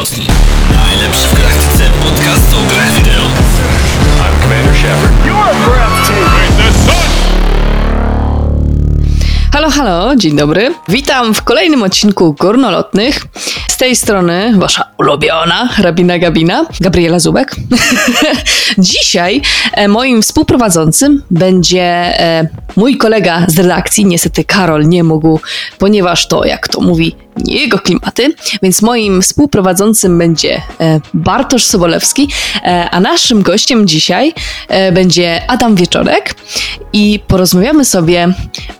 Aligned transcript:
Najlepszy 0.00 1.28
w 1.28 1.34
galaktyce 1.38 1.84
podcast 2.02 2.54
o 2.54 2.74
grach 2.74 2.92
wideo. 2.92 3.22
I'm 3.22 4.42
Commander 4.42 4.74
Shepard. 4.74 5.12
You're 5.26 5.54
breathtaking. 5.64 6.56
The 6.56 6.72
sun 6.72 7.10
Halo, 9.52 9.70
halo, 9.70 10.16
dzień 10.16 10.36
dobry. 10.36 10.74
Witam 10.88 11.34
w 11.34 11.42
kolejnym 11.42 11.82
odcinku 11.82 12.34
Górnolotnych. 12.38 13.26
Tej 13.80 13.96
strony 13.96 14.52
wasza 14.56 14.84
ulubiona 14.98 15.68
hrabina 15.68 16.18
Gabina, 16.18 16.66
Gabriela 16.80 17.18
Zubek. 17.18 17.56
Dzisiaj 18.78 19.42
e, 19.72 19.88
moim 19.88 20.22
współprowadzącym 20.22 21.22
będzie 21.30 21.82
e, 21.82 22.48
mój 22.76 22.96
kolega 22.96 23.44
z 23.48 23.58
redakcji, 23.58 24.04
niestety 24.04 24.44
Karol 24.44 24.88
nie 24.88 25.04
mógł, 25.04 25.40
ponieważ 25.78 26.28
to, 26.28 26.44
jak 26.44 26.68
to 26.68 26.80
mówi, 26.80 27.16
nie 27.36 27.56
jego 27.56 27.78
klimaty, 27.78 28.34
więc 28.62 28.82
moim 28.82 29.22
współprowadzącym 29.22 30.18
będzie 30.18 30.62
e, 30.80 31.00
Bartosz 31.14 31.64
Sobolewski, 31.64 32.28
a 32.90 33.00
naszym 33.00 33.42
gościem 33.42 33.88
dzisiaj 33.88 34.32
będzie 34.92 35.42
Adam 35.48 35.74
Wieczorek. 35.74 36.34
I 36.92 37.20
porozmawiamy 37.26 37.84
sobie 37.84 38.28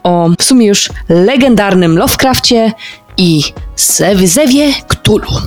o 0.03 0.31
w 0.39 0.43
sumie 0.43 0.67
już 0.67 0.91
legendarnym 1.09 1.99
Lovecrafcie 1.99 2.73
i 3.17 3.43
Zew- 3.77 4.27
Zewie 4.27 4.73
Cthulhu. 4.89 5.41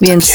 Więc. 0.00 0.32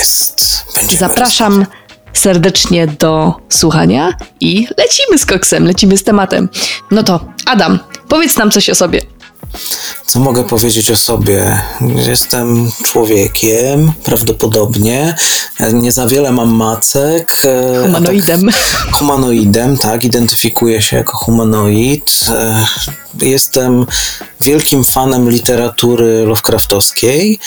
Będziemy 0.76 1.00
zapraszam 1.00 1.66
serdecznie 2.14 2.88
do 2.88 3.34
słuchania 3.50 4.14
i 4.40 4.68
lecimy 4.78 5.18
z 5.18 5.26
koksem, 5.26 5.66
lecimy 5.66 5.98
z 5.98 6.04
tematem. 6.04 6.50
No 6.92 7.04
to 7.04 7.26
Adam, 7.46 7.80
powiedz 8.08 8.38
nam 8.38 8.52
coś 8.52 8.70
o 8.70 8.76
sobie. 8.76 9.02
Co 10.08 10.20
mogę 10.20 10.44
powiedzieć 10.44 10.92
o 10.92 10.96
sobie? 10.96 11.62
Jestem 12.08 12.72
człowiekiem, 12.84 13.92
prawdopodobnie. 14.04 15.16
Nie 15.74 15.92
za 15.92 16.08
wiele 16.08 16.32
mam 16.32 16.50
macek. 16.50 17.38
e, 17.46 17.82
Humanoidem. 17.86 18.46
Tak, 18.46 18.96
humanoidem, 18.96 19.78
tak. 19.78 20.04
Identyfikuję 20.04 20.82
się 20.82 20.98
jako 20.98 21.18
humanoid. 21.18 22.20
E, 22.30 22.66
Jestem 23.22 23.86
wielkim 24.42 24.84
fanem 24.84 25.30
literatury 25.30 26.26
Lovecraftowskiej, 26.26 27.40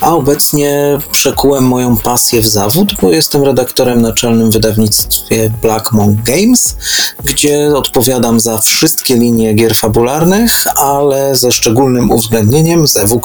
a 0.00 0.12
obecnie 0.14 0.98
przekułem 1.12 1.64
moją 1.64 1.96
pasję 1.96 2.40
w 2.40 2.46
zawód, 2.46 2.94
bo 3.02 3.10
jestem 3.10 3.42
redaktorem 3.44 4.02
naczelnym 4.02 4.50
w 4.50 4.52
wydawnictwie 4.52 5.52
Black 5.62 5.92
Monk 5.92 6.22
Games, 6.22 6.76
gdzie 7.24 7.72
odpowiadam 7.76 8.40
za 8.40 8.58
wszystkie 8.58 9.14
linie 9.14 9.54
gier 9.54 9.74
fabularnych, 9.74 10.66
ale 10.76 11.36
ze 11.36 11.52
szczególnym 11.56 12.10
uwzględnieniem 12.10 12.86
Zewu 12.86 13.20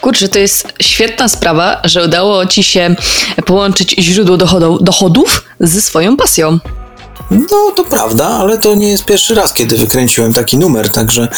Kurczę, 0.00 0.28
to 0.28 0.38
jest 0.38 0.72
świetna 0.82 1.28
sprawa, 1.28 1.80
że 1.84 2.04
udało 2.04 2.46
ci 2.46 2.64
się 2.64 2.94
połączyć 3.46 3.94
źródło 3.98 4.36
dochodów 4.80 5.44
ze 5.60 5.80
swoją 5.80 6.16
pasją. 6.16 6.58
No, 7.32 7.70
to 7.76 7.84
prawda, 7.84 8.26
ale 8.26 8.58
to 8.58 8.74
nie 8.74 8.88
jest 8.88 9.04
pierwszy 9.04 9.34
raz, 9.34 9.52
kiedy 9.52 9.76
wykręciłem 9.76 10.32
taki 10.32 10.58
numer, 10.58 10.90
także 10.90 11.28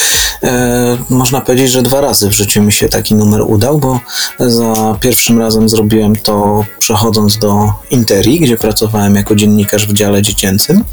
e, 0.42 0.96
można 1.10 1.40
powiedzieć, 1.40 1.70
że 1.70 1.82
dwa 1.82 2.00
razy 2.00 2.28
w 2.28 2.32
życiu 2.32 2.62
mi 2.62 2.72
się 2.72 2.88
taki 2.88 3.14
numer 3.14 3.42
udał, 3.42 3.78
bo 3.78 4.00
za 4.38 4.96
pierwszym 5.00 5.38
razem 5.38 5.68
zrobiłem 5.68 6.16
to 6.16 6.64
przechodząc 6.78 7.38
do 7.38 7.72
Interi, 7.90 8.40
gdzie 8.40 8.56
pracowałem 8.56 9.14
jako 9.14 9.34
dziennikarz 9.34 9.86
w 9.86 9.92
dziale 9.92 10.22
dziecięcym, 10.22 10.84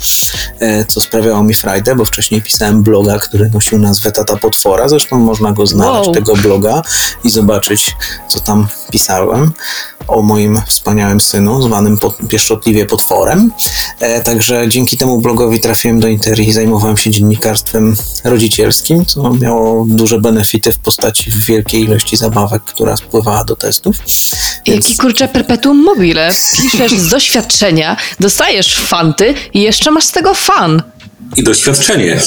e, 0.59 0.85
co 0.85 1.01
sprawiało 1.01 1.43
mi 1.43 1.53
frajdę, 1.53 1.95
bo 1.95 2.05
wcześniej 2.05 2.41
pisałem 2.41 2.83
bloga, 2.83 3.19
który 3.19 3.49
nosił 3.49 3.79
nazwę 3.79 4.11
Tata 4.11 4.37
Potwora, 4.37 4.87
zresztą 4.89 5.19
można 5.19 5.51
go 5.51 5.67
znaleźć, 5.67 6.05
Wow. 6.07 6.13
tego 6.13 6.35
bloga 6.35 6.81
i 7.23 7.29
zobaczyć, 7.29 7.95
co 8.27 8.39
tam 8.39 8.67
pisałem 8.91 9.51
o 10.07 10.21
moim 10.21 10.61
wspaniałym 10.67 11.21
synu, 11.21 11.61
zwanym 11.61 11.97
pot, 11.97 12.17
pieszczotliwie 12.29 12.85
potworem. 12.85 13.51
E, 13.99 14.21
także 14.21 14.69
dzięki 14.69 14.90
temu 14.97 15.21
blogowi 15.21 15.59
trafiłem 15.59 15.99
do 15.99 16.07
Interi 16.07 16.47
i 16.47 16.53
zajmowałem 16.53 16.97
się 16.97 17.09
dziennikarstwem 17.09 17.95
rodzicielskim, 18.23 19.05
co 19.05 19.33
miało 19.33 19.85
duże 19.89 20.19
benefity 20.19 20.73
w 20.73 20.79
postaci 20.79 21.31
wielkiej 21.47 21.83
ilości 21.83 22.17
zabawek, 22.17 22.63
która 22.63 22.97
spływała 22.97 23.43
do 23.43 23.55
testów. 23.55 23.97
Więc 24.65 24.85
Jaki 24.85 24.97
kurczę 24.97 25.27
perpetuum 25.27 25.83
mobile. 25.83 26.29
Piszesz 26.61 26.91
z 26.91 27.09
doświadczenia, 27.09 27.97
dostajesz 28.19 28.79
fanty 28.79 29.33
i 29.53 29.61
jeszcze 29.61 29.91
masz 29.91 30.05
z 30.05 30.11
tego 30.11 30.33
fan. 30.33 30.81
I 31.35 31.43
doświadczenie, 31.43 32.19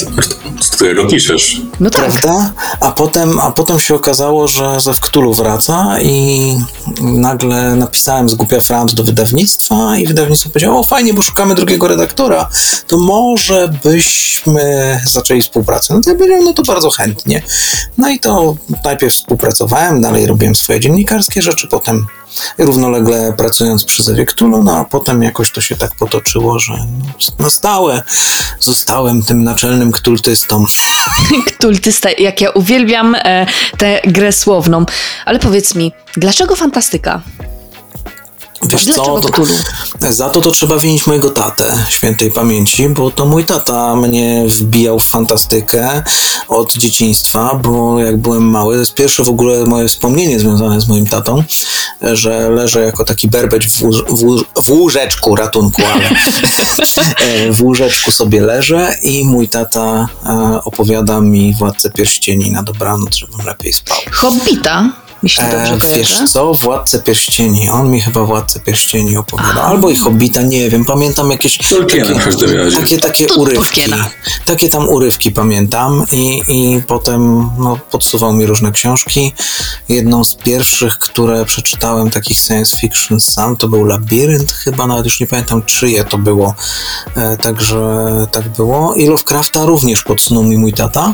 z 0.61 0.67
którego 0.69 1.05
piszesz. 1.05 1.61
No 1.79 1.89
tak. 1.89 2.01
Prawda? 2.01 2.53
A 2.79 2.91
potem, 2.91 3.39
a 3.39 3.51
potem 3.51 3.79
się 3.79 3.95
okazało, 3.95 4.47
że 4.47 4.79
ze 4.81 4.93
Wktulu 4.93 5.33
wraca 5.33 5.95
i 6.01 6.57
nagle 7.01 7.75
napisałem 7.75 8.29
z 8.29 8.35
Głupia 8.35 8.61
Frant 8.61 8.93
do 8.93 9.03
wydawnictwa 9.03 9.97
i 9.97 10.07
wydawnictwo 10.07 10.49
powiedziało, 10.49 10.79
o 10.79 10.83
fajnie, 10.83 11.13
bo 11.13 11.21
szukamy 11.21 11.55
drugiego 11.55 11.87
redaktora, 11.87 12.49
to 12.87 12.97
może 12.97 13.73
byśmy 13.83 14.99
zaczęli 15.11 15.41
współpracę. 15.41 15.93
No 15.93 16.01
to 16.01 16.09
ja 16.09 16.15
powiedziałem, 16.15 16.45
no 16.45 16.53
to 16.53 16.63
bardzo 16.63 16.89
chętnie. 16.89 17.41
No 17.97 18.09
i 18.09 18.19
to 18.19 18.55
najpierw 18.85 19.13
współpracowałem, 19.13 20.01
dalej 20.01 20.25
robiłem 20.25 20.55
swoje 20.55 20.79
dziennikarskie 20.79 21.41
rzeczy, 21.41 21.67
potem 21.67 22.07
równolegle 22.57 23.33
pracując 23.37 23.83
przy 23.83 24.03
Zewie 24.03 24.25
no 24.63 24.77
a 24.77 24.85
potem 24.85 25.23
jakoś 25.23 25.51
to 25.51 25.61
się 25.61 25.75
tak 25.75 25.95
potoczyło, 25.95 26.59
że 26.59 26.73
no, 26.73 27.33
na 27.39 27.49
stałe 27.49 28.03
zostałem 28.59 29.23
tym 29.23 29.43
naczelnym 29.43 29.91
ktultystą. 29.91 30.65
Ktultysta, 31.57 32.09
jak 32.19 32.41
ja 32.41 32.49
uwielbiam 32.49 33.15
e, 33.15 33.45
tę 33.77 34.01
grę 34.05 34.31
słowną. 34.31 34.85
Ale 35.25 35.39
powiedz 35.39 35.75
mi, 35.75 35.91
dlaczego 36.17 36.55
fantastyka? 36.55 37.21
Wiesz 38.63 38.85
Dlaczego 38.85 39.21
co, 39.21 39.29
to, 39.99 40.13
za 40.13 40.29
to 40.29 40.41
to 40.41 40.51
trzeba 40.51 40.77
winić 40.77 41.07
mojego 41.07 41.29
tatę 41.29 41.77
świętej 41.89 42.31
pamięci, 42.31 42.89
bo 42.89 43.11
to 43.11 43.25
mój 43.25 43.45
tata 43.45 43.95
mnie 43.95 44.43
wbijał 44.47 44.99
w 44.99 45.05
fantastykę 45.05 46.03
od 46.47 46.73
dzieciństwa, 46.73 47.59
bo 47.63 47.99
jak 47.99 48.17
byłem 48.17 48.43
mały, 48.43 48.75
to 48.75 48.79
jest 48.79 48.93
pierwsze 48.93 49.23
w 49.23 49.29
ogóle 49.29 49.65
moje 49.65 49.87
wspomnienie 49.87 50.39
związane 50.39 50.81
z 50.81 50.87
moim 50.87 51.07
tatą, 51.07 51.43
że 52.01 52.49
leżę 52.49 52.81
jako 52.81 53.05
taki 53.05 53.27
berbeć 53.27 53.67
w, 53.67 53.81
w, 54.09 54.43
w 54.63 54.69
łóżeczku 54.69 55.35
ratunku, 55.35 55.81
ale 55.93 56.09
w 57.55 57.61
łóżeczku 57.61 58.11
sobie 58.11 58.41
leżę 58.41 58.95
i 59.01 59.25
mój 59.25 59.49
tata 59.49 60.07
e, 60.25 60.59
opowiada 60.63 61.21
mi 61.21 61.53
Władcę 61.53 61.89
Pierścieni 61.89 62.51
na 62.51 62.63
dobranoc, 62.63 63.15
żebym 63.15 63.45
lepiej 63.45 63.73
spał. 63.73 63.97
Hobbita, 64.11 65.04
jeśli 65.25 65.43
dobrze 65.43 65.73
E, 65.73 65.77
kojarzę. 65.77 65.95
wiesz 65.99 66.31
co, 66.31 66.53
Władcę 66.53 66.99
Pierścieni, 66.99 67.69
on 67.69 67.91
mi 67.91 68.01
chyba 68.01 68.23
Władcę 68.25 68.59
Pierścieni 68.59 69.17
opowiada, 69.17 69.61
albo 69.61 69.89
i 69.89 69.95
Hobbita, 69.95 70.41
nie 70.41 70.69
wiem, 70.69 70.85
pamiętam 70.85 71.31
jakieś 71.31 71.57
Tolkiena 71.57 72.19
w 72.19 72.23
każdym 72.25 72.51
razie. 72.57 72.77
takie, 72.77 72.97
takie 72.97 73.25
To 73.25 73.35
urywki, 73.35 73.63
Tolkiena. 73.63 74.09
takie 74.45 74.69
tam 74.69 74.89
urywki 74.89 75.31
pamiętam 75.31 76.05
i, 76.11 76.41
i 76.47 76.81
potem 76.87 77.49
no, 77.57 77.77
podsuwał 77.91 78.33
mi 78.33 78.45
różne 78.45 78.71
książki. 78.71 79.33
Jedną 79.89 80.23
z 80.23 80.35
pierwszych, 80.35 80.99
które 80.99 81.45
przeczytałem 81.45 82.09
takich 82.09 82.39
science 82.39 82.77
fiction 82.77 83.19
sam, 83.19 83.55
to 83.57 83.67
był 83.67 83.83
Labirynt 83.85 84.51
chyba, 84.51 84.87
nawet 84.87 85.05
już 85.05 85.19
nie 85.19 85.27
pamiętam 85.27 85.63
czyje 85.63 86.03
to 86.03 86.17
było, 86.17 86.55
e, 87.15 87.37
także 87.37 88.05
tak 88.31 88.49
było 88.49 88.93
i 88.95 89.07
Lovecrafta 89.07 89.65
również 89.65 90.03
podsunął 90.03 90.43
mi 90.43 90.57
mój 90.57 90.73
tata. 90.73 91.13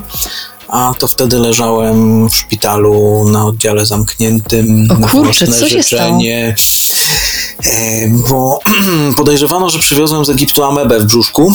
A 0.72 0.94
to 1.00 1.08
wtedy 1.08 1.40
leżałem 1.40 2.30
w 2.30 2.36
szpitalu 2.36 3.26
na 3.30 3.46
oddziale 3.46 3.86
zamkniętym. 3.86 4.88
O 4.92 5.00
na 5.00 5.08
kurczę, 5.08 5.48
co 5.48 5.70
się 5.70 5.84
życzenie. 5.84 6.56
E, 7.66 8.08
Bo 8.30 8.60
podejrzewano, 9.18 9.70
że 9.70 9.80
przywiozłem 9.80 10.26
z 10.26 10.30
Egiptu 10.30 10.64
amebę 10.64 11.00
w 11.00 11.06
brzuszku. 11.06 11.54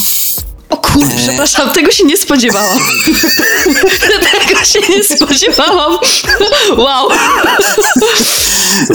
O 0.71 0.77
kurde, 0.77 1.15
przepraszam, 1.17 1.71
tego 1.71 1.93
się 1.93 2.05
nie 2.05 2.17
spodziewałam. 2.17 2.79
tego 4.49 4.65
się 4.65 4.79
nie 4.89 5.05
spodziewałam. 5.05 5.99
Wow. 6.77 7.09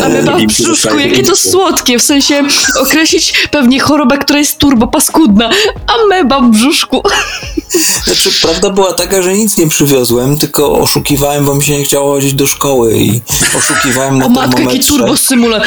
Ameba 0.06 0.38
w 0.38 0.46
brzuszku, 0.46 1.00
jakie 1.00 1.23
to 1.23 1.35
słodkie, 1.35 2.00
w 2.00 2.02
sensie 2.02 2.44
określić 2.79 3.47
pewnie 3.52 3.79
chorobę, 3.79 4.18
która 4.18 4.40
jest 4.40 4.58
turbo 4.58 4.88
paskudna. 4.88 5.50
Ameba 5.88 6.40
w 6.40 6.50
brzuszku. 6.50 7.03
Znaczy, 8.06 8.29
prawda 8.41 8.70
była 8.70 8.94
taka, 8.94 9.22
że 9.22 9.34
nic 9.34 9.58
nie 9.58 9.70
przywiozłem, 9.70 10.38
tylko 10.38 10.72
oszukiwałem, 10.79 11.46
bo 11.46 11.56
mi 11.56 11.64
się 11.64 11.78
nie 11.78 11.84
chciało 11.84 12.14
chodzić 12.14 12.34
do 12.34 12.47
szkoły 12.47 12.97
i 12.97 13.22
oszukiwałem 13.58 14.18
na 14.18 14.26
O 14.26 14.29
matko, 14.29 14.59
jaki 14.59 14.79
termometrze. 14.79 14.90
turbo 14.90 15.18
symule. 15.18 15.62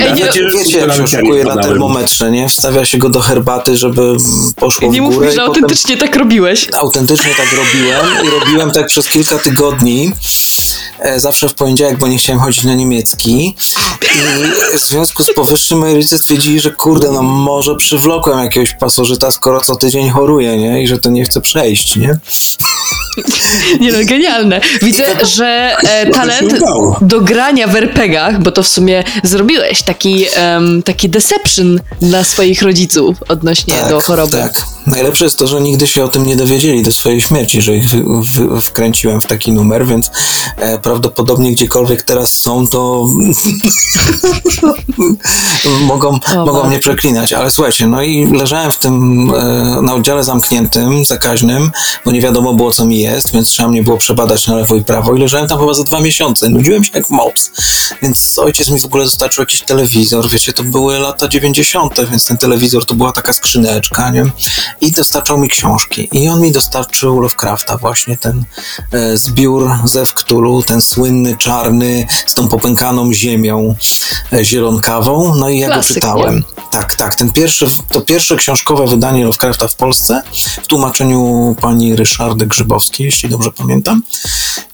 Ej, 0.00 0.14
nie, 0.14 0.24
Wiecie, 0.24 0.78
jak 0.78 0.92
się 0.94 1.04
oszukuje 1.04 1.44
na 1.44 1.56
termometrze, 1.56 2.30
nie? 2.30 2.48
Wstawia 2.48 2.84
się 2.84 2.98
go 2.98 3.08
do 3.08 3.20
herbaty, 3.20 3.76
żeby 3.76 4.16
poszło 4.56 4.90
w 4.90 4.94
mów 5.10 5.16
górę 5.18 5.28
mi, 5.28 5.34
że 5.34 5.42
autentycznie 5.42 5.96
tak 5.96 6.16
robiłeś. 6.16 6.66
autentycznie 6.74 7.34
tak 7.34 7.46
robiłem 7.52 8.06
i 8.24 8.30
robiłem 8.30 8.70
tak 8.70 8.86
przez 8.86 9.08
kilka 9.08 9.38
tygodni. 9.38 10.12
e, 10.98 11.20
Zawsze 11.20 11.48
w 11.48 11.54
poniedziałek, 11.54 11.98
bo 11.98 12.08
nie 12.08 12.18
chciałem 12.18 12.40
chodzić 12.40 12.64
na 12.64 12.74
niemiecki. 12.74 13.54
I 14.74 14.78
w 14.78 14.80
związku 14.80 15.22
z 15.22 15.34
powyższym 15.34 15.78
moi 15.78 15.94
rodzice 15.94 16.18
stwierdzili, 16.18 16.60
że 16.60 16.70
kurde, 16.70 17.10
no 17.10 17.22
może 17.22 17.76
przywlokłem 17.76 18.38
jakiegoś 18.38 18.72
pasożyta, 18.74 19.30
skoro 19.30 19.60
co 19.60 19.76
tydzień 19.76 20.10
choruję, 20.10 20.56
nie? 20.58 20.82
I 20.82 20.86
że 20.88 20.98
to 20.98 21.10
nie 21.10 21.24
chce 21.24 21.40
przejść, 21.40 21.96
nie? 21.96 22.18
Nie 23.80 23.92
no, 23.92 23.98
genialne. 24.04 24.60
Widzę, 24.82 25.04
że 25.26 25.76
e, 25.82 26.10
talent 26.10 26.54
do 27.00 27.20
grania 27.20 27.66
w 27.66 27.76
RPGach, 27.76 28.42
bo 28.42 28.52
to 28.52 28.62
w 28.62 28.68
sumie 28.68 29.04
zrobiłeś 29.22 29.82
taki, 29.82 30.24
em, 30.34 30.82
taki 30.82 31.08
deception 31.08 31.80
dla 32.00 32.24
swoich 32.24 32.62
rodziców 32.62 33.16
odnośnie 33.28 33.74
do 33.88 34.00
choroby. 34.00 34.36
Tak. 34.36 34.62
Najlepsze 34.86 35.24
jest 35.24 35.38
to, 35.38 35.46
że 35.46 35.60
nigdy 35.60 35.86
się 35.86 36.04
o 36.04 36.08
tym 36.08 36.26
nie 36.26 36.36
dowiedzieli 36.36 36.82
do 36.82 36.92
swojej 36.92 37.20
śmierci, 37.20 37.62
że 37.62 37.76
ich 37.76 37.88
wy, 37.88 38.60
wkręciłem 38.60 39.20
w 39.20 39.26
taki 39.26 39.52
numer, 39.52 39.86
więc 39.86 40.10
e, 40.56 40.78
prawdopodobnie 40.78 41.52
gdziekolwiek 41.52 42.02
teraz 42.02 42.36
są, 42.36 42.66
to 42.68 43.06
mogą, 45.86 46.18
mogą 46.36 46.68
mnie 46.68 46.78
przeklinać. 46.78 47.32
Ale 47.32 47.50
słuchajcie, 47.50 47.86
no 47.86 48.02
i 48.02 48.26
leżałem 48.32 48.72
w 48.72 48.78
tym 48.78 49.26
e, 49.34 49.82
na 49.82 49.94
oddziale 49.94 50.24
zamkniętym, 50.24 51.04
zakaźnym, 51.04 51.70
bo 52.04 52.10
nie 52.10 52.20
wiadomo 52.20 52.54
było, 52.54 52.70
co 52.70 52.84
mi 52.84 52.99
jest, 53.00 53.32
więc 53.32 53.48
trzeba 53.48 53.68
mnie 53.68 53.82
było 53.82 53.96
przebadać 53.98 54.46
na 54.46 54.56
lewo 54.56 54.76
i 54.76 54.84
prawo 54.84 55.14
i 55.14 55.20
leżałem 55.20 55.48
tam 55.48 55.58
chyba 55.58 55.74
za 55.74 55.84
dwa 55.84 56.00
miesiące. 56.00 56.48
Nudziłem 56.48 56.84
się 56.84 56.90
jak 56.94 57.10
mops. 57.10 57.50
Więc 58.02 58.38
ojciec 58.38 58.68
mi 58.68 58.80
w 58.80 58.84
ogóle 58.84 59.04
dostarczył 59.04 59.42
jakiś 59.42 59.62
telewizor, 59.62 60.28
wiecie, 60.28 60.52
to 60.52 60.62
były 60.64 60.98
lata 60.98 61.28
90., 61.28 62.00
więc 62.10 62.24
ten 62.24 62.38
telewizor 62.38 62.86
to 62.86 62.94
była 62.94 63.12
taka 63.12 63.32
skrzyneczka, 63.32 64.10
nie? 64.10 64.24
I 64.80 64.92
dostarczał 64.92 65.38
mi 65.38 65.48
książki. 65.48 66.08
I 66.12 66.28
on 66.28 66.40
mi 66.40 66.52
dostarczył 66.52 67.20
Lovecrafta, 67.20 67.76
właśnie 67.76 68.16
ten 68.16 68.44
e, 68.92 69.16
zbiór 69.16 69.70
ze 69.84 70.04
Cthulhu, 70.06 70.62
ten 70.62 70.82
słynny, 70.82 71.36
czarny, 71.36 72.06
z 72.26 72.34
tą 72.34 72.48
popękaną 72.48 73.12
ziemią 73.12 73.74
e, 74.32 74.44
zielonkawą. 74.44 75.34
No 75.36 75.48
i 75.50 75.58
ja 75.58 75.66
Klasyk, 75.66 75.88
go 75.88 75.94
czytałem. 75.94 76.44
Tak, 76.70 76.94
tak. 76.94 77.14
Ten 77.14 77.32
pierwszy, 77.32 77.66
to 77.88 78.00
pierwsze 78.00 78.36
książkowe 78.36 78.86
wydanie 78.86 79.24
Lovecrafta 79.24 79.68
w 79.68 79.74
Polsce 79.74 80.22
w 80.62 80.66
tłumaczeniu 80.66 81.56
pani 81.60 81.96
Ryszardy 81.96 82.46
Grzybowskiej, 82.46 82.89
jeśli 82.98 83.28
dobrze 83.28 83.50
pamiętam. 83.52 84.02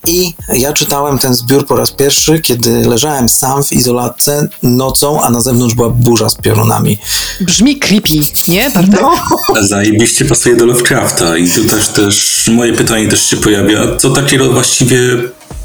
I 0.07 0.35
ja 0.53 0.73
czytałem 0.73 1.19
ten 1.19 1.35
zbiór 1.35 1.67
po 1.67 1.77
raz 1.77 1.91
pierwszy, 1.91 2.41
kiedy 2.41 2.71
leżałem 2.89 3.29
sam 3.29 3.65
w 3.65 3.73
izolatce 3.73 4.49
nocą, 4.63 5.23
a 5.23 5.31
na 5.31 5.41
zewnątrz 5.41 5.75
była 5.75 5.89
burza 5.89 6.29
z 6.29 6.35
piorunami. 6.35 6.99
Brzmi 7.41 7.79
creepy, 7.79 8.21
nie, 8.49 8.71
Bartek? 8.71 9.01
No. 9.01 9.15
Zajebiście 9.63 10.25
pasuje 10.25 10.57
do 10.57 10.67
Lovecrafta 10.67 11.37
i 11.37 11.51
tu 11.51 11.65
też, 11.65 11.89
też 11.89 12.45
moje 12.53 12.73
pytanie 12.73 13.09
też 13.09 13.27
się 13.27 13.37
pojawia. 13.37 13.97
Co 13.97 14.11
takiego 14.11 14.53
właściwie, 14.53 14.99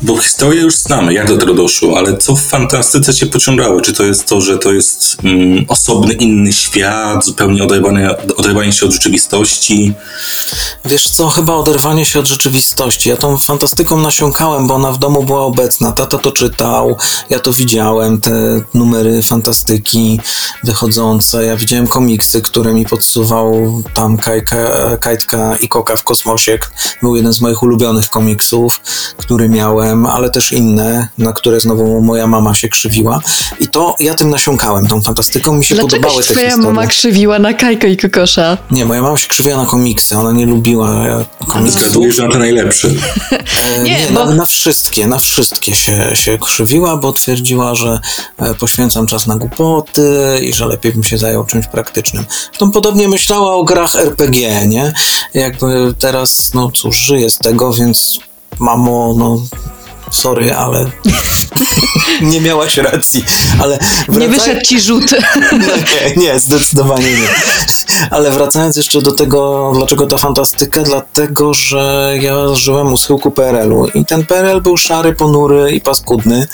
bo 0.01 0.17
historię 0.17 0.61
już 0.61 0.75
znamy, 0.75 1.13
jak 1.13 1.27
do 1.27 1.37
tego 1.37 1.53
doszło, 1.53 1.97
ale 1.97 2.17
co 2.17 2.35
w 2.35 2.41
fantastyce 2.41 3.13
cię 3.13 3.25
pociągało? 3.25 3.81
Czy 3.81 3.93
to 3.93 4.03
jest 4.03 4.25
to, 4.25 4.41
że 4.41 4.57
to 4.57 4.73
jest 4.73 5.17
mm, 5.23 5.65
osobny, 5.67 6.13
inny 6.13 6.53
świat, 6.53 7.25
zupełnie 7.25 7.63
oderwanie, 7.63 8.09
oderwanie 8.37 8.71
się 8.71 8.85
od 8.85 8.91
rzeczywistości? 8.91 9.93
Wiesz 10.85 11.09
co, 11.09 11.29
chyba 11.29 11.53
oderwanie 11.53 12.05
się 12.05 12.19
od 12.19 12.27
rzeczywistości. 12.27 13.09
Ja 13.09 13.17
tą 13.17 13.37
fantastyką 13.37 13.97
nasiąkałem, 13.97 14.67
bo 14.67 14.73
ona 14.75 14.91
w 14.91 14.99
domu 14.99 15.23
była 15.23 15.41
obecna. 15.41 15.91
Tata 15.91 16.17
to 16.17 16.31
czytał, 16.31 16.97
ja 17.29 17.39
to 17.39 17.53
widziałem, 17.53 18.21
te 18.21 18.61
numery 18.73 19.21
fantastyki 19.21 20.19
wychodzące. 20.63 21.45
Ja 21.45 21.57
widziałem 21.57 21.87
komiksy, 21.87 22.41
które 22.41 22.73
mi 22.73 22.85
podsuwał 22.85 23.83
tam 23.93 24.17
Kajka, 24.17 24.57
Kajtka 24.99 25.55
i 25.55 25.67
Koka 25.67 25.95
w 25.95 26.03
kosmosie. 26.03 26.59
Był 27.01 27.15
jeden 27.15 27.33
z 27.33 27.41
moich 27.41 27.63
ulubionych 27.63 28.09
komiksów, 28.09 28.81
który 29.17 29.49
miałem, 29.49 29.90
ale 30.13 30.29
też 30.29 30.51
inne, 30.51 31.07
na 31.17 31.33
które 31.33 31.59
znowu 31.59 32.01
moja 32.01 32.27
mama 32.27 32.53
się 32.55 32.69
krzywiła. 32.69 33.21
I 33.59 33.67
to 33.67 33.95
ja 33.99 34.13
tym 34.13 34.29
nasiąkałem, 34.29 34.87
tą 34.87 35.01
fantastyką. 35.01 35.53
Mi 35.53 35.65
się 35.65 35.75
Dlaczego 35.75 35.89
podobały 36.01 36.23
się 36.23 36.27
te 36.27 36.33
twoja 36.33 36.49
historie. 36.49 36.73
mama 36.73 36.87
krzywiła 36.87 37.39
na 37.39 37.53
Kajko 37.53 37.87
i 37.87 37.97
Kokosza? 37.97 38.57
Nie, 38.71 38.85
moja 38.85 39.01
mama 39.01 39.17
się 39.17 39.27
krzywiła 39.27 39.57
na 39.57 39.65
komiksy. 39.65 40.17
Ona 40.17 40.31
nie 40.31 40.45
lubiła 40.45 40.89
komiksów. 41.47 41.81
Zgaduję, 41.81 42.11
że 42.11 42.23
na 42.25 42.31
te 42.31 42.39
najlepsze. 42.39 42.87
E, 43.31 43.83
Nie, 43.83 43.99
Nie, 43.99 44.07
bo- 44.13 44.25
na, 44.25 44.31
na 44.35 44.45
wszystkie, 44.45 45.07
na 45.07 45.19
wszystkie 45.19 45.75
się, 45.75 46.09
się 46.13 46.37
krzywiła, 46.37 46.97
bo 46.97 47.13
twierdziła, 47.13 47.75
że 47.75 47.99
e, 48.37 48.53
poświęcam 48.53 49.07
czas 49.07 49.27
na 49.27 49.35
głupoty 49.35 50.39
i 50.43 50.53
że 50.53 50.65
lepiej 50.65 50.93
bym 50.93 51.03
się 51.03 51.17
zajął 51.17 51.45
czymś 51.45 51.67
praktycznym. 51.67 52.25
Zresztą 52.45 52.71
podobnie 52.71 53.07
myślała 53.07 53.55
o 53.55 53.63
grach 53.63 53.95
RPG, 53.95 54.67
nie? 54.67 54.93
Jakby 55.33 55.93
teraz, 55.99 56.53
no 56.53 56.71
cóż, 56.71 56.97
żyję 56.97 57.29
z 57.29 57.37
tego, 57.37 57.73
więc 57.73 58.19
mamo, 58.59 59.13
no 59.17 59.41
sorry, 60.11 60.55
ale 60.55 60.85
nie 62.21 62.41
miałaś 62.41 62.77
racji. 62.77 63.23
Ale 63.59 63.79
Nie 64.07 64.17
wracaj- 64.17 64.29
wyszedł 64.29 64.61
ci 64.61 64.81
rzut. 64.81 65.11
nie, 66.15 66.23
nie, 66.23 66.39
zdecydowanie 66.39 67.11
nie. 67.11 67.27
Ale 68.11 68.31
wracając 68.31 68.77
jeszcze 68.77 69.01
do 69.01 69.11
tego, 69.11 69.71
dlaczego 69.75 70.07
ta 70.07 70.17
fantastyka, 70.17 70.81
dlatego, 70.83 71.53
że 71.53 72.13
ja 72.21 72.55
żyłem 72.55 72.93
u 72.93 72.97
schyłku 72.97 73.31
PRL-u 73.31 73.87
i 73.87 74.05
ten 74.05 74.25
PRL 74.25 74.61
był 74.61 74.77
szary, 74.77 75.15
ponury 75.15 75.71
i 75.71 75.81
paskudny. 75.81 76.47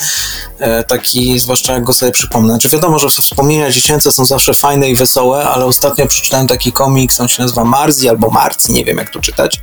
E, 0.60 0.84
taki, 0.84 1.40
zwłaszcza 1.40 1.74
jak 1.74 1.84
go 1.84 1.94
sobie 1.94 2.12
przypomnę. 2.12 2.50
Znaczy 2.54 2.70
wiadomo, 2.70 3.00
że 3.00 3.10
wspomnienia 3.10 3.72
dziecięce 3.72 4.12
są 4.12 4.26
zawsze 4.26 4.54
fajne 4.54 4.90
i 4.90 4.96
wesołe, 4.96 5.44
ale 5.44 5.66
ostatnio 5.66 6.08
przeczytałem 6.08 6.48
taki 6.48 6.72
komiks, 6.72 7.22
on 7.22 7.28
się 7.28 7.44
nazywa 7.44 7.64
Marzi 7.64 8.10
albo 8.10 8.30
Marci, 8.30 8.72
nie 8.72 8.86
wiem 8.86 8.98
jak 8.98 9.10
to 9.10 9.20
czytać. 9.20 9.60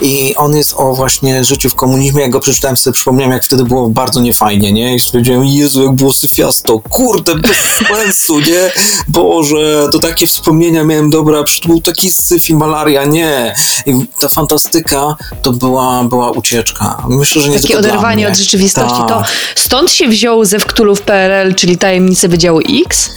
I 0.00 0.34
on 0.36 0.56
jest 0.56 0.74
o 0.76 0.94
właśnie 0.94 1.44
życiu 1.44 1.70
w 1.70 1.74
komunizmie. 1.74 2.22
Jak 2.22 2.30
go 2.30 2.40
przeczytałem, 2.40 2.76
sobie 2.76 2.94
przypomniałem, 2.94 3.13
jak 3.20 3.44
wtedy 3.44 3.64
było 3.64 3.88
bardzo 3.88 4.20
niefajnie, 4.20 4.72
nie? 4.72 4.94
I 4.94 5.00
stwierdziłem, 5.00 5.44
Jezu, 5.44 5.82
jak 5.82 5.92
było 5.92 6.12
syfiasto, 6.12 6.78
kurde, 6.78 7.34
bez 7.34 7.56
sensu, 7.88 8.40
nie? 8.40 8.72
Boże, 9.08 9.88
to 9.92 9.98
takie 9.98 10.26
wspomnienia 10.26 10.84
miałem, 10.84 11.10
dobra, 11.10 11.44
przecież 11.44 11.60
to 11.60 11.68
był 11.68 11.80
taki 11.80 12.10
syf 12.10 12.50
i 12.50 12.54
malaria, 12.54 13.04
nie. 13.04 13.54
I 13.86 14.06
ta 14.18 14.28
fantastyka 14.28 15.16
to 15.42 15.52
była, 15.52 16.04
była 16.04 16.30
ucieczka. 16.30 17.02
Myślę, 17.08 17.42
że 17.42 17.48
nie 17.48 17.60
Takie 17.60 17.78
oderwanie 17.78 18.28
od 18.28 18.36
rzeczywistości. 18.36 18.98
Tak. 18.98 19.08
To 19.08 19.22
stąd 19.54 19.90
się 19.90 20.08
wziął 20.08 20.44
ze 20.44 20.58
Wktulu 20.58 20.96
w 20.96 21.02
PRL, 21.02 21.54
czyli 21.54 21.78
tajemnice 21.78 22.28
Wydziału 22.28 22.60
X? 22.86 23.10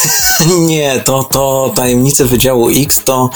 Nie, 0.68 1.00
to, 1.04 1.24
to 1.24 1.72
tajemnice 1.76 2.24
Wydziału 2.24 2.68
X, 2.70 3.00
to, 3.04 3.30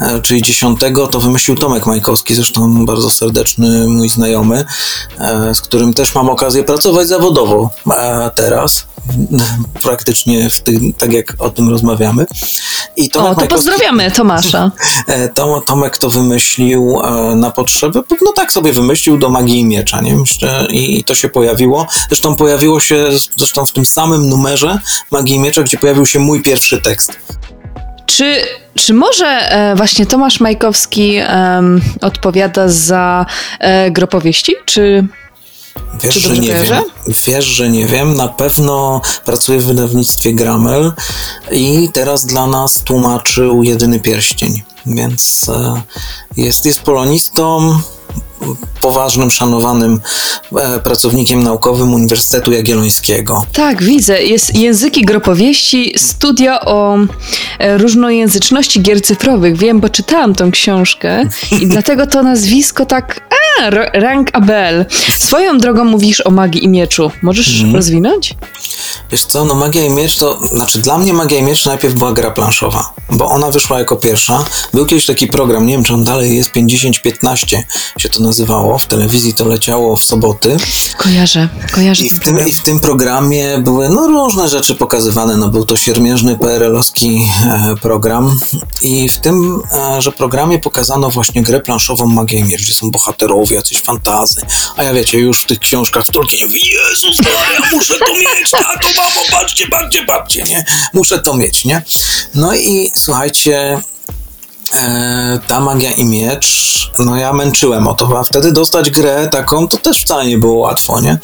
e, 0.00 0.20
czyli 0.22 0.42
10, 0.42 0.80
to 1.10 1.20
wymyślił 1.20 1.56
Tomek 1.56 1.86
Majkowski, 1.86 2.34
zresztą 2.34 2.86
bardzo 2.86 3.10
serdeczny 3.10 3.88
mój 3.88 4.08
znajomy, 4.08 4.64
e, 5.18 5.47
z 5.54 5.60
którym 5.60 5.94
też 5.94 6.14
mam 6.14 6.28
okazję 6.28 6.64
pracować 6.64 7.08
zawodowo 7.08 7.70
teraz, 8.34 8.86
praktycznie 9.82 10.50
w 10.50 10.60
tym, 10.60 10.92
tak 10.92 11.12
jak 11.12 11.34
o 11.38 11.50
tym 11.50 11.68
rozmawiamy. 11.68 12.26
I 12.96 13.10
Tomek 13.10 13.38
O, 13.38 13.40
to 13.40 13.46
pozdrawiamy 13.46 14.10
Tomasza. 14.10 14.70
E, 15.06 15.28
Tom, 15.28 15.62
Tomek 15.62 15.98
to 15.98 16.10
wymyślił 16.10 17.00
e, 17.04 17.36
na 17.36 17.50
potrzeby, 17.50 18.02
no 18.22 18.32
tak 18.32 18.52
sobie 18.52 18.72
wymyślił 18.72 19.18
do 19.18 19.30
magii 19.30 19.60
i 19.60 19.64
miecza, 19.64 20.00
nie? 20.00 20.16
I, 20.70 21.04
to 21.04 21.14
się 21.14 21.28
pojawiło. 21.28 21.86
Zresztą 22.08 22.36
pojawiło 22.36 22.80
się 22.80 23.06
zresztą 23.36 23.66
w 23.66 23.72
tym 23.72 23.86
samym 23.86 24.28
numerze 24.28 24.78
magii 25.10 25.36
i 25.36 25.38
miecza, 25.38 25.62
gdzie 25.62 25.78
pojawił 25.78 26.06
się 26.06 26.18
mój 26.18 26.42
pierwszy 26.42 26.82
tekst. 26.82 27.18
Czy, 28.06 28.36
czy 28.74 28.94
może 28.94 29.26
e, 29.26 29.74
właśnie 29.76 30.06
Tomasz 30.06 30.40
Majkowski 30.40 31.18
odpowiada 32.00 32.68
za 32.68 33.26
e, 33.60 33.90
gropowieści? 33.90 34.54
Czy 34.64 35.08
Wiesz, 36.02 36.14
że 36.14 36.34
nie 36.38 36.48
kojarzę? 36.48 36.82
wiem. 37.06 37.14
Wiesz, 37.26 37.44
że 37.44 37.68
nie 37.68 37.86
wiem. 37.86 38.14
Na 38.14 38.28
pewno 38.28 39.00
pracuje 39.24 39.58
w 39.58 39.64
wydawnictwie 39.64 40.32
Gramel 40.32 40.92
i 41.52 41.88
teraz 41.92 42.26
dla 42.26 42.46
nas 42.46 42.82
tłumaczył 42.82 43.62
Jedyny 43.62 44.00
Pierścień. 44.00 44.62
Więc 44.86 45.48
e, 45.48 45.82
jest, 46.36 46.66
jest 46.66 46.80
polonistą, 46.80 47.78
poważnym, 48.80 49.30
szanowanym 49.30 50.00
e, 50.56 50.80
pracownikiem 50.80 51.42
naukowym 51.42 51.94
Uniwersytetu 51.94 52.52
Jagiellońskiego. 52.52 53.46
Tak, 53.52 53.82
widzę. 53.82 54.22
Jest 54.22 54.54
języki 54.54 55.04
gropowieści, 55.04 55.94
studia 55.96 56.60
o 56.60 56.98
e, 57.58 57.78
różnojęzyczności 57.78 58.82
gier 58.82 59.02
cyfrowych. 59.02 59.56
Wiem, 59.56 59.80
bo 59.80 59.88
czytałam 59.88 60.34
tą 60.34 60.50
książkę 60.50 61.24
i 61.60 61.66
dlatego 61.66 62.06
to 62.06 62.22
nazwisko 62.22 62.86
tak... 62.86 63.28
A, 63.60 63.70
Rank 63.92 64.30
Abel. 64.32 64.86
Swoją 65.18 65.58
drogą 65.58 65.84
mówisz 65.84 66.26
o 66.26 66.30
magii 66.30 66.64
i 66.64 66.68
mieczu. 66.68 67.10
Możesz 67.22 67.64
rozwinąć? 67.74 68.34
Wiesz 69.10 69.24
co, 69.24 69.44
no 69.44 69.54
Magia 69.54 69.84
i 69.84 69.90
Miecz 69.90 70.16
to, 70.16 70.40
znaczy 70.52 70.78
dla 70.78 70.98
mnie 70.98 71.12
Magia 71.12 71.38
i 71.38 71.42
Miecz 71.42 71.66
najpierw 71.66 71.94
była 71.94 72.12
gra 72.12 72.30
planszowa, 72.30 72.92
bo 73.10 73.26
ona 73.26 73.50
wyszła 73.50 73.78
jako 73.78 73.96
pierwsza. 73.96 74.44
Był 74.74 74.86
kiedyś 74.86 75.06
taki 75.06 75.26
program, 75.26 75.66
nie 75.66 75.74
wiem 75.74 75.84
czy 75.84 75.94
on 75.94 76.04
dalej 76.04 76.36
jest, 76.36 76.52
5015 76.52 77.64
się 77.98 78.08
to 78.08 78.20
nazywało, 78.20 78.78
w 78.78 78.86
telewizji 78.86 79.34
to 79.34 79.44
leciało 79.44 79.96
w 79.96 80.04
soboty. 80.04 80.56
Kojarzę, 80.96 81.48
kojarzę 81.72 82.04
I 82.04 82.10
w, 82.10 82.20
tym. 82.20 82.48
I 82.48 82.52
w 82.52 82.62
tym 82.62 82.80
programie 82.80 83.58
były 83.58 83.88
no, 83.88 84.06
różne 84.06 84.48
rzeczy 84.48 84.74
pokazywane. 84.74 85.36
No, 85.36 85.48
był 85.48 85.64
to 85.64 85.76
siermierzny 85.76 86.36
PRL-owski 86.36 87.28
e, 87.44 87.74
program. 87.82 88.40
I 88.82 89.08
w 89.08 89.18
tym, 89.18 89.62
e, 89.72 90.02
że 90.02 90.12
programie 90.12 90.58
pokazano 90.58 91.10
właśnie 91.10 91.42
grę 91.42 91.60
planszową 91.60 92.06
Magia 92.06 92.38
i 92.38 92.44
Miecz, 92.44 92.62
gdzie 92.62 92.74
są 92.74 92.90
bohaterowie, 92.90 93.56
jacyś 93.56 93.82
fantazy. 93.82 94.40
A 94.76 94.82
ja 94.82 94.94
wiecie, 94.94 95.18
już 95.18 95.42
w 95.42 95.46
tych 95.46 95.58
książkach 95.58 96.06
w 96.06 96.10
Tolkienie 96.10 96.46
mówię, 96.46 96.60
Jezus 96.60 97.18
Maria, 97.18 97.70
muszę 97.72 97.94
to 97.98 98.14
mieć, 98.14 98.50
tato, 98.50 98.97
mamo, 98.98 99.20
patrzcie, 99.30 99.66
patrzcie, 99.68 100.04
patrzcie, 100.04 100.42
nie? 100.42 100.64
Muszę 100.92 101.18
to 101.18 101.34
mieć, 101.34 101.64
nie? 101.64 101.82
No 102.34 102.54
i 102.54 102.92
słuchajcie, 102.96 103.80
E, 104.74 105.40
ta 105.46 105.60
magia 105.60 105.92
i 105.92 106.04
miecz, 106.04 106.90
no 106.98 107.16
ja 107.16 107.32
męczyłem 107.32 107.88
o 107.88 107.94
to, 107.94 108.18
a 108.18 108.24
wtedy 108.24 108.52
dostać 108.52 108.90
grę 108.90 109.28
taką 109.32 109.68
to 109.68 109.76
też 109.76 110.02
wcale 110.02 110.26
nie 110.26 110.38
było 110.38 110.58
łatwo, 110.58 111.00
nie? 111.00 111.18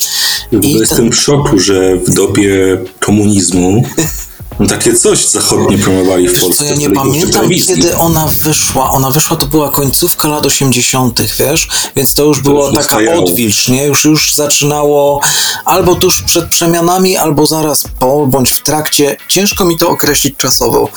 Ogóle 0.46 0.62
I 0.62 0.72
jestem 0.72 1.10
w 1.10 1.16
szoku, 1.16 1.58
że 1.58 1.96
w 1.96 2.14
dobie 2.14 2.78
komunizmu 3.00 3.82
no 4.60 4.66
takie 4.66 4.94
coś 4.94 5.26
zachodnie 5.26 5.78
promowali 5.78 6.28
w 6.28 6.32
Wiesz 6.32 6.40
Polsce. 6.40 6.64
co, 6.64 6.70
ja 6.70 6.76
nie 6.76 6.90
pamiętam, 6.90 7.48
kiedy 7.66 7.96
ona 7.96 8.26
wyszła. 8.26 8.90
Ona 8.90 9.10
wyszła, 9.10 9.36
to 9.36 9.46
była 9.46 9.70
końcówka 9.70 10.28
lat 10.28 10.46
80., 10.46 11.20
wiesz? 11.38 11.68
Więc 11.96 12.14
to 12.14 12.24
już 12.24 12.40
było 12.40 12.66
już 12.68 12.76
taka 12.86 13.12
odwilż, 13.14 13.68
nie? 13.68 13.84
Już, 13.86 14.04
już 14.04 14.34
zaczynało 14.34 15.20
albo 15.64 15.94
tuż 15.94 16.22
przed 16.22 16.44
przemianami, 16.48 17.16
albo 17.16 17.46
zaraz 17.46 17.84
po, 17.98 18.26
bądź 18.26 18.50
w 18.50 18.62
trakcie. 18.62 19.16
Ciężko 19.28 19.64
mi 19.64 19.78
to 19.78 19.88
określić 19.90 20.36
czasowo. 20.36 20.88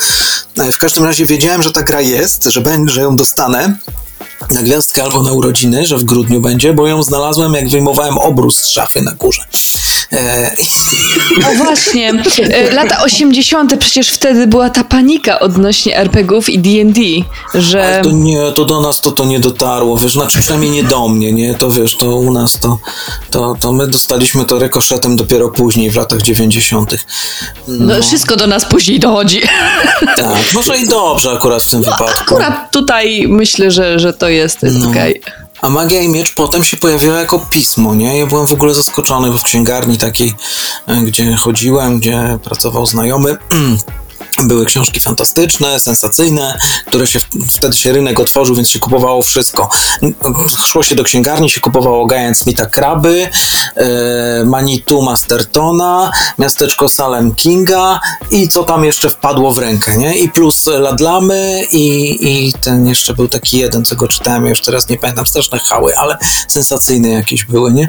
E, 0.57 0.71
W 0.71 0.77
każdym 0.77 1.03
razie 1.03 1.25
wiedziałem, 1.25 1.63
że 1.63 1.71
ta 1.71 1.83
gra 1.83 2.01
jest, 2.01 2.43
że, 2.43 2.61
będzie, 2.61 2.93
że 2.93 3.01
ją 3.01 3.15
dostanę 3.15 3.77
na 4.51 4.63
gwiazdkę 4.63 5.03
albo 5.03 5.23
na 5.23 5.31
urodziny, 5.31 5.85
że 5.85 5.97
w 5.97 6.03
grudniu 6.03 6.41
będzie, 6.41 6.73
bo 6.73 6.87
ją 6.87 7.03
znalazłem, 7.03 7.53
jak 7.53 7.69
wyjmowałem 7.69 8.17
obrus 8.17 8.57
z 8.57 8.67
szafy 8.69 9.01
na 9.01 9.11
górze. 9.11 9.41
E, 10.13 10.55
No 11.41 11.63
właśnie, 11.63 12.13
e, 12.39 12.73
lata 12.73 13.03
80. 13.03 13.77
przecież 13.79 14.09
wtedy 14.09 14.47
była 14.47 14.69
ta 14.69 14.83
panika 14.83 15.39
odnośnie 15.39 15.97
RPGów 15.97 16.49
i 16.49 16.59
D&D, 16.59 17.01
że... 17.61 17.87
Ale 17.87 18.01
to 18.01 18.11
nie, 18.11 18.51
to 18.51 18.65
do 18.65 18.81
nas 18.81 19.01
to, 19.01 19.11
to 19.11 19.25
nie 19.25 19.39
dotarło, 19.39 19.97
wiesz, 19.97 20.13
znaczy 20.13 20.39
przynajmniej 20.39 20.71
nie 20.71 20.83
do 20.83 21.07
mnie, 21.07 21.31
nie, 21.33 21.55
to 21.55 21.71
wiesz, 21.71 21.97
to 21.97 22.15
u 22.15 22.33
nas 22.33 22.59
to, 22.59 22.79
to, 23.31 23.55
to 23.59 23.71
my 23.71 23.87
dostaliśmy 23.87 24.45
to 24.45 24.59
rekoszetem 24.59 25.15
dopiero 25.15 25.49
później, 25.49 25.91
w 25.91 25.95
latach 25.95 26.21
90. 26.21 26.95
No, 27.67 28.01
wszystko 28.01 28.35
do 28.35 28.47
nas 28.47 28.65
później 28.65 28.99
dochodzi. 28.99 29.41
Tak, 30.15 30.53
może 30.53 30.77
i 30.77 30.87
dobrze 30.87 31.31
akurat 31.31 31.63
w 31.63 31.69
tym 31.69 31.81
wypadku. 31.81 32.35
Akurat 32.35 32.71
tutaj 32.71 33.25
myślę, 33.27 33.71
że, 33.71 33.99
że 33.99 34.13
to 34.13 34.26
jest, 34.29 34.63
jest 34.63 34.77
No. 34.79 34.89
okej. 34.89 35.21
A 35.61 35.69
Magia 35.69 36.01
i 36.01 36.09
Miecz 36.09 36.33
potem 36.33 36.63
się 36.63 36.77
pojawiła 36.77 37.19
jako 37.19 37.39
pismo, 37.39 37.95
nie? 37.95 38.19
Ja 38.19 38.25
byłem 38.25 38.47
w 38.47 38.53
ogóle 38.53 38.73
zaskoczony, 38.73 39.31
bo 39.31 39.37
w 39.37 39.43
księgarni 39.43 39.97
takiej, 39.97 40.33
e, 40.87 40.95
gdzie 41.01 41.35
chodziłem, 41.35 41.99
gdzie 41.99 42.39
pracował 42.43 42.85
znajomy, 42.85 43.37
były 44.43 44.65
książki 44.65 44.99
fantastyczne, 44.99 45.79
sensacyjne, 45.79 46.57
które 46.85 47.07
się, 47.07 47.19
wtedy 47.51 47.75
się 47.75 47.93
rynek 47.93 48.19
otworzył, 48.19 48.55
więc 48.55 48.69
się 48.69 48.79
kupowało 48.79 49.21
wszystko. 49.21 49.69
Szło 50.65 50.83
się 50.83 50.95
do 50.95 51.03
księgarni, 51.03 51.49
się 51.49 51.61
kupowało 51.61 52.07
Giant 52.07 52.37
Smitha 52.37 52.65
Kraby, 52.65 53.29
e, 53.75 54.45
Manitou 54.45 55.01
Mastertona, 55.01 56.11
Miasteczko 56.39 56.89
Salem 56.89 57.35
Kinga 57.35 57.99
i 58.31 58.47
co 58.47 58.63
tam 58.63 58.85
jeszcze 58.85 59.09
wpadło 59.09 59.53
w 59.53 59.57
rękę, 59.57 59.97
nie? 59.97 60.17
I 60.17 60.29
plus 60.29 60.67
Ladlamy 60.67 61.63
i, 61.71 62.17
i 62.47 62.53
ten 62.53 62.87
jeszcze 62.87 63.13
był 63.13 63.27
taki 63.27 63.57
jeden, 63.57 63.85
co 63.85 63.95
go 63.95 64.07
czytałem, 64.07 64.45
już 64.45 64.61
teraz 64.61 64.89
nie 64.89 64.97
pamiętam, 64.97 65.25
straszne 65.25 65.59
hały, 65.59 65.97
ale 65.97 66.17
sensacyjne 66.47 67.09
jakieś 67.09 67.45
były, 67.45 67.73
nie? 67.73 67.87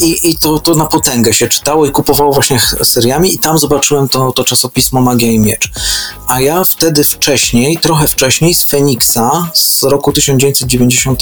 I, 0.00 0.30
i 0.30 0.36
to, 0.36 0.58
to 0.58 0.74
na 0.74 0.86
potęgę 0.86 1.32
się 1.32 1.48
czytało 1.48 1.86
i 1.86 1.90
kupowało 1.90 2.32
właśnie 2.32 2.60
seriami 2.82 3.34
i 3.34 3.38
tam 3.38 3.58
zobaczyłem 3.58 4.08
to, 4.08 4.32
to 4.32 4.44
czasopismo 4.44 5.00
Magia 5.00 5.30
i 5.30 5.38
Miecz. 5.38 5.70
A 6.28 6.40
ja 6.40 6.64
wtedy 6.64 7.04
wcześniej, 7.04 7.78
trochę 7.78 8.08
wcześniej 8.08 8.54
z 8.54 8.64
Feniksa 8.64 9.50
z 9.52 9.82
roku 9.82 10.12
1990, 10.12 11.20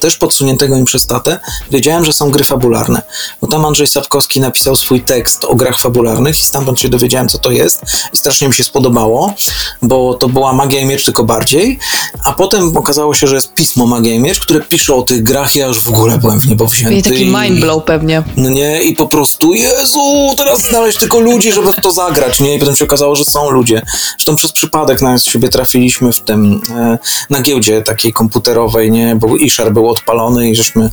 też 0.00 0.16
podsuniętego 0.16 0.76
im 0.76 0.84
przez 0.84 1.06
tatę, 1.06 1.40
wiedziałem, 1.70 2.04
że 2.04 2.12
są 2.12 2.30
gry 2.30 2.44
fabularne. 2.44 3.02
Bo 3.40 3.46
tam 3.46 3.64
Andrzej 3.64 3.86
Sapkowski 3.86 4.40
napisał 4.40 4.76
swój 4.76 5.00
tekst 5.00 5.44
o 5.44 5.54
grach 5.54 5.78
fabularnych 5.78 6.40
i 6.40 6.42
stamtąd 6.42 6.80
się 6.80 6.88
dowiedziałem, 6.88 7.28
co 7.28 7.38
to 7.38 7.50
jest 7.50 7.82
i 8.12 8.16
strasznie 8.16 8.48
mi 8.48 8.54
się 8.54 8.64
spodobało, 8.64 9.34
bo 9.82 10.14
to 10.14 10.28
była 10.28 10.52
Magia 10.52 10.80
i 10.80 10.84
Miecz 10.84 11.04
tylko 11.04 11.24
bardziej, 11.24 11.78
a 12.24 12.32
potem 12.32 12.76
okazało 12.76 13.14
się, 13.14 13.26
że 13.26 13.34
jest 13.34 13.54
pismo 13.54 13.86
Magia 13.86 14.14
i 14.14 14.18
Miecz, 14.18 14.40
które 14.40 14.60
pisze 14.60 14.94
o 14.94 15.02
tych 15.02 15.22
grach, 15.22 15.56
ja 15.56 15.66
już 15.66 15.80
w 15.80 15.88
ogóle 15.88 16.18
byłem 16.18 16.40
w 16.40 16.48
niebo 16.48 16.66
wzięty. 16.66 16.94
I 16.94 17.02
taki 17.02 17.26
mindblow 17.26 17.84
pewnie. 17.84 18.22
No 18.36 18.48
nie, 18.48 18.82
i 18.82 18.96
po 18.96 19.08
prostu, 19.08 19.54
Jezu, 19.54 20.34
teraz 20.36 20.68
znaleźć 20.68 20.98
tylko 20.98 21.20
ludzi, 21.20 21.52
żeby 21.52 21.72
w 21.72 21.80
to 21.80 21.90
zagrać, 21.90 22.40
nie? 22.40 22.54
I 22.54 22.58
potem 22.58 22.76
się 22.76 22.84
okazało, 22.84 23.16
że 23.16 23.24
są 23.24 23.50
ludzie. 23.50 23.82
Zresztą 24.10 24.36
przez 24.36 24.52
przypadek 24.52 25.02
na 25.02 25.18
siebie 25.18 25.48
trafiliśmy 25.48 26.12
w 26.12 26.20
tym, 26.20 26.60
e, 26.76 26.98
na 27.30 27.40
giełdzie 27.40 27.82
takiej 27.82 28.12
komputerowej, 28.12 28.90
nie? 28.90 29.16
Bo 29.16 29.36
Ishar 29.36 29.72
był 29.72 29.88
odpalony 29.90 30.50
i 30.50 30.56
żeśmy 30.56 30.90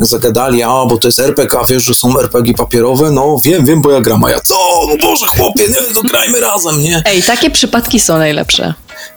zagadali, 0.00 0.62
a, 0.62 0.68
bo 0.68 0.96
to 0.96 1.08
jest 1.08 1.18
RPG, 1.18 1.58
a 1.60 1.64
wiesz, 1.64 1.84
że 1.84 1.94
są 1.94 2.18
RPG 2.18 2.54
papierowe? 2.54 3.10
No, 3.10 3.36
wiem, 3.44 3.64
wiem, 3.64 3.82
bo 3.82 3.90
ja 3.90 4.00
gram, 4.00 4.24
a 4.24 4.30
ja, 4.30 4.40
co? 4.40 4.56
No 4.88 4.96
Boże, 4.96 5.26
chłopie, 5.26 5.68
nie, 5.68 5.94
to 5.94 6.02
grajmy 6.02 6.40
razem, 6.40 6.82
nie? 6.82 7.02
Ej, 7.06 7.22
takie 7.22 7.50
przypadki 7.50 8.00
są 8.00 8.18
najlepsze. 8.18 8.74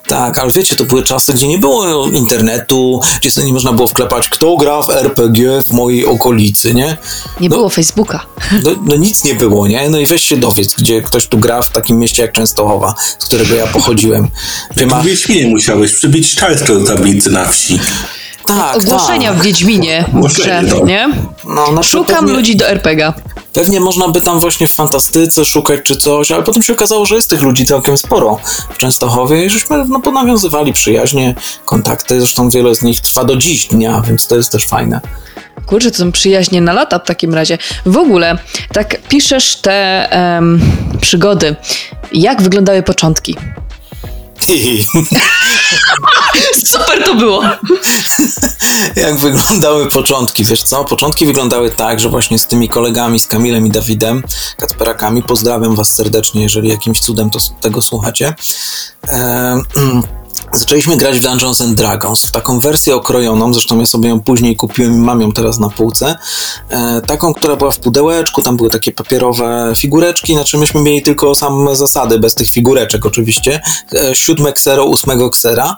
Tak, 0.08 0.38
ale 0.40 0.52
wiecie, 0.52 0.76
to 0.76 0.84
były 0.84 1.04
czasy, 1.04 1.34
gdzie 1.34 1.48
nie 1.48 1.58
było 1.58 2.08
internetu, 2.08 3.02
gdzie 3.22 3.32
sobie 3.32 3.48
nie 3.48 3.54
można 3.54 3.74
było 3.74 3.88
wklepać, 3.88 4.30
kto 4.30 4.58
gra 4.58 4.82
w 4.82 4.90
RPG 4.90 5.62
w 5.64 5.72
mojej 5.72 6.06
okolicy, 6.06 6.74
nie? 6.74 6.98
Nie 7.40 7.50
No. 7.50 7.56
było 7.56 7.70
Facebooka. 7.70 8.20
No, 8.64 8.72
no 8.86 8.96
nic 8.96 9.24
nie 9.24 9.36
było, 9.36 9.68
nie? 9.68 9.90
No 9.90 10.00
i 10.00 10.06
weź 10.06 10.26
się 10.26 10.38
dowiedz, 10.38 10.76
gdzie 10.76 11.02
ktoś 11.02 11.28
tu 11.28 11.38
gra 11.38 11.62
w 11.62 11.70
takim 11.70 12.00
mieście 12.00 12.22
jak 12.22 12.32
Częstochowa, 12.32 12.96
z 13.20 13.26
którego 13.26 13.56
ja 13.56 13.68
pochodziłem. 13.68 14.28
Gdzie 14.76 14.86
ma... 14.86 15.00
W 15.02 15.06
Wiedźminie 15.06 15.48
musiałeś 15.48 15.92
przybić 15.92 16.36
czarkę 16.36 16.80
do 16.80 16.86
tablicy 16.86 17.30
na 17.32 17.46
wsi. 17.46 17.80
Tak, 18.46 18.78
Ogłoszenia 18.78 19.30
tak. 19.30 19.40
w 19.40 19.44
Wiedźminie, 19.44 20.06
Ogłoszenie, 20.16 20.70
że, 20.70 20.76
no. 20.80 20.86
nie? 20.86 21.10
No, 21.74 21.84
Szukam 21.84 22.16
pewnie, 22.20 22.34
ludzi 22.34 22.56
do 22.56 22.68
RPGa. 22.68 23.14
Pewnie 23.54 23.80
można 23.80 24.08
by 24.08 24.22
tam 24.22 24.40
właśnie 24.40 24.68
w 24.68 24.74
fantastyce 24.74 25.46
szukać 25.46 25.80
czy 25.84 25.96
coś, 25.96 26.32
ale 26.32 26.44
potem 26.44 26.64
się 26.64 26.74
okazało, 26.74 27.06
że 27.06 27.16
jest 27.16 27.30
tych 27.30 27.42
ludzi 27.42 27.66
całkiem 27.66 27.98
sporo 27.98 28.40
w 28.70 28.78
Częstochowie 28.78 29.46
i 29.46 29.50
żeśmy 29.50 29.86
no, 29.86 30.00
ponawiązywali 30.00 30.74
przyjaźnie, 30.74 31.36
kontakty. 31.66 32.20
Zresztą 32.20 32.50
wiele 32.50 32.76
z 32.76 32.82
nich 32.82 33.02
trwa 33.02 33.24
do 33.24 33.36
dziś 33.36 33.68
dnia, 33.68 34.02
więc 34.08 34.28
to 34.28 34.36
jest 34.36 34.52
też 34.52 34.68
fajne. 34.68 35.02
Kurczę, 35.66 35.92
to 35.92 35.98
są 35.98 36.12
przyjaźnie 36.12 36.62
na 36.62 36.74
lata 36.74 37.00
w 37.00 37.04
takim 37.04 37.34
razie. 37.34 37.58
W 37.86 37.98
ogóle, 37.98 38.38
tak 38.74 39.02
piszesz 39.08 39.56
te 39.56 40.10
przygody. 41.02 41.56
Jak 42.12 42.42
wyglądały 42.42 42.84
początki? 42.84 43.36
Super 46.66 47.04
to 47.06 47.16
było! 47.16 47.44
Jak 48.96 49.16
wyglądały 49.16 49.88
początki, 49.88 50.44
wiesz 50.44 50.64
co? 50.64 50.86
Początki 50.86 51.26
wyglądały 51.26 51.72
tak, 51.72 52.00
że 52.00 52.10
właśnie 52.10 52.40
z 52.40 52.48
tymi 52.48 52.70
kolegami, 52.70 53.20
z 53.20 53.28
Kamilem 53.28 53.68
i 53.68 53.70
Dawidem, 53.70 54.24
Kacperakami, 54.58 55.24
pozdrawiam 55.24 55.76
was 55.76 55.96
serdecznie, 55.96 56.44
jeżeli 56.44 56.70
jakimś 56.70 57.00
cudem 57.00 57.30
to, 57.30 57.40
tego 57.62 57.82
słuchacie. 57.82 58.34
Ehm, 59.08 59.64
Zaczęliśmy 60.56 60.98
grać 60.98 61.20
w 61.20 61.24
Dungeons 61.24 61.62
and 61.62 61.74
Dragons, 61.74 62.26
w 62.26 62.32
taką 62.32 62.60
wersję 62.60 62.96
okrojoną, 62.96 63.54
zresztą 63.54 63.80
ja 63.80 63.86
sobie 63.86 64.10
ją 64.10 64.22
później 64.22 64.56
kupiłem 64.56 64.94
i 64.94 64.98
mam 64.98 65.22
ją 65.22 65.32
teraz 65.32 65.60
na 65.60 65.70
półce. 65.70 66.16
E, 66.70 67.02
taką, 67.02 67.34
która 67.34 67.56
była 67.56 67.72
w 67.72 67.80
pudełeczku, 67.80 68.42
tam 68.42 68.58
były 68.58 68.70
takie 68.70 68.92
papierowe 68.92 69.74
figureczki, 69.76 70.34
znaczy 70.34 70.58
myśmy 70.58 70.82
mieli 70.82 71.02
tylko 71.02 71.36
same 71.36 71.76
zasady, 71.76 72.20
bez 72.20 72.36
tych 72.36 72.50
figureczek 72.50 73.06
oczywiście. 73.06 73.62
E, 73.94 74.16
siódme 74.16 74.54
ksero, 74.54 74.86
ósmego 74.86 75.30
ksera. 75.30 75.78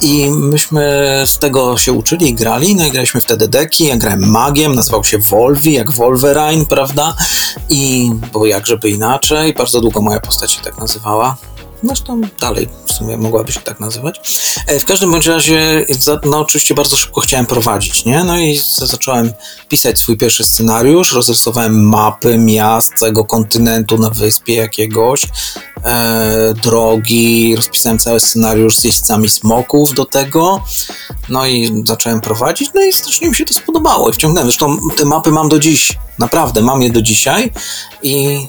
I 0.00 0.30
myśmy 0.30 1.22
z 1.26 1.38
tego 1.38 1.78
się 1.78 1.92
uczyli 1.92 2.28
i 2.28 2.34
grali, 2.34 2.76
no 2.76 2.86
i 2.86 2.90
graliśmy 2.90 3.20
wtedy 3.20 3.48
deki, 3.48 3.84
ja 3.86 3.96
grałem 3.96 4.30
magiem, 4.30 4.74
nazywał 4.74 5.04
się 5.04 5.18
Volvi, 5.18 5.72
jak 5.72 5.90
Wolverine, 5.90 6.66
prawda? 6.66 7.14
I, 7.68 8.10
bo 8.32 8.46
jak 8.46 8.66
żeby 8.66 8.90
inaczej, 8.90 9.54
bardzo 9.54 9.80
długo 9.80 10.00
moja 10.00 10.20
postać 10.20 10.52
się 10.52 10.60
tak 10.60 10.78
nazywała. 10.78 11.36
Zresztą 11.82 12.20
dalej 12.40 12.68
w 12.86 12.92
sumie 12.92 13.16
mogłaby 13.16 13.52
się 13.52 13.60
tak 13.60 13.80
nazywać. 13.80 14.20
E, 14.66 14.80
W 14.80 14.84
każdym 14.84 15.10
bądź 15.10 15.26
razie, 15.26 15.86
no 16.24 16.38
oczywiście 16.40 16.74
bardzo 16.74 16.96
szybko 16.96 17.20
chciałem 17.20 17.46
prowadzić, 17.46 18.04
nie? 18.04 18.24
No 18.24 18.38
i 18.38 18.60
zacząłem 18.78 19.32
pisać 19.68 19.98
swój 19.98 20.16
pierwszy 20.16 20.44
scenariusz, 20.44 21.12
rozrysowałem 21.12 21.88
mapy 21.88 22.38
miast, 22.38 22.94
całego 22.94 23.24
kontynentu 23.24 23.98
na 23.98 24.10
wyspie 24.10 24.54
jakiegoś, 24.54 25.22
e, 25.84 26.54
drogi, 26.62 27.56
rozpisałem 27.56 27.98
cały 27.98 28.20
scenariusz 28.20 28.76
z 28.76 28.84
jeźdźcami 28.84 29.28
smoków 29.28 29.94
do 29.94 30.04
tego, 30.04 30.64
no 31.28 31.46
i 31.46 31.82
zacząłem 31.86 32.20
prowadzić, 32.20 32.70
no 32.74 32.82
i 32.84 32.92
strasznie 32.92 33.28
mi 33.28 33.34
się 33.34 33.44
to 33.44 33.54
spodobało 33.54 34.10
i 34.10 34.12
wciągnąłem. 34.12 34.48
Zresztą 34.48 34.78
te 34.96 35.04
mapy 35.04 35.30
mam 35.30 35.48
do 35.48 35.58
dziś, 35.58 35.92
naprawdę, 36.18 36.62
mam 36.62 36.82
je 36.82 36.90
do 36.90 37.02
dzisiaj 37.02 37.52
i 38.02 38.46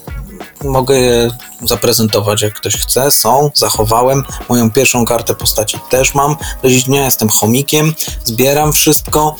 mogę 0.64 1.00
je 1.00 1.30
zaprezentować, 1.64 2.42
jak 2.42 2.54
ktoś 2.54 2.76
chce. 2.76 3.12
Są, 3.12 3.52
zachowałem. 3.54 4.24
Moją 4.50 4.72
pierwszą 4.72 5.06
kartę 5.06 5.36
postaci 5.36 5.80
też 5.90 6.14
mam. 6.14 6.36
Do 6.64 6.70
dziś 6.70 6.84
dnia 6.84 7.06
jestem 7.06 7.30
chomikiem, 7.30 7.94
zbieram 8.24 8.74
wszystko. 8.74 9.36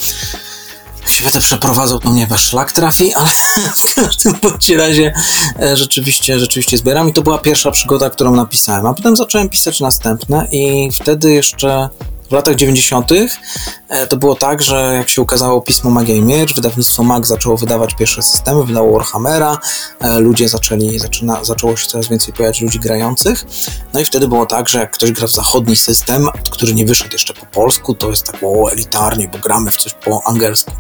Jak 1.08 1.24
będę 1.24 1.40
przeprowadzał, 1.40 2.00
to 2.00 2.10
mnie 2.10 2.22
chyba 2.22 2.38
szlak 2.38 2.72
trafi, 2.72 3.14
ale 3.16 3.30
w 3.76 3.96
każdym 3.96 4.36
bądź 4.42 4.70
razie 4.70 5.14
e, 5.62 5.78
rzeczywiście, 5.78 6.40
rzeczywiście 6.40 6.78
zbieram 6.78 7.10
i 7.10 7.14
to 7.14 7.22
była 7.22 7.38
pierwsza 7.38 7.72
przygoda, 7.72 8.10
którą 8.10 8.36
napisałem. 8.36 8.86
A 8.86 8.94
potem 8.94 9.16
zacząłem 9.16 9.50
pisać 9.50 9.80
następne 9.80 10.48
i 10.52 10.92
wtedy 10.92 11.32
jeszcze 11.34 11.90
W 12.30 12.32
latach 12.32 12.56
90. 12.56 13.12
e, 13.90 14.08
to 14.08 14.18
było 14.18 14.36
tak, 14.36 14.62
że 14.62 14.94
jak 14.96 15.10
się 15.10 15.22
ukazało 15.22 15.62
pismo 15.62 15.90
Magia 15.90 16.16
i 16.16 16.22
Miecz, 16.22 16.56
wydawnictwo 16.56 17.04
Mag 17.04 17.26
zaczęło 17.26 17.58
wydawać 17.58 17.96
pierwsze 17.96 18.22
systemy, 18.22 18.64
wydało 18.64 18.94
Warhammera, 18.94 19.58
e, 20.00 20.20
ludzie 20.20 20.50
zaczęli, 20.50 21.00
zaczyna, 21.00 21.44
zaczęło 21.44 21.78
się 21.78 21.88
coraz 21.88 22.08
więcej 22.08 22.34
pojawiać 22.34 22.62
ludzi 22.62 22.80
grających. 22.80 23.46
No 23.94 24.00
i 24.00 24.06
wtedy 24.06 24.28
było 24.28 24.46
tak, 24.46 24.70
że 24.70 24.80
jak 24.80 24.92
ktoś 24.92 25.12
gra 25.12 25.28
w 25.28 25.32
zachodni 25.32 25.76
system, 25.76 26.28
który 26.52 26.74
nie 26.74 26.86
wyszedł 26.86 27.14
jeszcze 27.14 27.34
po 27.34 27.46
polsku, 27.46 27.94
to 27.94 28.10
jest 28.10 28.26
tak 28.26 28.36
o, 28.44 28.72
elitarnie, 28.72 29.28
bo 29.28 29.38
gramy 29.38 29.72
w 29.72 29.78
coś 29.78 29.94
po 29.94 30.22
angielsku. 30.26 30.72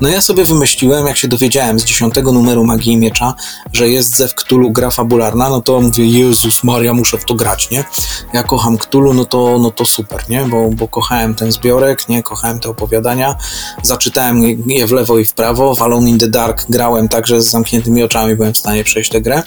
No 0.00 0.08
ja 0.08 0.20
sobie 0.20 0.44
wymyśliłem, 0.44 1.06
jak 1.06 1.16
się 1.16 1.28
dowiedziałem 1.28 1.78
z 1.78 1.84
dziesiątego 1.84 2.32
numeru 2.32 2.64
Magii 2.64 2.92
i 2.92 2.96
Miecza, 2.96 3.34
że 3.72 3.88
jest 3.88 4.16
ze 4.16 4.28
Cthulhu 4.28 4.70
gra 4.70 4.90
fabularna, 4.90 5.48
no 5.48 5.62
to 5.62 5.80
mówię, 5.80 6.06
Jezus 6.06 6.64
Maria, 6.64 6.94
muszę 6.94 7.18
w 7.18 7.24
to 7.24 7.34
grać, 7.34 7.70
nie? 7.70 7.84
Ja 8.32 8.42
kocham 8.42 8.78
Cthulhu, 8.78 9.14
no 9.14 9.24
to, 9.24 9.58
no 9.58 9.70
to 9.70 9.84
super, 9.84 10.24
nie? 10.28 10.44
Bo, 10.44 10.70
bo 10.70 10.88
kochałem 10.94 11.34
ten 11.34 11.52
zbiorek, 11.52 12.08
nie? 12.08 12.22
Kochałem 12.22 12.60
te 12.60 12.68
opowiadania. 12.68 13.36
Zaczytałem 13.82 14.42
je 14.66 14.86
w 14.86 14.92
lewo 14.92 15.18
i 15.18 15.24
w 15.24 15.34
prawo. 15.34 15.74
W 15.74 15.82
Alone 15.82 16.10
in 16.10 16.18
the 16.18 16.28
Dark 16.28 16.64
grałem 16.68 17.08
także 17.08 17.42
z 17.42 17.50
zamkniętymi 17.50 18.02
oczami, 18.02 18.36
byłem 18.36 18.52
w 18.52 18.58
stanie 18.58 18.84
przejść 18.84 19.10
tę 19.10 19.20
grę. 19.20 19.42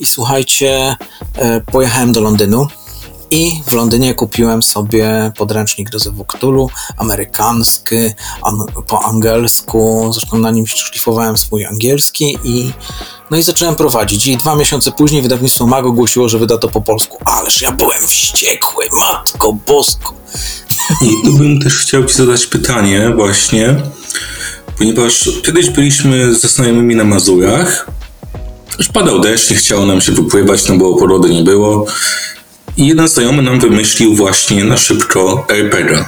I 0.00 0.06
słuchajcie, 0.06 0.96
e, 1.36 1.60
pojechałem 1.60 2.12
do 2.12 2.20
Londynu. 2.20 2.66
I 3.30 3.62
w 3.66 3.72
Londynie 3.72 4.14
kupiłem 4.14 4.62
sobie 4.62 5.32
podręcznik 5.36 5.90
do 5.90 5.98
Zewu 5.98 6.26
amerykański, 6.96 7.96
po 8.86 9.04
angielsku, 9.04 10.10
zresztą 10.12 10.38
na 10.38 10.50
nim 10.50 10.66
szlifowałem 10.66 11.36
swój 11.36 11.66
angielski 11.66 12.38
i 12.44 12.72
no 13.30 13.36
i 13.36 13.42
zacząłem 13.42 13.76
prowadzić. 13.76 14.26
I 14.26 14.36
dwa 14.36 14.56
miesiące 14.56 14.92
później 14.92 15.22
wydawnictwo 15.22 15.66
Mag 15.66 15.84
ogłosiło, 15.84 16.28
że 16.28 16.38
wyda 16.38 16.58
to 16.58 16.68
po 16.68 16.80
polsku. 16.80 17.18
Ależ 17.24 17.62
ja 17.62 17.72
byłem 17.72 18.06
wściekły, 18.06 18.84
matko 19.00 19.52
bosko. 19.52 20.14
I 21.02 21.24
tu 21.24 21.32
bym 21.32 21.60
też 21.60 21.78
chciał 21.78 22.04
Ci 22.04 22.14
zadać 22.14 22.46
pytanie 22.46 23.12
właśnie, 23.16 23.76
ponieważ 24.78 25.30
kiedyś 25.42 25.70
byliśmy 25.70 26.34
ze 26.34 26.48
znajomymi 26.48 26.96
na 26.96 27.04
Mazurach, 27.04 27.86
już 28.78 28.88
padał 28.88 29.20
deszcz, 29.20 29.50
nie 29.50 29.56
chciało 29.56 29.86
nam 29.86 30.00
się 30.00 30.12
wypływać, 30.12 30.68
no 30.68 30.76
bo 30.76 30.96
porody 30.96 31.30
nie 31.30 31.42
było. 31.42 31.86
I 32.76 32.86
jeden 32.86 33.08
znajomy 33.08 33.42
nam 33.42 33.60
wymyślił 33.60 34.14
właśnie 34.14 34.64
na 34.64 34.76
szybko 34.76 35.46
RPG. 35.48 36.04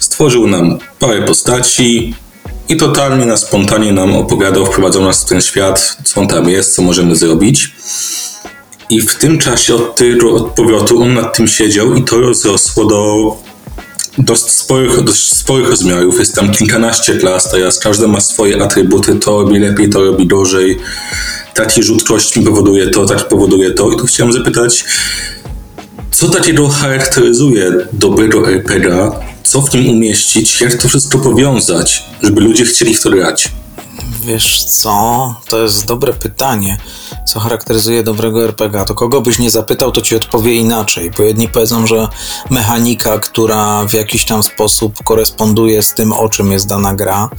Stworzył 0.00 0.46
nam 0.46 0.78
parę 0.98 1.22
postaci 1.22 2.14
i 2.68 2.76
totalnie 2.76 3.26
na 3.26 3.36
spontanie 3.36 3.92
nam 3.92 4.16
opowiadał, 4.16 4.66
wprowadzał 4.66 5.04
nas 5.04 5.24
w 5.24 5.28
ten 5.28 5.40
świat, 5.40 5.96
co 6.04 6.20
on 6.20 6.28
tam 6.28 6.48
jest, 6.48 6.74
co 6.74 6.82
możemy 6.82 7.16
zrobić. 7.16 7.72
I 8.90 9.00
w 9.00 9.14
tym 9.14 9.38
czasie 9.38 9.74
od 9.74 9.96
tego 9.96 10.34
od 10.34 10.46
powrotu 10.46 11.02
on 11.02 11.14
nad 11.14 11.36
tym 11.36 11.48
siedział 11.48 11.94
i 11.94 12.04
to 12.04 12.20
rozrosło 12.20 12.84
do 12.84 13.36
dość 14.18 14.50
sporych, 14.50 15.04
dość 15.04 15.36
sporych 15.36 15.70
rozmiarów. 15.70 16.18
Jest 16.18 16.34
tam 16.34 16.50
kilkanaście 16.50 17.14
klas 17.14 17.50
teraz, 17.50 17.78
każda 17.78 18.06
ma 18.06 18.20
swoje 18.20 18.62
atrybuty, 18.62 19.14
to 19.14 19.42
robi 19.42 19.58
lepiej, 19.58 19.88
to 19.88 20.04
robi 20.04 20.26
gorzej. 20.26 20.78
Taki 21.54 21.82
rzut 21.82 22.04
kośćmi 22.04 22.44
powoduje 22.44 22.90
to, 22.90 23.06
taki 23.06 23.24
powoduje 23.24 23.70
to. 23.70 23.90
I 23.90 23.96
tu 23.96 24.06
chciałem 24.06 24.32
zapytać, 24.32 24.84
co 26.10 26.28
takiego 26.28 26.68
charakteryzuje 26.68 27.72
dobrego 27.92 28.48
RPGa? 28.50 29.20
Co 29.42 29.62
w 29.62 29.74
nim 29.74 29.88
umieścić? 29.88 30.60
Jak 30.60 30.74
to 30.74 30.88
wszystko 30.88 31.18
powiązać, 31.18 32.04
żeby 32.22 32.40
ludzie 32.40 32.64
chcieli 32.64 32.94
w 32.94 33.02
to 33.02 33.10
grać? 33.10 33.48
Wiesz 34.08 34.64
co? 34.64 35.34
To 35.48 35.62
jest 35.62 35.86
dobre 35.86 36.12
pytanie. 36.12 36.78
Co 37.26 37.40
charakteryzuje 37.40 38.02
dobrego 38.02 38.44
RPG? 38.44 38.84
To 38.84 38.94
kogo 38.94 39.20
byś 39.20 39.38
nie 39.38 39.50
zapytał, 39.50 39.92
to 39.92 40.00
ci 40.00 40.16
odpowie 40.16 40.54
inaczej. 40.54 41.10
Bo 41.10 41.22
jedni 41.22 41.48
powiedzą, 41.48 41.86
że 41.86 42.08
mechanika, 42.50 43.18
która 43.18 43.84
w 43.84 43.92
jakiś 43.92 44.24
tam 44.24 44.42
sposób 44.42 45.02
koresponduje 45.04 45.82
z 45.82 45.94
tym, 45.94 46.12
o 46.12 46.28
czym 46.28 46.52
jest 46.52 46.66
dana 46.66 46.94
gra, 46.94 47.30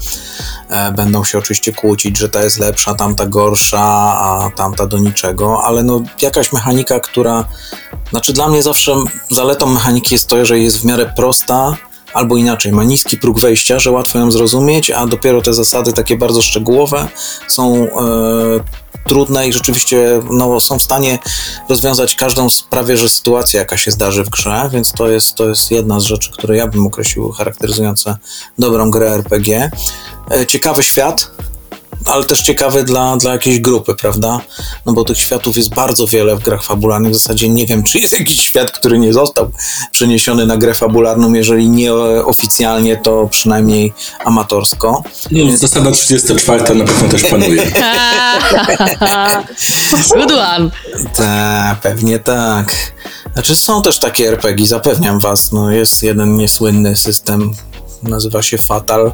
e, 0.70 0.92
będą 0.92 1.24
się 1.24 1.38
oczywiście 1.38 1.74
kłócić, 1.74 2.18
że 2.18 2.30
ta 2.30 2.44
jest 2.44 2.60
lepsza, 2.60 2.96
tamta 2.96 3.26
gorsza, 3.26 3.82
a 4.20 4.52
tamta 4.56 4.88
do 4.88 4.98
niczego, 4.98 5.64
ale 5.64 5.84
no 5.84 6.02
jakaś 6.22 6.54
mechanika, 6.54 7.00
która. 7.00 7.46
Znaczy, 8.10 8.34
dla 8.34 8.48
mnie 8.48 8.64
zawsze 8.64 8.96
zaletą 9.32 9.66
mechaniki 9.66 10.16
jest 10.16 10.28
to, 10.28 10.46
że 10.46 10.60
jest 10.60 10.82
w 10.82 10.86
miarę 10.86 11.14
prosta, 11.16 11.78
albo 12.14 12.38
inaczej, 12.38 12.72
ma 12.72 12.84
niski 12.84 13.18
próg 13.18 13.40
wejścia, 13.40 13.80
że 13.80 13.92
łatwo 13.92 14.20
ją 14.20 14.32
zrozumieć, 14.32 14.92
a 14.92 15.08
dopiero 15.08 15.42
te 15.42 15.54
zasady 15.54 15.94
takie 15.94 16.18
bardzo 16.18 16.42
szczegółowe 16.42 17.08
są 17.48 17.76
e, 17.76 17.90
trudne 19.08 19.48
i 19.48 19.54
rzeczywiście 19.54 20.22
no, 20.32 20.60
są 20.60 20.80
w 20.80 20.84
stanie 20.84 21.20
rozwiązać 21.70 22.16
każdą 22.16 22.48
prawie 22.70 22.98
że 22.98 23.10
sytuację, 23.10 23.60
jaka 23.60 23.78
się 23.78 23.92
zdarzy 23.92 24.24
w 24.24 24.30
grze, 24.30 24.70
więc 24.74 24.92
to 24.92 25.10
jest, 25.10 25.36
to 25.36 25.50
jest 25.50 25.72
jedna 25.72 26.00
z 26.00 26.04
rzeczy, 26.04 26.32
które 26.32 26.58
ja 26.58 26.68
bym 26.68 26.88
określił 26.88 27.32
charakteryzujące 27.32 28.18
dobrą 28.60 28.92
grę 28.92 29.12
RPG. 29.12 29.72
E, 30.32 30.46
ciekawy 30.46 30.84
świat, 30.84 31.32
ale 32.06 32.24
też 32.24 32.42
ciekawy 32.42 32.84
dla, 32.84 33.18
dla 33.18 33.32
jakiejś 33.32 33.60
grupy, 33.60 33.96
prawda? 33.96 34.42
No 34.86 34.94
bo 34.94 35.04
tych 35.04 35.18
światów 35.18 35.58
jest 35.58 35.70
bardzo 35.70 36.08
wiele 36.08 36.36
w 36.36 36.44
grach 36.44 36.64
fabularnych. 36.64 37.12
W 37.12 37.16
zasadzie 37.16 37.50
nie 37.50 37.66
wiem, 37.66 37.84
czy 37.84 38.00
jest 38.00 38.20
jakiś 38.20 38.40
świat, 38.40 38.72
który 38.72 39.00
nie 39.00 39.14
został 39.14 39.52
przeniesiony 39.92 40.46
na 40.46 40.58
grę 40.58 40.74
fabularną, 40.74 41.34
jeżeli 41.34 41.70
nie 41.70 41.94
oficjalnie, 42.26 42.98
to 42.98 43.28
przynajmniej 43.32 43.94
amatorsko. 44.26 45.04
No, 45.32 45.58
zasada 45.58 45.92
34 45.92 46.76
na 46.76 46.86
pewno 46.86 47.10
też 47.10 47.24
panuje. 47.24 47.72
Good 50.14 50.32
one. 50.32 50.72
Tak, 51.16 51.80
pewnie 51.80 52.20
tak. 52.20 52.76
Znaczy 53.34 53.56
są 53.56 53.82
też 53.82 54.00
takie 54.00 54.28
RPG, 54.28 54.68
zapewniam 54.68 55.20
was. 55.20 55.52
No 55.52 55.72
jest 55.72 56.04
jeden 56.04 56.38
niesłynny 56.38 56.96
system, 56.96 57.54
nazywa 58.04 58.42
się 58.42 58.58
Fatal. 58.58 59.12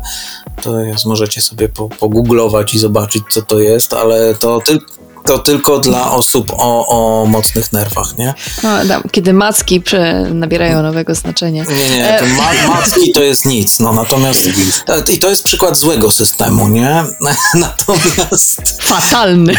To 0.63 0.79
jest, 0.79 1.05
możecie 1.05 1.41
sobie 1.41 1.69
po, 1.69 1.89
pogooglować 1.89 2.73
i 2.73 2.79
zobaczyć, 2.79 3.23
co 3.29 3.41
to 3.41 3.59
jest, 3.59 3.93
ale 3.93 4.35
to 4.35 4.61
tylko 4.65 5.05
to 5.25 5.39
tylko 5.39 5.79
dla 5.79 6.11
osób 6.11 6.51
o, 6.57 6.87
o 6.87 7.25
mocnych 7.25 7.73
nerwach, 7.73 8.17
nie? 8.17 8.33
No, 8.63 8.69
tam, 8.87 9.03
kiedy 9.11 9.33
macki 9.33 9.81
prze- 9.81 10.33
nabierają 10.33 10.81
nowego 10.81 11.15
znaczenia. 11.15 11.63
Nie, 11.63 11.89
nie, 11.89 12.19
to 12.19 12.25
ma, 12.25 12.53
macki 12.75 13.11
to 13.11 13.23
jest 13.23 13.45
nic, 13.45 13.79
no 13.79 13.93
natomiast 13.93 14.49
e, 14.87 15.13
i 15.13 15.17
to 15.19 15.29
jest 15.29 15.43
przykład 15.43 15.77
złego 15.77 16.11
systemu, 16.11 16.67
nie? 16.67 17.03
Natomiast 17.53 18.81
Fatalny. 18.81 19.53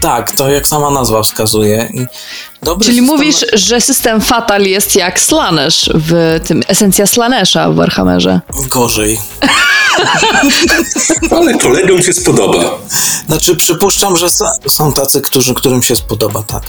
tak, 0.00 0.30
to 0.30 0.48
jak 0.48 0.68
sama 0.68 0.90
nazwa 0.90 1.22
wskazuje 1.22 1.88
i 1.94 2.06
dobry 2.62 2.84
Czyli 2.84 2.98
system, 2.98 3.16
mówisz, 3.16 3.44
że 3.52 3.80
system 3.80 4.20
Fatal 4.20 4.62
jest 4.62 4.96
jak 4.96 5.20
Slanesh 5.20 5.90
w 5.94 6.40
tym, 6.46 6.62
esencja 6.68 7.06
Slanesha 7.06 7.70
w 7.70 7.74
Warhammerze. 7.74 8.40
gorzej. 8.70 9.18
Ale 11.36 11.58
kolegom 11.58 12.02
się 12.02 12.12
spodoba. 12.12 12.78
Znaczy 13.26 13.56
przypuszczam, 13.56 14.16
że 14.16 14.26
są 14.68 14.92
tacy, 14.92 15.20
którzy, 15.20 15.54
którym 15.54 15.82
się 15.82 15.96
spodoba, 15.96 16.42
tak. 16.42 16.62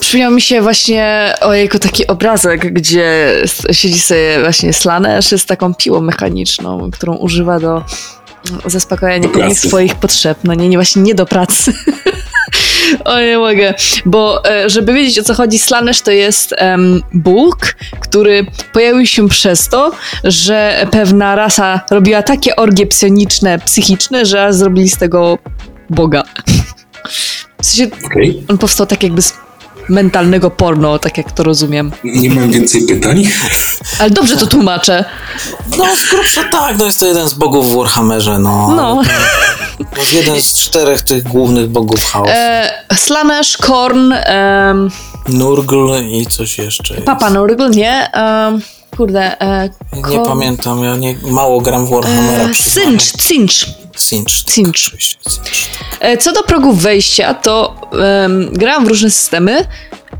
Przypomniał 0.00 0.30
mi 0.30 0.42
się 0.42 0.62
właśnie 0.62 1.34
ojejku 1.40 1.78
taki 1.78 2.06
obrazek, 2.06 2.72
gdzie 2.72 3.32
siedzi 3.72 4.00
sobie 4.00 4.40
właśnie 4.40 4.72
Slanesh 4.72 5.28
z 5.36 5.46
taką 5.46 5.74
piłą 5.74 6.00
mechaniczną, 6.00 6.90
którą 6.90 7.14
używa 7.14 7.60
do 7.60 7.84
pracy. 9.28 9.38
pewnych 9.38 9.58
swoich 9.58 9.94
potrzeb. 9.94 10.38
No 10.44 10.54
nie, 10.54 10.68
nie 10.68 10.76
właśnie 10.76 11.02
nie 11.02 11.14
do 11.14 11.26
pracy. 11.26 11.72
O 13.04 13.20
nie 13.20 13.38
mogę, 13.38 13.74
bo 14.06 14.44
e, 14.50 14.70
żeby 14.70 14.92
wiedzieć 14.92 15.18
o 15.18 15.22
co 15.22 15.34
chodzi, 15.34 15.58
Slanesh 15.58 16.02
to 16.02 16.10
jest 16.10 16.54
em, 16.58 17.02
Bóg, 17.14 17.74
który 18.00 18.46
pojawił 18.72 19.06
się 19.06 19.28
przez 19.28 19.68
to, 19.68 19.92
że 20.24 20.86
pewna 20.90 21.34
rasa 21.34 21.80
robiła 21.90 22.22
takie 22.22 22.56
orgie 22.56 22.86
psioniczne, 22.86 23.58
psychiczne, 23.58 24.26
że 24.26 24.52
zrobili 24.52 24.88
z 24.88 24.96
tego 24.96 25.38
Boga. 25.90 26.22
W 27.62 27.66
sensie 27.66 27.96
Okej. 28.06 28.44
on 28.48 28.58
powstał 28.58 28.86
tak 28.86 29.02
jakby 29.02 29.22
z 29.22 29.34
mentalnego 29.88 30.50
porno, 30.50 30.98
tak 30.98 31.18
jak 31.18 31.32
to 31.32 31.42
rozumiem. 31.42 31.92
Nie 32.04 32.30
mam 32.30 32.50
więcej 32.50 32.86
pytań. 32.86 33.24
Ale 34.00 34.10
dobrze 34.10 34.36
to 34.36 34.46
tłumaczę. 34.46 35.04
No 35.78 35.96
z 35.96 36.10
grubsza 36.10 36.44
tak, 36.52 36.78
no 36.78 36.84
jest 36.84 37.00
to 37.00 37.06
jeden 37.06 37.28
z 37.28 37.34
bogów 37.34 37.72
w 37.72 37.76
Warhammerze, 37.76 38.38
no. 38.38 38.74
No. 38.76 39.02
To 39.94 40.00
jest 40.00 40.12
jeden 40.12 40.42
z 40.42 40.54
czterech 40.54 41.02
tych 41.02 41.22
głównych 41.22 41.68
bogów 41.68 42.04
chaosu. 42.04 42.30
E, 42.34 42.70
Slanesh, 42.94 43.56
Korn, 43.56 44.12
em, 44.12 44.90
Nurgl 45.28 45.92
i 46.10 46.26
coś 46.26 46.58
jeszcze 46.58 46.94
jest. 46.94 47.06
Papa 47.06 47.30
Nurgle, 47.30 47.70
nie? 47.70 48.12
Em, 48.12 48.60
kurde. 48.96 49.40
E, 49.40 49.70
Nie 49.92 50.02
Korn- 50.02 50.26
pamiętam, 50.26 50.84
ja 50.84 50.96
nie, 50.96 51.14
mało 51.30 51.60
gram 51.60 51.86
w 51.86 51.90
Warhammera. 51.90 52.44
E. 52.44 52.54
Cinch, 52.54 53.02
Cinch. 53.28 53.66
Cinch. 53.96 54.44
tak, 54.44 54.54
Cinch. 54.54 54.90
E, 56.00 56.16
Co 56.18 56.32
do 56.32 56.42
progów 56.42 56.82
wejścia, 56.82 57.34
to 57.34 57.80
um, 57.92 58.50
grałam 58.52 58.84
w 58.84 58.88
różne 58.88 59.10
systemy, 59.10 59.64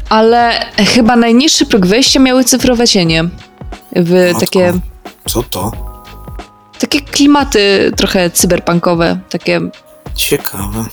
ale 0.08 0.66
chyba 0.94 1.16
najniższy 1.16 1.66
próg 1.66 1.86
wejścia 1.86 2.20
miały 2.20 2.44
cyfrowe 2.44 2.88
cienie. 2.88 3.24
W 3.96 4.10
Matko. 4.32 4.40
takie, 4.40 4.72
Co 5.28 5.42
to? 5.42 5.72
takie 6.78 7.00
klimaty 7.00 7.92
trochę 7.96 8.30
cyberpunkowe, 8.30 9.18
takie 9.30 9.60
Ciekawe. 10.14 10.84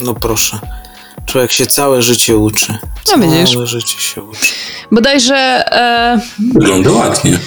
No 0.00 0.14
proszę. 0.14 0.58
Człowiek 1.26 1.52
się 1.52 1.66
całe 1.66 2.02
życie 2.02 2.36
uczy. 2.36 2.78
No 3.16 3.18
widzisz. 3.18 3.52
Całe 3.52 3.66
życie 3.66 3.98
się 3.98 4.22
uczy. 4.22 4.46
Bodajże 4.92 5.36
e, 5.36 6.20
Wygląda 6.54 6.90
ładnie. 6.90 7.38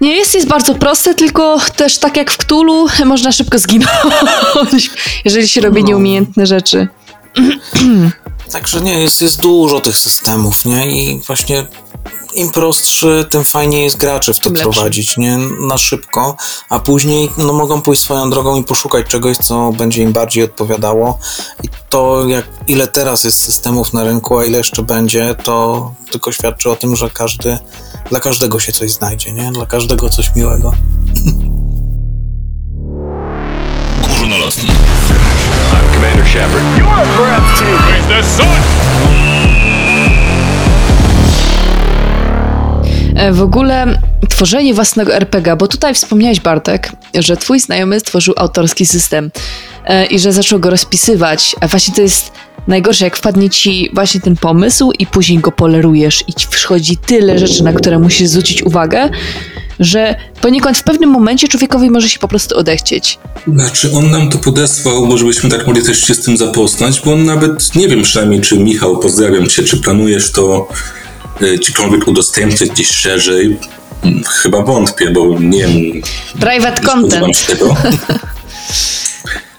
nie 0.00 0.16
jest, 0.16 0.34
jest 0.34 0.46
bardzo 0.48 0.74
proste, 0.74 1.14
tylko 1.14 1.58
też 1.76 1.98
tak 1.98 2.16
jak 2.16 2.30
w 2.30 2.36
Cthulhu 2.36 2.86
można 3.04 3.32
szybko 3.32 3.58
zginąć, 3.58 4.90
jeżeli 5.24 5.48
się 5.48 5.60
robi 5.60 5.84
nieumiejętne 5.84 6.46
rzeczy. 6.46 6.88
Także 8.52 8.80
nie, 8.80 9.00
jest, 9.00 9.20
jest 9.20 9.40
dużo 9.40 9.80
tych 9.80 9.96
systemów, 9.96 10.64
nie? 10.64 10.86
I 10.90 11.20
właśnie 11.26 11.66
im 12.34 12.50
prostszy, 12.50 13.26
tym 13.30 13.44
fajniej 13.44 13.84
jest 13.84 13.96
graczy 13.96 14.34
w 14.34 14.40
to 14.40 14.50
Lepszy. 14.50 14.62
prowadzić, 14.70 15.16
nie? 15.16 15.38
Na 15.60 15.78
szybko, 15.78 16.36
a 16.68 16.78
później 16.78 17.30
no, 17.38 17.52
mogą 17.52 17.82
pójść 17.82 18.02
swoją 18.02 18.30
drogą 18.30 18.56
i 18.56 18.64
poszukać 18.64 19.06
czegoś, 19.06 19.36
co 19.36 19.72
będzie 19.72 20.02
im 20.02 20.12
bardziej 20.12 20.44
odpowiadało. 20.44 21.18
I 21.62 21.68
to, 21.90 22.28
jak 22.28 22.44
ile 22.68 22.88
teraz 22.88 23.24
jest 23.24 23.42
systemów 23.42 23.92
na 23.92 24.04
rynku, 24.04 24.38
a 24.38 24.44
ile 24.44 24.58
jeszcze 24.58 24.82
będzie, 24.82 25.34
to 25.44 25.90
tylko 26.10 26.32
świadczy 26.32 26.70
o 26.70 26.76
tym, 26.76 26.96
że 26.96 27.10
każdy, 27.10 27.58
dla 28.10 28.20
każdego 28.20 28.60
się 28.60 28.72
coś 28.72 28.92
znajdzie, 28.92 29.32
nie? 29.32 29.52
Dla 29.52 29.66
każdego 29.66 30.08
coś 30.08 30.34
miłego. 30.34 30.72
Górnolotny. 34.18 34.68
I'm 34.68 35.94
Commander 35.94 36.26
Shepard. 36.26 36.64
You're 36.78 37.16
breathtaking. 37.16 37.85
The 38.08 38.22
sun. 38.22 38.46
E, 43.16 43.32
W 43.32 43.42
ogóle 43.42 44.00
tworzenie 44.28 44.74
własnego 44.74 45.14
RPG, 45.14 45.56
bo 45.56 45.68
tutaj 45.68 45.94
wspomniałeś 45.94 46.40
Bartek, 46.40 46.92
że 47.14 47.36
twój 47.36 47.60
znajomy 47.60 48.00
stworzył 48.00 48.34
autorski 48.36 48.86
system 48.86 49.30
e, 49.84 50.06
i 50.06 50.18
że 50.18 50.32
zaczął 50.32 50.58
go 50.60 50.70
rozpisywać. 50.70 51.56
A 51.60 51.68
właśnie 51.68 51.94
to 51.94 52.00
jest 52.02 52.32
najgorsze, 52.66 53.04
jak 53.04 53.16
wpadnie 53.16 53.50
ci 53.50 53.90
właśnie 53.94 54.20
ten 54.20 54.36
pomysł 54.36 54.92
i 54.98 55.06
później 55.06 55.38
go 55.38 55.52
polerujesz 55.52 56.24
i 56.28 56.34
ci 56.34 56.48
przychodzi 56.48 56.96
tyle 56.96 57.38
rzeczy, 57.38 57.64
na 57.64 57.72
które 57.72 57.98
musisz 57.98 58.28
zwrócić 58.28 58.62
uwagę, 58.62 59.08
że 59.80 60.14
poniekąd 60.40 60.78
w 60.78 60.82
pewnym 60.82 61.10
momencie 61.10 61.48
człowiekowi 61.48 61.90
może 61.90 62.08
się 62.08 62.18
po 62.18 62.28
prostu 62.28 62.56
odechcieć. 62.56 63.18
Znaczy, 63.54 63.90
on 63.94 64.10
nam 64.10 64.30
to 64.30 64.38
podesłał, 64.38 65.06
bo 65.06 65.18
żebyśmy 65.18 65.50
tak 65.50 65.66
mogli 65.66 65.82
też 65.82 66.04
się 66.06 66.14
z 66.14 66.20
tym 66.24 66.36
zapoznać, 66.36 67.00
bo 67.04 67.12
on 67.12 67.24
nawet, 67.24 67.74
nie 67.74 67.88
wiem 67.88 68.02
przynajmniej, 68.02 68.40
czy 68.40 68.58
Michał, 68.58 68.98
pozdrawiam 68.98 69.46
cię, 69.46 69.62
czy 69.62 69.76
planujesz 69.76 70.30
to 70.32 70.68
y, 71.42 71.56
gdziekolwiek 71.58 72.08
udostępniać 72.08 72.70
gdzieś 72.70 72.88
szerzej. 72.88 73.56
Mm, 74.04 74.24
Chyba 74.24 74.62
wątpię, 74.62 75.10
bo 75.10 75.38
nie 75.40 75.58
wiem, 75.66 76.02
Private 76.40 76.82
nie 76.82 76.88
content. 76.88 77.38
się 77.38 77.46
tego. 77.46 77.76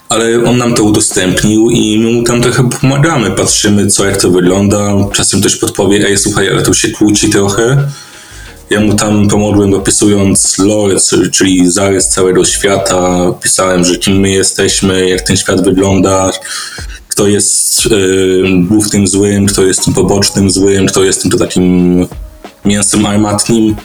Ale 0.08 0.44
on 0.44 0.58
nam 0.58 0.74
to 0.74 0.82
udostępnił 0.82 1.70
i 1.70 1.98
my 1.98 2.12
mu 2.12 2.22
tam 2.22 2.42
trochę 2.42 2.68
pomagamy, 2.80 3.30
patrzymy 3.30 3.86
co, 3.86 4.04
jak 4.06 4.16
to 4.16 4.30
wygląda. 4.30 4.92
Czasem 5.12 5.42
też 5.42 5.56
podpowie, 5.56 6.06
ej 6.06 6.18
słuchaj, 6.18 6.48
ale 6.48 6.62
to 6.62 6.74
się 6.74 6.90
kłóci 6.90 7.30
trochę. 7.30 7.88
Ja 8.70 8.80
mu 8.80 8.94
tam 8.94 9.28
pomogłem 9.28 9.74
opisując 9.74 10.58
lore, 10.58 10.96
czyli 11.32 11.70
zarys 11.70 12.08
całego 12.08 12.44
świata. 12.44 13.32
Pisałem, 13.42 13.84
że 13.84 13.96
kim 13.96 14.20
my 14.20 14.30
jesteśmy, 14.30 15.08
jak 15.08 15.20
ten 15.20 15.36
świat 15.36 15.64
wygląda, 15.64 16.30
kto 17.08 17.26
jest 17.26 17.86
y, 17.86 18.42
głównym 18.68 19.06
złym, 19.06 19.46
kto 19.46 19.62
jest 19.62 19.84
tym 19.84 19.94
pobocznym 19.94 20.50
złym, 20.50 20.86
kto 20.86 21.04
jest 21.04 21.22
tym 21.22 21.30
to 21.30 21.38
takim 21.38 22.06
mięsem 22.64 23.06
armatnim. 23.06 23.76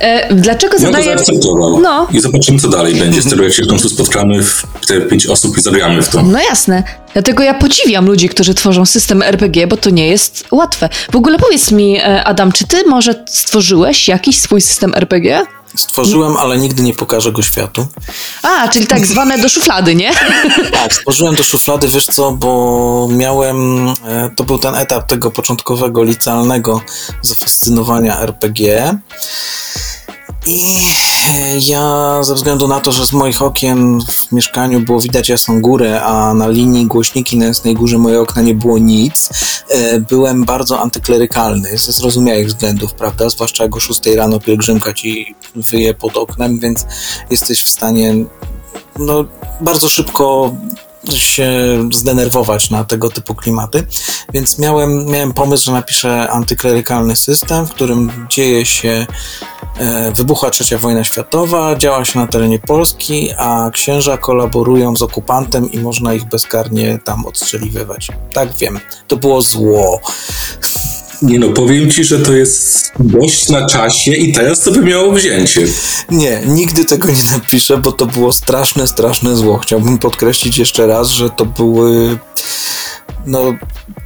E, 0.00 0.34
dlaczego 0.34 0.76
Ja 0.80 0.92
to 0.92 1.02
zaakceptował. 1.02 1.80
No. 1.80 2.06
I 2.12 2.20
zobaczymy, 2.20 2.58
co 2.58 2.68
dalej 2.68 2.94
będzie 2.94 3.22
z 3.22 3.30
tego, 3.30 3.42
jak 3.42 3.52
się 3.52 3.62
w 3.62 3.68
końcu 3.68 3.88
spotkamy 3.88 4.42
w 4.42 4.62
te 4.86 5.00
pięć 5.00 5.26
osób 5.26 5.58
i 5.58 5.60
zagramy 5.60 6.02
w 6.02 6.08
to. 6.08 6.22
No 6.22 6.38
jasne. 6.40 6.82
Dlatego 7.12 7.42
ja 7.42 7.54
podziwiam 7.54 8.06
ludzi, 8.06 8.28
którzy 8.28 8.54
tworzą 8.54 8.86
system 8.86 9.22
RPG, 9.22 9.66
bo 9.66 9.76
to 9.76 9.90
nie 9.90 10.08
jest 10.08 10.44
łatwe. 10.50 10.88
W 11.12 11.16
ogóle 11.16 11.38
powiedz 11.38 11.72
mi, 11.72 11.96
e, 11.98 12.24
Adam, 12.24 12.52
czy 12.52 12.66
ty 12.66 12.76
może 12.88 13.24
stworzyłeś 13.26 14.08
jakiś 14.08 14.40
swój 14.40 14.60
system 14.60 14.92
RPG? 14.94 15.46
Stworzyłem, 15.76 16.36
ale 16.36 16.58
nigdy 16.58 16.82
nie 16.82 16.94
pokażę 16.94 17.32
go 17.32 17.42
światu. 17.42 17.86
A, 18.42 18.68
czyli 18.68 18.86
tak 18.86 19.06
zwane 19.06 19.38
do 19.38 19.48
szuflady, 19.48 19.94
nie? 19.94 20.10
Tak, 20.72 20.94
stworzyłem 20.94 21.34
do 21.34 21.42
szuflady, 21.44 21.88
wiesz 21.88 22.06
co, 22.06 22.32
bo 22.32 23.08
miałem, 23.10 23.88
e, 23.88 24.30
to 24.36 24.44
był 24.44 24.58
ten 24.58 24.74
etap 24.74 25.08
tego 25.08 25.30
początkowego, 25.30 26.02
licealnego 26.04 26.80
zafascynowania 27.22 28.20
RPG. 28.20 28.94
I 30.46 30.60
ja 31.68 32.18
ze 32.22 32.34
względu 32.34 32.68
na 32.68 32.80
to, 32.80 32.92
że 32.92 33.06
z 33.06 33.12
moich 33.12 33.42
okien 33.42 34.00
w 34.00 34.32
mieszkaniu 34.32 34.80
było 34.80 35.00
widać 35.00 35.28
jasną 35.28 35.60
górę, 35.60 36.02
a 36.02 36.34
na 36.34 36.48
linii 36.48 36.86
głośniki 36.86 37.36
na 37.36 37.44
jasnej 37.44 37.74
górze 37.74 37.98
moje 37.98 38.20
okna 38.20 38.42
nie 38.42 38.54
było 38.54 38.78
nic, 38.78 39.28
e, 39.68 40.00
byłem 40.00 40.44
bardzo 40.44 40.80
antyklerykalny 40.80 41.78
ze 41.78 41.92
zrozumiałych 41.92 42.46
względów, 42.46 42.94
prawda? 42.94 43.30
Zwłaszcza 43.30 43.64
jak 43.64 43.76
o 43.76 43.80
6 43.80 44.16
rano 44.16 44.40
pielgrzymka 44.40 44.92
ci 44.92 45.34
wyje 45.54 45.94
pod 45.94 46.16
oknem, 46.16 46.58
więc 46.58 46.86
jesteś 47.30 47.62
w 47.62 47.68
stanie 47.68 48.14
no, 48.98 49.24
bardzo 49.60 49.88
szybko 49.88 50.54
się 51.10 51.50
zdenerwować 51.92 52.70
na 52.70 52.84
tego 52.84 53.10
typu 53.10 53.34
klimaty, 53.34 53.86
więc 54.32 54.58
miałem, 54.58 55.06
miałem 55.06 55.32
pomysł, 55.32 55.64
że 55.64 55.72
napiszę 55.72 56.30
antyklerykalny 56.30 57.16
system, 57.16 57.66
w 57.66 57.70
którym 57.70 58.26
dzieje 58.28 58.66
się 58.66 59.06
e, 59.78 60.12
wybuchła 60.12 60.50
trzecia 60.50 60.78
wojna 60.78 61.04
światowa, 61.04 61.76
działa 61.76 62.04
się 62.04 62.18
na 62.18 62.26
terenie 62.26 62.58
Polski, 62.58 63.30
a 63.38 63.70
księża 63.72 64.16
kolaborują 64.16 64.96
z 64.96 65.02
okupantem 65.02 65.72
i 65.72 65.78
można 65.78 66.14
ich 66.14 66.24
bezkarnie 66.24 66.98
tam 67.04 67.26
odstrzeliwywać. 67.26 68.08
Tak 68.32 68.56
wiem, 68.56 68.80
to 69.08 69.16
było 69.16 69.42
zło. 69.42 70.00
Nie 71.22 71.38
no, 71.38 71.48
powiem 71.48 71.90
ci, 71.90 72.04
że 72.04 72.18
to 72.18 72.32
jest 72.32 72.92
dość 72.98 73.48
na 73.48 73.66
czasie 73.66 74.12
i 74.12 74.32
teraz 74.32 74.60
to 74.60 74.70
by 74.70 74.80
miało 74.80 75.12
wzięcie. 75.12 75.66
Nie, 76.10 76.42
nigdy 76.46 76.84
tego 76.84 77.08
nie 77.08 77.22
napiszę, 77.32 77.78
bo 77.78 77.92
to 77.92 78.06
było 78.06 78.32
straszne, 78.32 78.86
straszne 78.86 79.36
zło. 79.36 79.58
Chciałbym 79.58 79.98
podkreślić 79.98 80.58
jeszcze 80.58 80.86
raz, 80.86 81.08
że 81.08 81.30
to 81.30 81.46
były 81.46 82.18
no, 83.26 83.54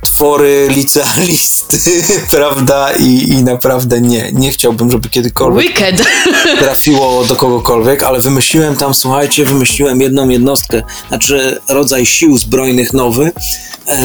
twory 0.03 0.69
licealisty, 0.71 1.79
prawda? 2.37 2.93
I, 2.93 3.29
I 3.29 3.45
naprawdę 3.45 4.01
nie, 4.01 4.33
nie 4.33 4.51
chciałbym, 4.51 4.91
żeby 4.91 5.09
kiedykolwiek 5.09 5.67
Wicked. 5.67 6.07
trafiło 6.65 7.25
do 7.25 7.37
kogokolwiek, 7.37 8.03
ale 8.03 8.21
wymyśliłem 8.21 8.77
tam, 8.77 8.95
słuchajcie, 8.95 9.45
wymyśliłem 9.45 10.01
jedną 10.01 10.29
jednostkę, 10.29 10.83
znaczy 11.09 11.61
rodzaj 11.69 12.07
sił 12.07 12.39
zbrojnych 12.39 12.93
nowy, 12.93 13.33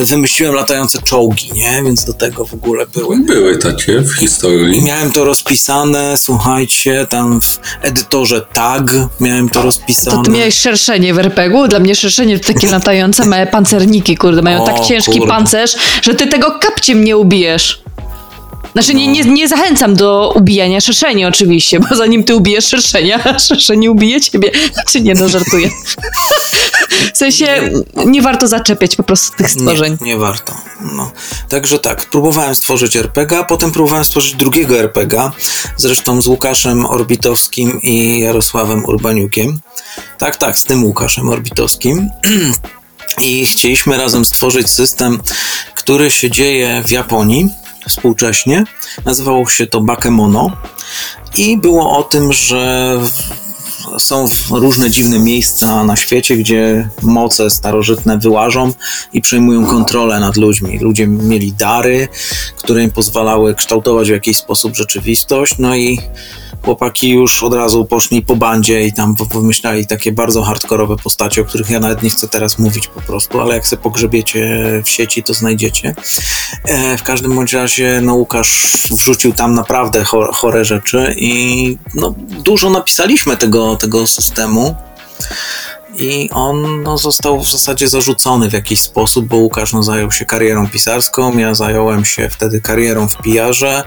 wymyśliłem 0.04 0.56
latające 0.56 1.02
czołgi, 1.02 1.52
nie? 1.54 1.82
Więc 1.84 2.06
do 2.06 2.14
tego 2.14 2.46
w 2.46 2.54
ogóle 2.54 2.86
były. 2.88 3.18
Były 3.20 3.58
takie 3.58 4.00
w 4.02 4.16
I 4.16 4.20
historii. 4.20 4.82
miałem 4.84 5.12
to 5.12 5.24
rozpisane, 5.26 6.18
słuchajcie, 6.18 7.08
tam 7.10 7.42
w 7.42 7.60
edytorze 7.82 8.42
tag 8.54 8.92
miałem 9.20 9.50
to 9.50 9.62
rozpisane. 9.62 10.18
To 10.18 10.24
ty 10.24 10.32
miałeś 10.32 10.56
szerszenie 10.56 11.14
w 11.14 11.20
RPG-u? 11.20 11.68
Dla 11.68 11.80
mnie 11.80 11.96
szerszenie 11.96 12.40
to 12.40 12.54
takie 12.54 12.68
latające 12.68 13.26
małe 13.26 13.48
pancerniki, 13.48 14.18
kurde, 14.18 14.42
mają 14.42 14.62
O, 14.64 14.66
tak 14.66 14.80
ciężki 14.80 15.12
kurde. 15.12 15.28
pancerz, 15.28 15.76
że 16.02 16.14
ty 16.16 16.28
tego 16.28 16.60
kapciem 16.60 17.04
nie 17.04 17.18
ubijesz. 17.18 17.82
Znaczy, 18.74 18.94
nie, 18.94 19.08
nie, 19.08 19.24
nie 19.24 19.48
zachęcam 19.48 19.96
do 19.96 20.34
ubijania 20.36 20.82
szerszeni 20.82 21.26
oczywiście, 21.26 21.80
bo 21.80 21.96
zanim 21.96 22.24
ty 22.24 22.36
ubijesz 22.36 22.66
szerszenia, 22.66 23.20
szerszenie 23.50 23.92
ubije 23.92 24.22
ciebie. 24.22 24.52
Znaczy, 24.74 25.02
nie 25.02 25.14
no, 25.14 25.30
żartuję. 25.30 25.70
W 27.14 27.18
sensie, 27.18 27.72
nie 28.06 28.22
warto 28.22 28.48
zaczepiać 28.48 28.96
po 28.96 29.04
prostu 29.04 29.38
tych 29.38 29.52
stworzeń. 29.52 29.98
Nie, 30.02 30.08
nie 30.08 30.18
warto. 30.18 30.54
No. 30.96 31.12
Także 31.50 31.80
tak, 31.80 32.06
próbowałem 32.06 32.56
stworzyć 32.56 32.96
RPG, 32.96 33.40
a 33.40 33.44
potem 33.44 33.72
próbowałem 33.72 34.06
stworzyć 34.06 34.36
drugiego 34.36 34.80
RPG, 34.80 35.32
zresztą 35.78 36.22
z 36.22 36.28
Łukaszem 36.28 36.86
Orbitowskim 36.86 37.82
i 37.84 38.20
Jarosławem 38.20 38.86
Urbaniukiem. 38.86 39.60
Tak, 40.18 40.38
tak, 40.38 40.58
z 40.58 40.64
tym 40.64 40.84
Łukaszem 40.84 41.30
Orbitowskim. 41.30 42.10
I 43.22 43.46
chcieliśmy 43.46 43.98
razem 43.98 44.26
stworzyć 44.26 44.70
system, 44.70 45.22
który 45.76 46.12
się 46.12 46.32
dzieje 46.32 46.84
w 46.86 46.92
Japonii 46.92 47.50
współcześnie. 47.90 48.64
Nazywało 49.06 49.48
się 49.48 49.68
to 49.68 49.82
Bakemono. 49.82 50.58
I 51.38 51.58
było 51.58 51.98
o 51.98 52.04
tym, 52.04 52.34
że 52.34 52.98
są 53.98 54.26
różne 54.52 54.90
dziwne 54.90 55.20
miejsca 55.20 55.84
na 55.84 55.96
świecie, 55.96 56.38
gdzie 56.38 56.90
moce 57.02 57.50
starożytne 57.50 58.18
wyłażą 58.18 58.74
i 59.14 59.22
przejmują 59.22 59.66
kontrolę 59.66 60.20
nad 60.20 60.38
ludźmi. 60.38 60.80
Ludzie 60.80 61.08
mieli 61.08 61.54
dary, 61.54 62.08
które 62.58 62.84
im 62.84 62.92
pozwalały 62.92 63.56
kształtować 63.56 64.08
w 64.08 64.12
jakiś 64.12 64.38
sposób 64.38 64.76
rzeczywistość, 64.76 65.56
no 65.60 65.76
i 65.76 66.00
chłopaki 66.66 67.10
już 67.10 67.44
od 67.44 67.54
razu 67.54 67.86
poszli 67.86 68.22
po 68.22 68.36
bandzie 68.36 68.86
i 68.86 68.94
tam 68.94 69.16
wymyślali 69.34 69.88
takie 69.88 70.12
bardzo 70.12 70.44
hardkorowe 70.44 70.96
postacie, 70.98 71.42
o 71.42 71.46
których 71.46 71.70
ja 71.70 71.80
nawet 71.80 72.04
nie 72.04 72.10
chcę 72.10 72.28
teraz 72.28 72.60
mówić 72.60 72.88
po 72.88 73.02
prostu, 73.02 73.42
ale 73.42 73.56
jak 73.56 73.68
sobie 73.68 73.82
pogrzebiecie 73.82 74.62
w 74.86 74.90
sieci, 74.90 75.24
to 75.24 75.34
znajdziecie. 75.34 75.96
E, 76.64 76.98
w 76.98 77.04
każdym 77.04 77.36
bądź 77.36 77.54
razie 77.54 78.00
no, 78.04 78.16
Łukasz 78.16 78.78
wrzucił 78.92 79.34
tam 79.34 79.54
naprawdę 79.54 80.04
cho- 80.04 80.34
chore 80.34 80.66
rzeczy 80.66 81.16
i 81.18 81.78
no, 81.96 82.14
dużo 82.18 82.70
napisaliśmy 82.70 83.38
tego, 83.38 83.76
tego 83.76 84.08
systemu. 84.08 84.76
I 85.98 86.30
on 86.34 86.84
no, 86.84 86.98
został 86.98 87.40
w 87.40 87.52
zasadzie 87.52 87.88
zarzucony 87.88 88.50
w 88.50 88.54
jakiś 88.54 88.82
sposób, 88.82 89.26
bo 89.26 89.38
Łukasz 89.38 89.74
no, 89.74 89.84
zajął 89.84 90.12
się 90.12 90.26
karierą 90.26 90.68
pisarską, 90.70 91.38
ja 91.38 91.54
zająłem 91.54 92.06
się 92.06 92.30
wtedy 92.30 92.62
karierą 92.62 93.08
w 93.08 93.16
PR-ze, 93.16 93.84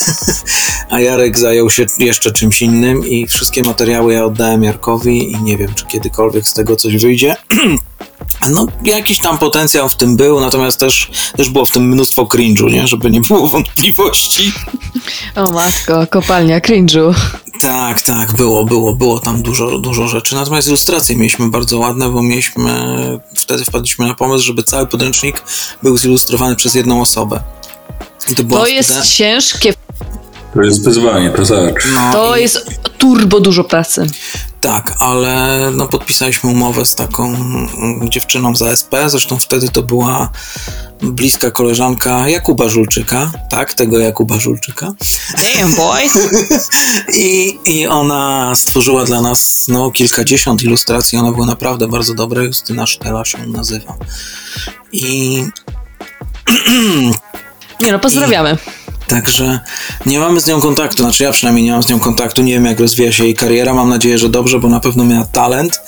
a 0.90 1.00
Jarek 1.00 1.38
zajął 1.38 1.70
się 1.70 1.86
jeszcze 1.98 2.32
czymś 2.32 2.62
innym 2.62 3.06
i 3.06 3.26
wszystkie 3.26 3.62
materiały 3.62 4.12
ja 4.12 4.24
oddałem 4.24 4.64
Jarkowi 4.64 5.32
i 5.32 5.42
nie 5.42 5.56
wiem, 5.56 5.74
czy 5.74 5.86
kiedykolwiek 5.86 6.48
z 6.48 6.52
tego 6.52 6.76
coś 6.76 6.96
wyjdzie. 6.96 7.36
No, 8.50 8.66
jakiś 8.84 9.18
tam 9.18 9.38
potencjał 9.38 9.88
w 9.88 9.94
tym 9.94 10.16
był, 10.16 10.40
natomiast 10.40 10.80
też, 10.80 11.10
też 11.36 11.48
było 11.48 11.66
w 11.66 11.70
tym 11.70 11.88
mnóstwo 11.88 12.22
cringe'u, 12.22 12.72
nie? 12.72 12.86
Żeby 12.86 13.10
nie 13.10 13.20
było 13.20 13.48
wątpliwości. 13.48 14.52
O 15.34 15.50
matko, 15.50 16.06
kopalnia 16.06 16.60
cringe'u. 16.60 17.14
Tak, 17.60 18.02
tak, 18.02 18.32
było, 18.32 18.64
było, 18.64 18.92
było 18.94 19.20
tam 19.20 19.42
dużo, 19.42 19.78
dużo 19.78 20.08
rzeczy. 20.08 20.34
Natomiast 20.34 20.68
ilustracje 20.68 21.16
mieliśmy 21.16 21.48
bardzo 21.50 21.78
ładne, 21.78 22.10
bo 22.10 22.22
mieliśmy, 22.22 22.70
wtedy 23.36 23.64
wpadliśmy 23.64 24.06
na 24.06 24.14
pomysł, 24.14 24.44
żeby 24.44 24.62
cały 24.62 24.86
podręcznik 24.86 25.42
był 25.82 25.98
zilustrowany 25.98 26.56
przez 26.56 26.74
jedną 26.74 27.00
osobę. 27.00 27.40
I 28.30 28.34
to 28.34 28.44
To 28.44 28.66
jest 28.66 29.14
ciężkie, 29.14 29.74
To 30.54 30.62
jest 30.62 30.84
wyzwanie, 30.84 31.30
to 31.30 31.42
tak. 31.46 31.88
no 31.94 32.12
to 32.12 32.36
i- 32.36 32.40
jest 32.42 32.70
turbo 32.98 33.40
dużo 33.40 33.64
pracy. 33.64 34.06
Tak, 34.60 34.96
ale 34.98 35.58
no 35.76 35.86
podpisaliśmy 35.86 36.50
umowę 36.50 36.84
z 36.86 36.94
taką 36.94 37.36
dziewczyną 38.08 38.56
z 38.56 38.62
ASP, 38.62 38.94
zresztą 39.06 39.38
wtedy 39.38 39.68
to 39.68 39.82
była 39.82 40.30
bliska 41.02 41.50
koleżanka 41.50 42.28
Jakuba 42.28 42.68
Żulczyka, 42.68 43.30
tak, 43.50 43.74
tego 43.74 43.98
Jakuba 43.98 44.38
Żulczyka. 44.40 44.92
Damn, 45.56 45.74
boy. 45.74 46.00
I, 47.14 47.58
I 47.64 47.86
ona 47.86 48.52
stworzyła 48.54 49.04
dla 49.04 49.20
nas 49.20 49.68
no, 49.68 49.90
kilkadziesiąt 49.90 50.62
ilustracji, 50.62 51.18
one 51.18 51.32
były 51.32 51.46
naprawdę 51.46 51.88
bardzo 51.88 52.14
dobre, 52.14 52.44
Justyna 52.44 52.86
Sztela 52.86 53.24
się 53.24 53.38
nazywa. 53.46 53.96
I 54.92 55.44
Nie 57.84 57.92
no, 57.92 57.98
pozdrawiamy. 57.98 58.56
Także 59.08 59.60
nie 60.06 60.18
mamy 60.20 60.40
z 60.40 60.46
nią 60.46 60.60
kontaktu, 60.60 61.02
znaczy 61.02 61.24
ja 61.24 61.32
przynajmniej 61.32 61.64
nie 61.64 61.72
mam 61.72 61.82
z 61.82 61.88
nią 61.88 62.00
kontaktu, 62.00 62.42
nie 62.42 62.52
wiem 62.52 62.64
jak 62.64 62.80
rozwija 62.80 63.12
się 63.12 63.24
jej 63.24 63.34
kariera, 63.34 63.74
mam 63.74 63.88
nadzieję, 63.88 64.18
że 64.18 64.28
dobrze, 64.28 64.58
bo 64.58 64.68
na 64.68 64.80
pewno 64.80 65.04
miała 65.04 65.24
talent 65.24 65.80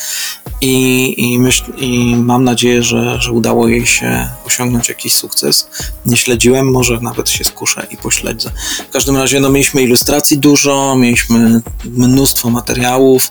i, 0.61 1.15
i, 1.19 1.39
myśl, 1.39 1.65
i 1.79 2.17
mam 2.17 2.45
nadzieję, 2.45 2.83
że, 2.83 3.21
że 3.21 3.33
udało 3.33 3.69
jej 3.69 3.87
się 3.87 4.29
osiągnąć 4.47 4.89
jakiś 4.89 5.13
sukces. 5.13 5.69
Nie 6.07 6.17
śledziłem, 6.17 6.71
może 6.71 7.01
nawet 7.01 7.31
się 7.31 7.45
skuszę 7.45 7.87
i 7.91 7.97
pośledzę. 7.97 8.51
W 8.89 8.93
każdym 8.93 9.17
razie 9.17 9.41
no, 9.41 9.51
mieliśmy 9.51 9.83
ilustracji 9.83 10.39
dużo, 10.39 10.97
mieliśmy 10.97 11.61
mnóstwo 11.85 12.51
materiałów, 12.51 13.31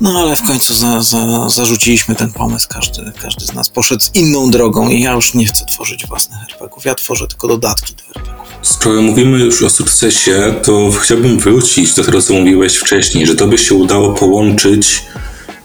no 0.00 0.20
ale 0.20 0.36
w 0.36 0.42
końcu 0.42 0.74
za, 0.74 1.02
za, 1.02 1.48
zarzuciliśmy 1.48 2.14
ten 2.14 2.32
pomysł, 2.32 2.68
każdy, 2.70 3.12
każdy 3.22 3.46
z 3.46 3.52
nas 3.52 3.68
poszedł 3.68 4.04
inną 4.14 4.50
drogą 4.50 4.88
i 4.88 5.00
ja 5.00 5.12
już 5.12 5.34
nie 5.34 5.46
chcę 5.46 5.64
tworzyć 5.64 6.06
własnych 6.06 6.38
RPGów, 6.50 6.84
ja 6.84 6.94
tworzę 6.94 7.26
tylko 7.26 7.48
dodatki 7.48 7.94
do 7.94 8.20
RPGów. 8.20 8.48
Skoro 8.62 9.02
mówimy 9.02 9.38
już 9.38 9.62
o 9.62 9.70
sukcesie, 9.70 10.54
to 10.62 10.90
chciałbym 10.90 11.38
wrócić 11.38 11.94
do 11.94 12.04
tego, 12.04 12.22
co 12.22 12.34
mówiłeś 12.34 12.76
wcześniej, 12.76 13.26
że 13.26 13.34
tobie 13.34 13.58
się 13.58 13.74
udało 13.74 14.12
połączyć 14.12 15.02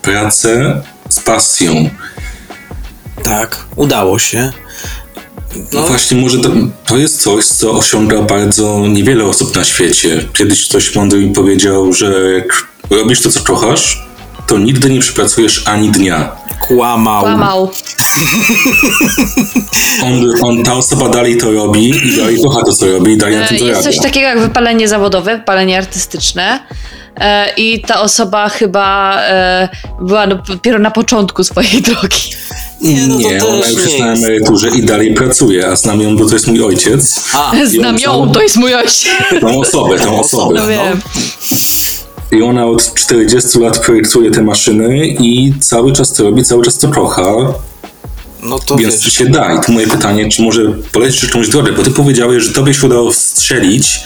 pracę 0.01 0.81
z 1.09 1.19
pasją. 1.19 1.89
Tak, 3.23 3.65
udało 3.75 4.19
się. 4.19 4.51
No 5.73 5.83
właśnie, 5.83 6.21
może 6.21 6.39
to, 6.39 6.49
to 6.87 6.97
jest 6.97 7.21
coś, 7.21 7.45
co 7.45 7.71
osiąga 7.71 8.21
bardzo 8.21 8.87
niewiele 8.87 9.25
osób 9.25 9.55
na 9.55 9.63
świecie. 9.63 10.27
Kiedyś 10.33 10.67
ktoś 10.67 10.95
mądry 10.95 11.19
mi 11.19 11.33
powiedział, 11.33 11.93
że 11.93 12.31
jak 12.31 12.67
robisz 12.89 13.21
to, 13.21 13.29
co 13.29 13.39
kochasz, 13.39 14.10
to 14.51 14.57
nigdy 14.57 14.89
nie 14.89 14.99
przepracujesz 14.99 15.63
ani 15.67 15.89
dnia. 15.89 16.31
Kłamał. 16.67 17.21
Kłamał. 17.21 17.71
On, 20.03 20.33
on, 20.43 20.63
ta 20.63 20.73
osoba 20.73 21.09
dalej 21.09 21.37
to 21.37 21.51
robi 21.51 21.89
i 21.89 22.17
dalej 22.17 22.37
kocha 22.43 22.63
to, 22.65 22.73
co 22.73 22.91
robi 22.91 23.11
i 23.11 23.17
dalej 23.17 23.35
na 23.35 23.47
tym 23.47 23.57
E, 23.57 23.59
Jest 23.59 23.81
zarabia. 23.81 23.83
coś 23.83 24.05
takiego 24.05 24.27
jak 24.27 24.39
wypalenie 24.39 24.87
zawodowe, 24.87 25.37
wypalenie 25.37 25.77
artystyczne. 25.77 26.59
E, 27.17 27.53
I 27.57 27.81
ta 27.81 28.01
osoba 28.01 28.49
chyba 28.49 29.17
e, 29.21 29.69
była 30.01 30.27
dopiero 30.27 30.79
na 30.79 30.91
początku 30.91 31.43
swojej 31.43 31.81
drogi. 31.87 32.31
Nie, 32.81 33.07
no 33.07 33.15
to 33.15 33.21
Nie, 33.29 33.45
ona 33.45 33.69
już 33.69 33.85
jest 33.85 33.99
na 33.99 34.13
emeryturze 34.13 34.69
i 34.69 34.83
dalej 34.83 35.13
pracuje, 35.13 35.67
a 35.67 35.75
znam 35.75 36.01
ją, 36.01 36.17
bo 36.17 36.25
to 36.25 36.33
jest 36.33 36.47
mój 36.47 36.63
ojciec. 36.63 37.23
A, 37.33 37.51
Znam 37.65 37.99
ją, 37.99 38.31
to 38.31 38.41
jest 38.41 38.55
mój 38.55 38.75
ojciec. 38.75 39.11
Tą 39.41 39.59
osobę, 39.59 39.99
tą 39.99 40.19
osobę. 40.19 40.59
No 40.59 40.67
wiem. 40.67 41.01
I 42.31 42.41
ona 42.41 42.65
od 42.65 42.93
40 42.93 43.59
lat 43.59 43.79
projektuje 43.79 44.31
te 44.31 44.41
maszyny 44.43 45.07
i 45.07 45.53
cały 45.59 45.93
czas 45.93 46.13
to 46.13 46.23
robi, 46.23 46.43
cały 46.43 46.63
czas 46.63 46.77
to 46.77 46.87
kocha, 46.87 47.23
no 48.43 48.59
to 48.59 48.75
więc 48.75 48.93
wiesz, 48.95 49.03
czy 49.03 49.11
się 49.11 49.25
da. 49.25 49.53
I 49.55 49.65
tu 49.65 49.71
moje 49.71 49.87
pytanie, 49.87 50.29
czy 50.29 50.41
może 50.41 50.61
polecisz 50.91 51.23
jakąś 51.23 51.49
drogę, 51.49 51.71
bo 51.71 51.83
ty 51.83 51.91
powiedziałeś, 51.91 52.43
że 52.43 52.53
tobie 52.53 52.73
się 52.73 52.85
udało 52.87 53.13
strzelić 53.13 53.99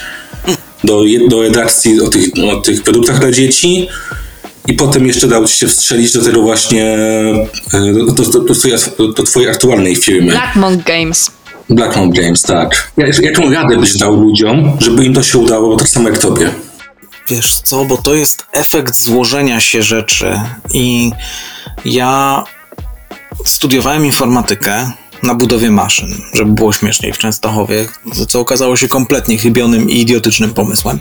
do, 0.84 1.02
do 1.30 1.42
redakcji 1.42 2.02
o 2.02 2.08
tych, 2.08 2.26
o 2.54 2.62
tych 2.62 2.84
produktach 2.84 3.20
dla 3.20 3.32
dzieci 3.32 3.88
i 4.68 4.74
potem 4.74 5.08
jeszcze 5.08 5.28
dało 5.28 5.46
ci 5.48 5.58
się 5.58 5.68
wstrzelić 5.68 6.14
do 6.14 6.22
tego 6.24 6.42
właśnie, 6.42 6.86
e, 7.74 7.94
do, 7.94 8.06
do, 8.06 8.24
do, 8.24 8.40
do, 8.40 8.54
twojej, 8.54 8.78
do 9.18 9.24
twojej 9.24 9.50
aktualnej 9.50 9.96
firmy. 9.96 10.32
Black 10.32 10.56
Monk 10.56 10.84
Games. 10.84 11.32
Black 11.70 11.96
Mount 11.96 12.16
Games, 12.16 12.42
tak. 12.42 12.92
Jak- 12.98 13.20
Jaką 13.20 13.52
radę 13.52 13.78
byś 13.78 13.98
dał 13.98 14.16
ludziom, 14.22 14.78
żeby 14.80 15.06
im 15.06 15.14
to 15.14 15.24
się 15.24 15.38
udało 15.38 15.76
tak 15.76 15.90
samo 15.90 16.10
jak 16.10 16.18
tobie? 16.18 16.50
Wiesz 17.28 17.60
co, 17.60 17.86
bo 17.86 17.98
to 17.98 18.16
jest 18.16 18.46
efekt 18.52 18.96
złożenia 18.96 19.60
się 19.60 19.84
rzeczy 19.84 20.40
i 20.74 21.12
ja 21.86 22.44
studiowałem 23.46 24.06
informatykę 24.06 24.92
na 25.24 25.36
budowie 25.36 25.72
maszyn, 25.72 26.08
żeby 26.34 26.52
było 26.52 26.74
śmieszniej 26.74 27.14
w 27.14 27.18
Częstochowie, 27.18 27.88
co 28.28 28.40
okazało 28.40 28.78
się 28.78 28.88
kompletnie 28.88 29.38
chybionym 29.38 29.90
i 29.90 30.00
idiotycznym 30.00 30.54
pomysłem. 30.54 31.00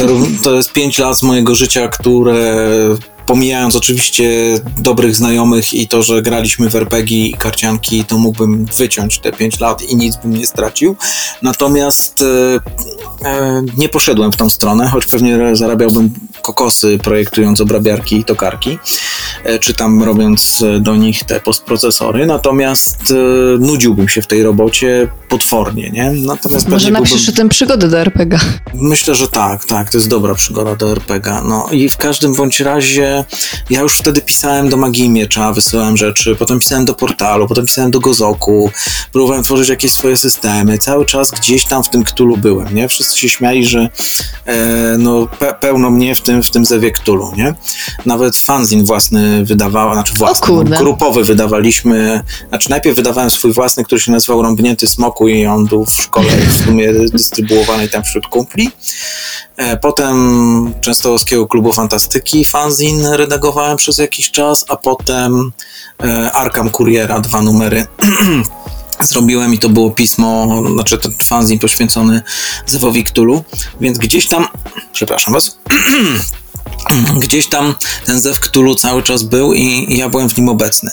E, 0.00 0.40
to 0.42 0.54
jest 0.54 0.72
pięć 0.72 0.98
lat 0.98 1.18
z 1.18 1.22
mojego 1.22 1.54
życia, 1.54 1.88
które 1.88 2.56
pomijając 3.30 3.76
oczywiście 3.76 4.58
dobrych 4.78 5.16
znajomych 5.16 5.74
i 5.74 5.88
to, 5.88 6.02
że 6.02 6.22
graliśmy 6.22 6.70
w 6.70 6.76
RPG 6.76 7.26
i 7.26 7.34
karcianki, 7.34 8.04
to 8.04 8.18
mógłbym 8.18 8.64
wyciąć 8.64 9.18
te 9.18 9.32
5 9.32 9.60
lat 9.60 9.82
i 9.82 9.96
nic 9.96 10.16
bym 10.16 10.34
nie 10.34 10.46
stracił. 10.46 10.96
Natomiast 11.42 12.22
e, 12.22 13.28
e, 13.28 13.62
nie 13.76 13.88
poszedłem 13.88 14.32
w 14.32 14.36
tą 14.36 14.50
stronę, 14.50 14.88
choć 14.88 15.06
pewnie 15.06 15.56
zarabiałbym 15.56 16.10
kokosy 16.42 16.98
projektując 16.98 17.60
obrabiarki 17.60 18.16
i 18.16 18.24
tokarki, 18.24 18.78
e, 19.44 19.58
czy 19.58 19.74
tam 19.74 20.02
robiąc 20.02 20.64
do 20.80 20.96
nich 20.96 21.24
te 21.24 21.40
postprocesory. 21.40 22.26
Natomiast 22.26 23.14
nudziłbym 23.58 24.08
się 24.08 24.22
w 24.22 24.26
tej 24.26 24.42
robocie 24.42 25.08
potwornie, 25.28 25.90
nie? 25.90 26.10
Natomiast 26.10 26.68
Może 26.68 26.90
napiszesz 26.90 27.16
byłbym- 27.26 27.34
tym 27.34 27.48
przygodę 27.48 27.88
do 27.88 27.98
RPG. 27.98 28.38
Myślę, 28.74 29.14
że 29.14 29.28
tak, 29.28 29.64
tak, 29.64 29.90
to 29.90 29.98
jest 29.98 30.08
dobra 30.08 30.34
przygoda 30.34 30.76
do 30.76 30.92
RPG. 30.92 31.42
No 31.44 31.68
i 31.72 31.90
w 31.90 31.96
każdym 31.96 32.34
bądź 32.34 32.60
razie 32.60 33.19
ja 33.70 33.80
już 33.80 33.98
wtedy 33.98 34.20
pisałem 34.20 34.68
do 34.68 34.76
Magii 34.76 35.10
Miecza, 35.10 35.52
wysyłałem 35.52 35.96
rzeczy, 35.96 36.36
potem 36.36 36.58
pisałem 36.58 36.84
do 36.84 36.94
portalu, 36.94 37.48
potem 37.48 37.66
pisałem 37.66 37.90
do 37.90 38.00
Gozoku, 38.00 38.70
próbowałem 39.12 39.42
tworzyć 39.42 39.68
jakieś 39.68 39.92
swoje 39.92 40.16
systemy, 40.16 40.78
cały 40.78 41.06
czas 41.06 41.30
gdzieś 41.30 41.64
tam 41.64 41.84
w 41.84 41.88
tym 41.88 42.04
Ktulu 42.04 42.36
byłem, 42.36 42.74
nie? 42.74 42.88
Wszyscy 42.88 43.18
się 43.18 43.28
śmiali, 43.28 43.66
że 43.66 43.88
e, 44.46 44.96
no 44.98 45.26
pe, 45.26 45.54
pełno 45.60 45.90
mnie 45.90 46.14
w 46.14 46.20
tym, 46.20 46.42
w 46.42 46.50
tym 46.50 46.64
zewie 46.64 46.90
Ktulu, 46.90 47.32
nie? 47.36 47.54
Nawet 48.06 48.36
fanzin 48.36 48.84
własny 48.84 49.44
wydawałem, 49.44 49.94
znaczy 49.94 50.14
własny, 50.14 50.46
no, 50.64 50.78
grupowy 50.78 51.24
wydawaliśmy, 51.24 52.22
znaczy 52.48 52.70
najpierw 52.70 52.96
wydawałem 52.96 53.30
swój 53.30 53.52
własny, 53.52 53.84
który 53.84 54.00
się 54.00 54.12
nazywał 54.12 54.42
Rąbnięty 54.42 54.86
Smoku 54.86 55.28
i 55.28 55.46
on 55.46 55.66
był 55.66 55.86
w 55.86 56.02
szkole 56.02 56.28
w 56.36 56.64
sumie 56.64 56.92
dystrybuowany 56.92 57.88
tam 57.88 58.02
wśród 58.02 58.26
kumpli. 58.26 58.70
E, 59.56 59.76
Potem 59.76 60.74
Częstochowskiego 60.80 61.46
Klubu 61.46 61.72
Fantastyki 61.72 62.44
fanzin 62.44 62.99
redagowałem 63.02 63.76
przez 63.76 63.98
jakiś 63.98 64.30
czas, 64.30 64.64
a 64.68 64.76
potem 64.76 65.52
e, 66.02 66.32
Arkam 66.32 66.70
Kuriera, 66.70 67.20
dwa 67.20 67.42
numery 67.42 67.86
zrobiłem 69.00 69.54
i 69.54 69.58
to 69.58 69.68
było 69.68 69.90
pismo, 69.90 70.62
znaczy 70.74 70.98
ten 70.98 71.12
fanzin 71.24 71.58
poświęcony 71.58 72.22
Zewowi 72.66 73.04
Ktulu, 73.04 73.44
więc 73.80 73.98
gdzieś 73.98 74.28
tam, 74.28 74.48
przepraszam 74.92 75.34
was, 75.34 75.58
gdzieś 77.24 77.46
tam 77.46 77.74
ten 78.06 78.20
Zew 78.20 78.40
Ktulu 78.40 78.74
cały 78.74 79.02
czas 79.02 79.22
był 79.22 79.54
i, 79.54 79.62
i 79.62 79.98
ja 79.98 80.08
byłem 80.08 80.28
w 80.28 80.36
nim 80.36 80.48
obecny. 80.48 80.90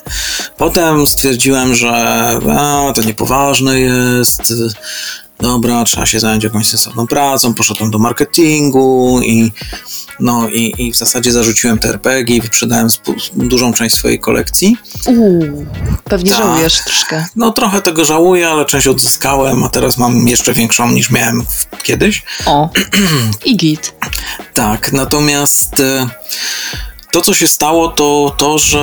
Potem 0.58 1.08
stwierdziłem, 1.08 1.76
że 1.76 1.91
a, 2.58 2.93
to 2.96 3.02
niepoważne 3.02 3.80
jest, 3.80 4.54
dobra, 5.39 5.84
trzeba 5.84 6.06
się 6.06 6.19
zająć 6.19 6.43
jakąś 6.43 6.67
sensowną 6.67 7.08
pracą, 7.08 7.54
poszedłem 7.54 7.91
do 7.91 8.00
marketingu 8.00 9.19
i 9.23 9.52
no 10.19 10.50
i, 10.50 10.73
i 10.78 10.91
w 10.91 10.97
zasadzie 10.97 11.32
zarzuciłem 11.32 11.78
te 11.80 11.89
RPG 11.89 12.36
i 12.36 12.41
wyprzedałem 12.41 12.88
dużą 13.36 13.73
część 13.73 13.95
swojej 13.95 14.19
kolekcji. 14.19 14.78
Uuu, 15.08 15.65
pewnie 16.04 16.32
Tak. 16.32 16.39
żałujesz 16.39 16.80
troszkę. 16.86 17.26
No 17.36 17.52
trochę 17.52 17.82
tego 17.82 18.06
żałuję, 18.06 18.50
ale 18.50 18.65
część 18.65 18.88
odzyskałem, 18.88 19.63
a 19.63 19.69
teraz 19.69 19.97
mam 19.97 20.28
jeszcze 20.28 20.54
większą 20.54 20.91
niż 20.91 21.10
miałem 21.10 21.45
kiedyś. 21.84 22.23
O, 22.45 22.69
i 23.45 23.58
git. 23.58 23.93
Tak, 24.54 24.91
natomiast 24.91 25.80
e, 25.80 26.08
to, 27.17 27.21
co 27.21 27.34
się 27.34 27.47
stało, 27.47 27.88
to 27.88 28.36
to, 28.38 28.58
że 28.58 28.82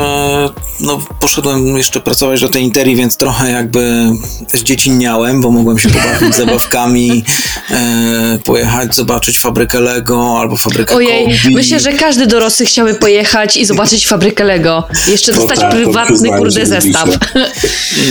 no, 0.80 0.98
poszedłem 1.20 1.76
jeszcze 1.76 2.00
pracować 2.00 2.40
do 2.40 2.48
tej 2.48 2.62
Interi, 2.62 2.96
więc 2.96 3.16
trochę 3.16 3.50
jakby 3.50 4.10
zdziecinniałem, 4.54 5.40
bo 5.40 5.50
mogłem 5.50 5.78
się 5.78 5.88
pobawić 5.88 6.36
zabawkami, 6.44 7.24
e, 7.70 8.38
pojechać, 8.44 8.96
zobaczyć 8.96 9.38
fabrykę 9.38 9.80
Lego 9.80 10.38
albo 10.40 10.56
fabrykę 10.56 10.94
Ojej, 10.94 11.38
Kobi. 11.42 11.54
myślę, 11.54 11.80
że 11.80 11.92
każdy 11.92 12.26
dorosły 12.26 12.66
chciałby 12.66 12.94
pojechać 12.94 13.56
i 13.56 13.64
zobaczyć 13.64 14.06
fabrykę 14.06 14.44
Lego. 14.44 14.88
Jeszcze 15.08 15.32
To 15.32 15.40
dostać 15.40 15.60
tak, 15.60 15.70
prywatny, 15.70 16.28
kurde, 16.28 16.66
zestaw. 16.66 17.08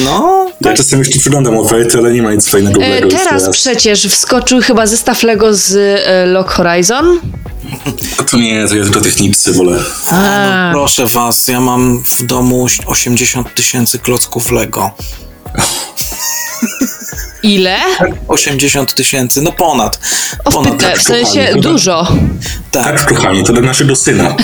No, 0.03 0.43
Ja 0.61 0.73
czasem 0.73 0.99
jeszcze 0.99 1.19
przyglądam 1.19 1.57
oferty, 1.57 1.97
ale 1.97 2.11
nie 2.11 2.21
ma 2.21 2.33
nic 2.33 2.49
fajnego 2.49 2.81
E, 2.81 2.89
Lego 2.89 3.05
już 3.05 3.13
teraz 3.13 3.49
przecież 3.49 4.07
wskoczył 4.07 4.61
chyba 4.61 4.87
zestaw 4.87 5.23
Lego 5.23 5.53
z 5.53 5.75
e, 5.75 6.25
Lock 6.25 6.49
Horizon. 6.49 7.19
A 8.17 8.23
to 8.23 8.37
nie, 8.37 8.67
to 8.67 8.75
ja 8.75 8.83
tylko 8.83 9.01
techniczny 9.01 9.53
wolę. 9.53 9.79
A, 10.13 10.69
proszę 10.71 11.07
was, 11.07 11.47
ja 11.47 11.59
mam 11.59 12.03
w 12.03 12.23
domu 12.23 12.67
80 12.85 13.55
tysięcy 13.55 13.99
klocków 13.99 14.51
Lego. 14.51 14.91
ile? 17.43 17.77
80 18.27 18.93
tysięcy, 18.93 19.41
no 19.41 19.51
ponad. 19.51 19.99
O, 20.45 20.51
w, 20.51 20.53
ponad 20.53 20.73
pytle, 20.73 20.95
w 20.95 21.03
sensie 21.03 21.53
dużo. 21.55 22.07
Tak, 22.71 23.05
kochanie, 23.05 23.43
to 23.43 23.53
dla 23.53 23.61
naszego 23.61 23.95
syna. 23.95 24.35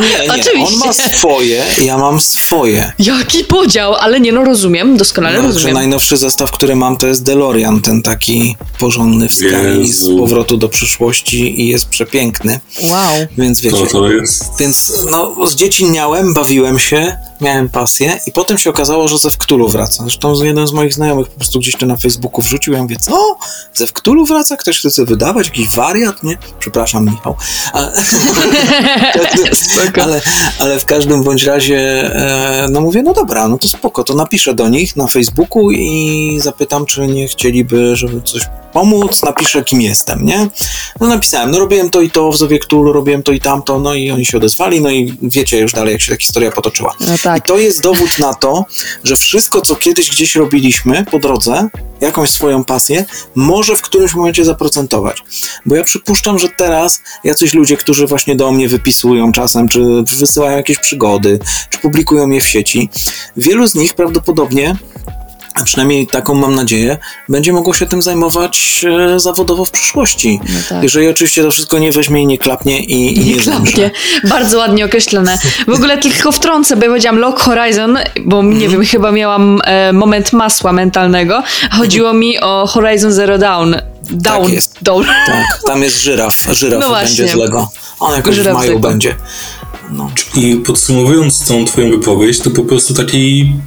Nie, 0.00 0.08
nie, 0.08 0.32
on 0.32 0.40
Oczywiście. 0.40 0.86
ma 0.86 0.92
swoje, 0.92 1.64
ja 1.84 1.98
mam 1.98 2.20
swoje. 2.20 2.92
Jaki 2.98 3.44
podział, 3.44 3.94
ale 3.94 4.20
nie 4.20 4.32
no, 4.32 4.44
rozumiem, 4.44 4.96
doskonale 4.96 5.42
No, 5.42 5.48
rozumiem. 5.48 5.74
najnowszy 5.74 6.16
zestaw, 6.16 6.50
który 6.50 6.76
mam, 6.76 6.96
to 6.96 7.06
jest 7.06 7.22
DeLorean, 7.22 7.80
ten 7.80 8.02
taki 8.02 8.56
porządny 8.78 9.28
w 9.28 9.34
skali 9.34 9.92
z 9.92 10.08
powrotu 10.18 10.56
do 10.56 10.68
przyszłości 10.68 11.60
i 11.60 11.68
jest 11.68 11.88
przepiękny. 11.88 12.60
Wow. 12.82 13.26
Więc 13.38 13.60
wiecie, 13.60 13.76
To, 13.76 13.86
to 13.86 14.10
jest... 14.10 14.44
więc 14.60 14.92
no, 15.10 15.46
zdziecinniałem, 15.46 16.34
bawiłem 16.34 16.78
się, 16.78 17.16
miałem 17.40 17.68
pasję 17.68 18.20
i 18.26 18.32
potem 18.32 18.58
się 18.58 18.70
okazało, 18.70 19.08
że 19.08 19.18
ze 19.18 19.30
Wktulu 19.30 19.68
wraca. 19.68 20.02
Zresztą 20.02 20.44
jeden 20.44 20.66
z 20.66 20.72
moich 20.72 20.94
znajomych 20.94 21.28
po 21.28 21.36
prostu 21.36 21.58
gdzieś 21.60 21.76
to 21.76 21.86
na 21.86 21.96
Facebooku 21.98 22.42
wrzucił, 22.42 22.72
ja 22.72 22.82
mówię, 22.82 22.96
co? 22.96 23.36
Ze 23.74 23.86
Wktulu 23.86 24.26
wraca? 24.26 24.56
Ktoś 24.56 24.80
chce 24.80 25.04
wydawać? 25.04 25.46
Jakiś 25.46 25.68
wariat? 25.68 26.22
Nie? 26.22 26.38
Przepraszam, 26.58 27.04
Michał. 27.04 27.36
A, 27.72 27.90
Spoko. 29.52 30.02
ale, 30.04 30.20
ale 30.58 30.80
w 30.80 30.84
każdym 30.84 31.22
bądź 31.22 31.44
razie, 31.44 31.78
e, 32.14 32.66
no 32.70 32.80
mówię, 32.80 33.02
no 33.02 33.12
dobra, 33.12 33.48
no 33.48 33.58
to 33.58 33.68
spoko, 33.68 34.04
to 34.04 34.14
napiszę 34.14 34.54
do 34.54 34.68
nich 34.68 34.96
na 34.96 35.06
Facebooku 35.06 35.70
i 35.70 36.38
zapytam, 36.42 36.86
czy 36.86 37.06
nie 37.06 37.28
chcieliby, 37.28 37.96
żeby 37.96 38.22
coś 38.22 38.42
pomóc, 38.72 39.22
napiszę, 39.22 39.64
kim 39.64 39.80
jestem, 39.80 40.26
nie? 40.26 40.48
No 41.00 41.06
napisałem, 41.06 41.50
no 41.50 41.58
robiłem 41.58 41.90
to 41.90 42.00
i 42.00 42.10
to 42.10 42.32
w 42.32 42.36
Zowie 42.36 42.58
Cthulhu, 42.58 42.92
robiłem 42.92 43.22
to 43.22 43.32
i 43.32 43.40
tamto, 43.40 43.80
no 43.80 43.94
i 43.94 44.10
oni 44.10 44.26
się 44.26 44.36
odezwali, 44.36 44.80
no 44.80 44.90
i 44.90 45.18
wiecie 45.22 45.58
już 45.58 45.72
dalej, 45.72 45.92
jak 45.92 46.02
się 46.02 46.12
ta 46.12 46.18
historia 46.18 46.50
potoczyła. 46.50 46.94
No 47.00 47.18
tak. 47.22 47.38
I 47.38 47.48
to 47.48 47.58
jest 47.58 47.82
dowód 47.82 48.18
na 48.18 48.34
to, 48.34 48.64
że 49.04 49.16
wszystko, 49.16 49.60
co 49.60 49.76
kiedyś 49.76 50.10
gdzieś 50.10 50.36
robiliśmy 50.36 51.04
po 51.10 51.18
drodze, 51.18 51.68
jakąś 52.00 52.30
swoją 52.30 52.64
pasję, 52.64 53.04
może 53.34 53.76
w 53.76 53.82
którymś 53.82 54.14
momencie 54.14 54.44
zaprocentować. 54.44 55.22
Bo 55.66 55.76
ja 55.76 55.84
przypuszczam, 55.84 56.38
że 56.38 56.48
teraz 56.48 57.02
jacyś 57.24 57.54
ludzie, 57.54 57.76
którzy 57.76 58.06
właśnie 58.06 58.36
do 58.36 58.52
mnie 58.52 58.68
wypisują 58.68 59.32
czasem, 59.32 59.68
czy 59.68 59.80
wysyłają 60.18 60.56
jakieś 60.56 60.78
przygody, 60.78 61.38
czy 61.70 61.78
publikują 61.78 62.30
je 62.30 62.40
w 62.40 62.48
sieci, 62.48 62.90
wielu 63.36 63.66
z 63.66 63.74
nich 63.74 63.94
prawdopodobnie 63.94 64.76
a 65.60 65.64
przynajmniej 65.64 66.06
taką 66.06 66.34
mam 66.34 66.54
nadzieję, 66.54 66.98
będzie 67.28 67.52
mogło 67.52 67.74
się 67.74 67.86
tym 67.86 68.02
zajmować 68.02 68.84
e, 69.14 69.20
zawodowo 69.20 69.64
w 69.64 69.70
przyszłości. 69.70 70.40
No 70.48 70.60
tak. 70.68 70.82
Jeżeli 70.82 71.08
oczywiście 71.08 71.42
to 71.42 71.50
wszystko 71.50 71.78
nie 71.78 71.92
weźmie 71.92 72.22
i 72.22 72.26
nie 72.26 72.38
klapnie 72.38 72.80
i, 72.80 73.18
i 73.18 73.24
nie, 73.24 73.34
Nie 73.34 73.40
klapnie. 73.40 73.90
Bardzo 74.24 74.58
ładnie 74.58 74.84
określone. 74.84 75.38
W 75.68 75.72
ogóle 75.72 75.98
tylko 75.98 76.32
wtrącę, 76.32 76.76
bo 76.76 76.82
ja 76.82 76.88
powiedziałam 76.88 77.18
Lock 77.18 77.40
Horizon, 77.40 77.98
bo 78.24 78.42
nie 78.42 78.68
wiem, 78.68 78.84
chyba 78.84 79.12
miałam 79.12 79.60
e, 79.64 79.92
moment 79.92 80.32
masła 80.32 80.72
mentalnego. 80.72 81.42
Chodziło 81.70 82.12
mi 82.12 82.40
o 82.40 82.66
Horizon 82.66 83.12
Zero 83.12 83.38
Dawn. 83.38 83.74
Down. 84.10 84.42
Tak 84.42 84.52
jest. 84.52 84.76
Down. 84.82 85.04
Tak, 85.26 85.62
tam 85.66 85.82
jest 85.82 86.02
żyraf. 86.02 86.46
Żyraf 86.50 86.80
No 86.80 86.90
będzie 86.90 87.28
z 87.28 87.34
Lego. 87.34 87.70
On 88.00 88.16
jakoś 88.16 88.34
Żyraf 88.34 88.54
w 88.54 88.58
maju 88.58 88.78
będzie. 88.78 89.14
No. 89.90 90.10
I 90.34 90.56
podsumowując 90.56 91.46
tą 91.46 91.64
twoją 91.64 91.90
wypowiedź, 91.90 92.40
to 92.40 92.50
po 92.50 92.62
prostu 92.62 92.94
taki 92.94 93.40
mm, 93.40 93.62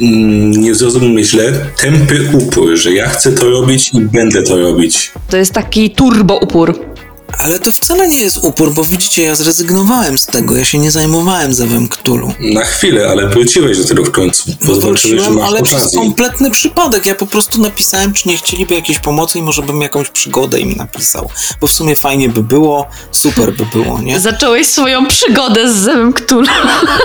nie 0.00 0.74
zrozum 0.74 1.18
źle, 1.22 1.52
tępy 1.76 2.28
upór, 2.32 2.76
że 2.76 2.92
ja 2.92 3.08
chcę 3.08 3.32
to 3.32 3.50
robić 3.50 3.90
i 3.94 4.00
będę 4.00 4.42
to 4.42 4.58
robić. 4.58 5.12
To 5.30 5.36
jest 5.36 5.52
taki 5.52 5.90
turbo 5.90 6.36
upór. 6.36 6.95
Ale 7.38 7.58
to 7.58 7.72
wcale 7.72 8.08
nie 8.08 8.16
jest 8.18 8.38
upór, 8.42 8.72
bo 8.74 8.84
widzicie, 8.84 9.22
ja 9.22 9.34
zrezygnowałem 9.34 10.18
z 10.18 10.26
tego. 10.26 10.56
Ja 10.56 10.64
się 10.64 10.78
nie 10.78 10.90
zajmowałem 10.90 11.54
Zewem 11.54 11.88
Cthulhu. 11.88 12.32
Na 12.40 12.64
chwilę, 12.64 13.08
ale 13.08 13.28
wróciłeś 13.28 13.78
do 13.78 13.84
tego 13.84 14.04
w 14.04 14.10
końcu. 14.10 14.50
Bo 14.64 14.74
zobaczyłeś, 14.74 15.22
że 15.22 15.30
masz 15.30 15.48
ale 15.48 15.62
przez 15.62 15.80
okazję. 15.82 15.98
kompletny 16.00 16.50
przypadek. 16.50 17.06
Ja 17.06 17.14
po 17.14 17.26
prostu 17.26 17.60
napisałem, 17.60 18.12
czy 18.12 18.28
nie 18.28 18.36
chcieliby 18.36 18.74
jakiejś 18.74 18.98
pomocy 18.98 19.38
i 19.38 19.42
może 19.42 19.62
bym 19.62 19.82
jakąś 19.82 20.08
przygodę 20.10 20.60
im 20.60 20.72
napisał. 20.72 21.30
Bo 21.60 21.66
w 21.66 21.72
sumie 21.72 21.96
fajnie 21.96 22.28
by 22.28 22.42
było, 22.42 22.86
super 23.12 23.52
by 23.54 23.66
było, 23.72 24.00
nie? 24.00 24.20
Zacząłeś 24.20 24.66
swoją 24.66 25.06
przygodę 25.06 25.72
z 25.72 25.76
Zewem 25.76 26.12
Cthulhu. 26.12 26.46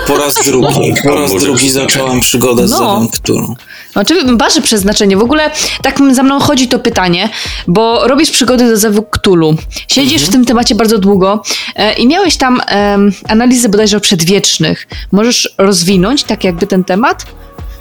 Po 0.06 0.16
raz 0.16 0.34
drugi, 0.44 0.94
po 1.04 1.14
raz 1.14 1.30
drugi 1.40 1.70
zacząłem 1.70 2.20
przygodę 2.20 2.68
z 2.68 2.70
No. 2.70 2.78
Zewem 2.78 3.08
Cthulhu. 3.08 3.56
Oczywiście 3.94 4.36
wasze 4.36 4.62
przeznaczenie. 4.62 5.16
W 5.16 5.22
ogóle 5.22 5.50
tak 5.82 5.98
za 6.12 6.22
mną 6.22 6.40
chodzi 6.40 6.68
to 6.68 6.78
pytanie, 6.78 7.30
bo 7.68 8.08
robisz 8.08 8.30
przygody 8.30 8.68
do 8.70 8.76
Zewu 8.76 9.02
Cthulhu. 9.02 9.54
Siedzisz 9.88 10.11
w 10.20 10.30
tym 10.30 10.44
temacie 10.44 10.74
bardzo 10.74 10.98
długo 10.98 11.42
e, 11.76 11.92
i 11.94 12.06
miałeś 12.06 12.36
tam 12.36 12.60
em, 12.66 13.12
analizę 13.28 13.68
bodajże 13.68 13.96
o 13.96 14.00
przedwiecznych. 14.00 14.86
Możesz 15.12 15.54
rozwinąć 15.58 16.24
tak 16.24 16.44
jakby 16.44 16.66
ten 16.66 16.84
temat? 16.84 17.26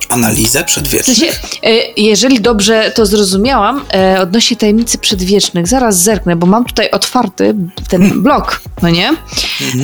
Analizę 0.10 0.62
W 0.62 0.65
przedwieczną. 0.65 1.13
sensie, 1.15 1.32
e, 1.63 1.70
jeżeli 1.98 2.39
dobrze 2.41 2.91
to 2.96 3.06
zrozumiałam, 3.06 3.82
e, 3.94 4.22
odnośnie 4.22 4.58
tajemnicy 4.58 4.98
przedwiecznych, 4.98 5.67
zaraz 5.67 6.02
zerknę, 6.02 6.36
bo 6.36 6.48
mam 6.48 6.65
tutaj 6.65 6.91
otwarty 6.91 7.56
ten 7.89 8.22
blok, 8.24 8.62
no 8.82 8.89
nie? 8.89 9.10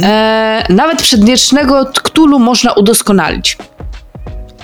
E, 0.04 0.66
nawet 0.70 1.02
przedwiecznego 1.02 1.86
Cthulhu 1.86 2.40
można 2.40 2.74
udoskonalić. 2.74 3.58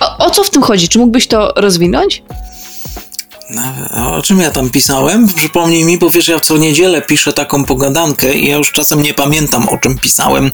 O, 0.00 0.26
o 0.26 0.30
co 0.30 0.44
w 0.44 0.50
tym 0.50 0.62
chodzi? 0.62 0.88
Czy 0.88 0.98
mógłbyś 0.98 1.26
to 1.26 1.52
rozwinąć? 1.56 2.22
O 3.94 4.22
czym 4.22 4.40
ja 4.40 4.50
tam 4.50 4.70
pisałem? 4.70 5.28
Przypomnij 5.34 5.84
mi, 5.84 5.98
bo 5.98 6.10
wiesz, 6.10 6.28
ja 6.28 6.40
co 6.40 6.56
niedzielę 6.56 7.02
piszę 7.02 7.32
taką 7.32 7.64
pogadankę 7.64 8.34
i 8.34 8.48
ja 8.48 8.56
już 8.56 8.72
czasem 8.72 9.02
nie 9.02 9.14
pamiętam, 9.14 9.68
o 9.68 9.78
czym 9.78 9.98
pisałem 9.98 10.50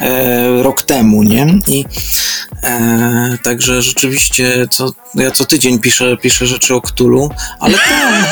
e, 0.00 0.62
rok 0.62 0.82
temu, 0.82 1.22
nie? 1.22 1.58
I 1.68 1.84
e, 2.62 3.38
także 3.42 3.82
rzeczywiście 3.82 4.68
co, 4.70 4.92
ja 5.14 5.30
co 5.30 5.44
tydzień 5.44 5.78
piszę, 5.78 6.16
piszę 6.16 6.46
rzeczy 6.46 6.74
o 6.74 6.80
Ktulu, 6.80 7.30
ale 7.60 7.78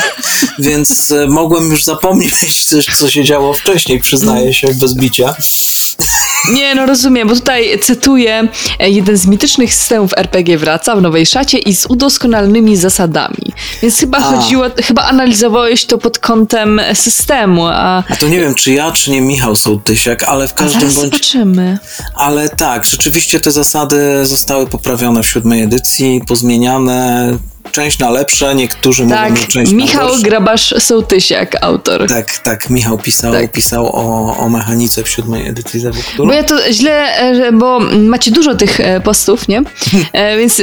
więc 0.59 1.11
e, 1.11 1.27
mogłem 1.27 1.69
już 1.69 1.83
zapomnieć 1.83 2.65
coś, 2.65 2.85
co 2.85 3.09
się 3.09 3.23
działo 3.23 3.53
wcześniej, 3.53 3.99
przyznaję 3.99 4.53
się 4.53 4.67
bez 4.73 4.93
bicia. 4.93 5.35
Nie, 6.51 6.75
no 6.75 6.85
rozumiem, 6.85 7.27
bo 7.27 7.35
tutaj 7.35 7.79
cytuję, 7.79 8.47
e, 8.79 8.89
jeden 8.89 9.17
z 9.17 9.27
mitycznych 9.27 9.73
systemów 9.73 10.11
RPG 10.17 10.57
wraca 10.57 10.95
w 10.95 11.01
nowej 11.01 11.25
szacie 11.25 11.57
i 11.57 11.75
z 11.75 11.85
udoskonalonymi 11.85 12.77
zasadami. 12.77 13.53
Więc 13.81 13.97
chyba 13.97 14.17
A. 14.17 14.21
chodziło, 14.21 14.65
chyba 14.83 15.03
analizowałeś 15.03 15.85
to 15.85 15.97
pod 15.97 16.19
kątem 16.19 16.81
systemu, 16.93 17.65
a, 17.67 18.03
A 18.09 18.15
to 18.15 18.27
nie 18.27 18.39
wiem, 18.39 18.55
czy 18.55 18.71
ja, 18.71 18.91
czy 18.91 19.11
nie 19.11 19.21
Michał 19.21 19.55
Sołtysiak, 19.55 20.23
ale 20.23 20.47
w 20.47 20.53
każdym 20.53 20.81
bądź 20.81 20.93
zobaczymy. 20.93 21.77
Ale 22.15 22.49
tak, 22.49 22.85
rzeczywiście 22.85 23.39
te 23.39 23.51
zasady 23.51 24.25
zostały 24.25 24.67
poprawione 24.67 25.23
w 25.23 25.27
siódmej 25.27 25.61
edycji, 25.61 26.21
pozmieniane, 26.27 27.37
część 27.71 27.99
na 27.99 28.09
lepsze, 28.09 28.55
niektórzy 28.55 29.03
mówią, 29.03 29.15
Tak, 29.15 29.37
że 29.37 29.47
część 29.47 29.71
Michał 29.71 30.03
na 30.03 30.09
gorsze. 30.09 30.23
Grabasz-Sołtysiak, 30.27 31.55
autor. 31.61 32.07
Tak, 32.07 32.37
tak, 32.37 32.69
Michał 32.69 32.97
pisał, 32.97 33.33
Tak. 33.33 33.51
pisał 33.51 33.85
o, 33.95 34.37
o 34.37 34.49
mechanice 34.49 35.03
w 35.03 35.09
siódmej 35.09 35.47
edycji 35.47 35.81
Cthulhu. 35.81 36.27
Bo 36.27 36.33
ja 36.33 36.43
to 36.43 36.71
źle, 36.71 37.15
e, 37.17 37.51
bo 37.51 37.79
macie 37.79 38.31
dużo 38.31 38.55
tych 38.55 38.79
e, 38.79 39.01
postów, 39.01 39.47
nie? 39.47 39.61
E, 40.13 40.37
Więc 40.37 40.61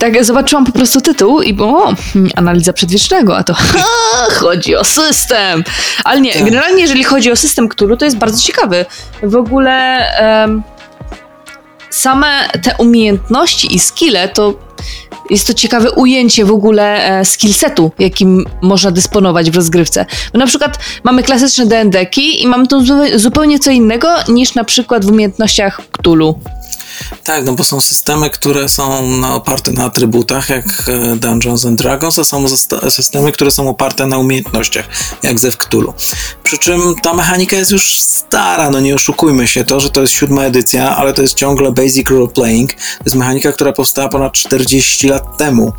tak 0.00 0.24
zobaczyłam 0.24 0.64
po 0.66 0.72
prostu 0.72 1.00
tytuł 1.00 1.42
i 1.42 1.54
było, 1.54 1.84
o, 1.84 1.94
hmm, 2.12 2.30
analiza 2.36 2.72
przedwiecznego, 2.72 3.36
a 3.36 3.44
to 3.44 3.54
ha, 3.54 3.84
chodzi 4.40 4.76
o 4.76 4.84
system. 4.84 5.64
Ale 6.04 6.20
nie, 6.20 6.32
Tak. 6.32 6.44
generalnie 6.44 6.82
jeżeli 6.82 7.04
chodzi 7.04 7.32
o 7.32 7.36
system 7.36 7.68
Cthulhu, 7.68 7.96
to 7.96 8.04
jest 8.04 8.16
bardzo 8.16 8.42
ciekawy. 8.42 8.86
W 9.22 9.36
ogóle 9.36 9.72
em, 10.18 10.62
same 11.90 12.48
te 12.62 12.74
umiejętności 12.78 13.74
i 13.74 13.78
skille 13.78 14.28
to 14.28 14.54
jest 15.30 15.46
to 15.46 15.54
ciekawe 15.54 15.90
ujęcie 15.90 16.44
w 16.44 16.50
ogóle 16.52 17.04
e, 17.20 17.24
skillsetu, 17.24 17.90
jakim 17.98 18.44
można 18.62 18.90
dysponować 18.90 19.50
w 19.50 19.56
rozgrywce. 19.56 20.06
Bo 20.32 20.38
na 20.38 20.46
przykład 20.46 20.78
mamy 21.04 21.22
klasyczne 21.22 21.66
D&D-ki 21.66 22.42
i 22.42 22.46
mamy 22.46 22.66
to 22.66 22.80
zu- 22.80 23.18
zupełnie 23.18 23.58
co 23.58 23.70
innego 23.70 24.08
niż 24.28 24.54
na 24.54 24.64
przykład 24.64 25.04
w 25.04 25.08
umiejętnościach 25.08 25.80
Cthulhu. 25.92 26.38
Tak, 27.24 27.44
no 27.44 27.52
bo 27.52 27.64
są 27.64 27.80
systemy, 27.80 28.30
które 28.30 28.68
są 28.68 29.06
no, 29.06 29.34
oparte 29.34 29.72
na 29.72 29.84
atrybutach, 29.84 30.48
jak 30.48 30.64
e, 30.88 31.16
Dungeons 31.16 31.66
and 31.66 31.78
Dragons, 31.78 32.18
a 32.18 32.24
są 32.24 32.44
systemy, 32.90 33.32
które 33.32 33.50
są 33.50 33.68
oparte 33.68 34.06
na 34.06 34.18
umiejętnościach, 34.18 34.88
jak 35.22 35.38
ze 35.38 35.50
Cthulhu. 35.52 35.94
Przy 36.42 36.58
czym 36.58 36.94
ta 37.02 37.14
mechanika 37.14 37.56
jest 37.56 37.70
już 37.70 38.00
stara, 38.00 38.70
no 38.70 38.80
nie 38.80 38.94
oszukujmy 38.94 39.48
się, 39.48 39.64
to, 39.64 39.80
że 39.80 39.90
to 39.90 40.00
jest 40.00 40.12
siódma 40.12 40.42
edycja, 40.42 40.96
ale 40.96 41.12
to 41.12 41.22
jest 41.22 41.34
ciągle 41.34 41.72
basic 41.72 42.10
role 42.10 42.28
playing. 42.28 42.72
To 42.72 43.04
jest 43.04 43.16
mechanika, 43.16 43.52
która 43.52 43.72
powstała 43.72 44.08
ponad 44.08 44.32
40 44.32 45.08
lat 45.08 45.38
temu 45.38 45.72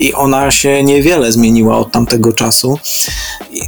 i 0.00 0.14
ona 0.14 0.50
się 0.50 0.82
niewiele 0.82 1.32
zmieniła 1.32 1.78
od 1.78 1.92
tamtego 1.92 2.32
czasu, 2.32 2.78
I, 3.50 3.60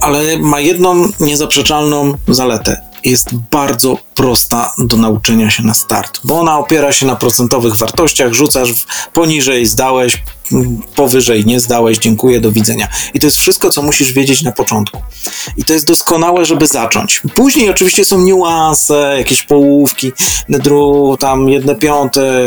ale 0.00 0.38
ma 0.38 0.60
jedną 0.60 1.08
niezaprzeczalną 1.20 2.14
zaletę 2.28 2.93
jest 3.04 3.34
bardzo 3.34 3.98
prosta 4.14 4.74
do 4.78 4.96
nauczenia 4.96 5.50
się 5.50 5.62
na 5.62 5.74
start, 5.74 6.20
bo 6.24 6.40
ona 6.40 6.58
opiera 6.58 6.92
się 6.92 7.06
na 7.06 7.16
procentowych 7.16 7.76
wartościach, 7.76 8.32
rzucasz 8.32 8.86
poniżej, 9.12 9.66
zdałeś, 9.66 10.22
m, 10.52 10.82
powyżej, 10.94 11.46
nie 11.46 11.60
zdałeś, 11.60 11.98
dziękuję, 11.98 12.40
do 12.40 12.52
widzenia. 12.52 12.88
I 13.14 13.20
to 13.20 13.26
jest 13.26 13.36
wszystko, 13.36 13.70
co 13.70 13.82
musisz 13.82 14.12
wiedzieć 14.12 14.42
na 14.42 14.52
początku. 14.52 15.02
I 15.56 15.64
to 15.64 15.72
jest 15.72 15.86
doskonałe, 15.86 16.44
żeby 16.44 16.66
zacząć. 16.66 17.22
Później 17.34 17.70
oczywiście 17.70 18.04
są 18.04 18.20
niuanse, 18.20 19.14
jakieś 19.18 19.42
połówki, 19.42 20.12
dru, 20.48 21.16
tam 21.20 21.48
jedne 21.48 21.74
piąte, 21.74 22.40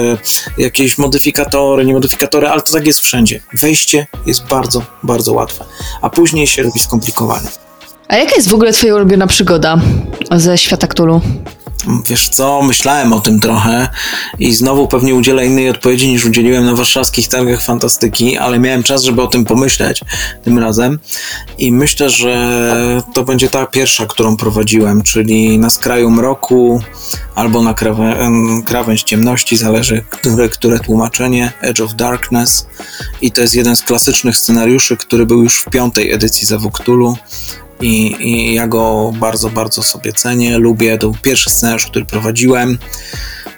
jakieś 0.57 0.97
modyfikatory, 0.97 1.85
nie 1.85 1.93
modyfikatory, 1.93 2.47
ale 2.47 2.61
to 2.61 2.73
tak 2.73 2.87
jest 2.87 2.99
wszędzie. 2.99 3.41
Wejście 3.53 4.07
jest 4.25 4.45
bardzo, 4.45 4.81
bardzo 5.03 5.33
łatwe, 5.33 5.65
a 6.01 6.09
później 6.09 6.47
się 6.47 6.63
robi 6.63 6.79
skomplikowane. 6.79 7.66
A 8.07 8.15
jaka 8.15 8.35
jest 8.35 8.49
w 8.49 8.53
ogóle 8.53 8.73
twoja 8.73 8.95
ulubiona 8.95 9.27
przygoda 9.27 9.81
ze 10.31 10.57
świata 10.57 10.87
Cthulhu? 10.87 11.21
Wiesz 12.05 12.29
co, 12.29 12.61
myślałem 12.61 13.13
o 13.13 13.19
tym 13.19 13.39
trochę 13.39 13.89
i 14.39 14.53
znowu 14.53 14.87
pewnie 14.87 15.15
udzielę 15.15 15.45
innej 15.45 15.69
odpowiedzi 15.69 16.07
niż 16.07 16.25
udzieliłem 16.25 16.65
na 16.65 16.75
warszawskich 16.75 17.27
targach 17.27 17.61
fantastyki, 17.61 18.37
ale 18.37 18.59
miałem 18.59 18.83
czas, 18.83 19.03
żeby 19.03 19.21
o 19.21 19.27
tym 19.27 19.45
pomyśleć 19.45 20.01
tym 20.43 20.59
razem. 20.59 20.99
I 21.57 21.71
myślę, 21.71 22.09
że 22.09 23.01
to 23.13 23.23
będzie 23.23 23.49
ta 23.49 23.65
pierwsza, 23.65 24.05
którą 24.05 24.37
prowadziłem, 24.37 25.01
czyli 25.01 25.59
na 25.59 25.69
skraju 25.69 26.11
mroku 26.11 26.81
albo 27.35 27.61
na 27.63 27.73
krawę, 27.73 28.29
krawędź 28.65 29.03
ciemności, 29.03 29.57
zależy 29.57 30.03
które, 30.09 30.49
które 30.49 30.79
tłumaczenie, 30.79 31.51
Edge 31.61 31.81
of 31.81 31.95
Darkness. 31.95 32.67
I 33.21 33.31
to 33.31 33.41
jest 33.41 33.55
jeden 33.55 33.75
z 33.75 33.83
klasycznych 33.83 34.37
scenariuszy, 34.37 34.97
który 34.97 35.25
był 35.25 35.43
już 35.43 35.61
w 35.61 35.69
piątej 35.69 36.11
edycji 36.11 36.47
Zewu 36.47 36.71
Cthulhu 36.71 37.17
i, 37.81 38.15
i 38.19 38.53
ja 38.53 38.67
go 38.67 39.11
bardzo, 39.19 39.49
bardzo 39.49 39.83
sobie 39.83 40.13
cenię, 40.13 40.57
lubię. 40.57 40.97
To 40.97 41.09
był 41.09 41.21
pierwszy 41.21 41.49
scenariusz, 41.49 41.85
który 41.85 42.05
prowadziłem. 42.05 42.77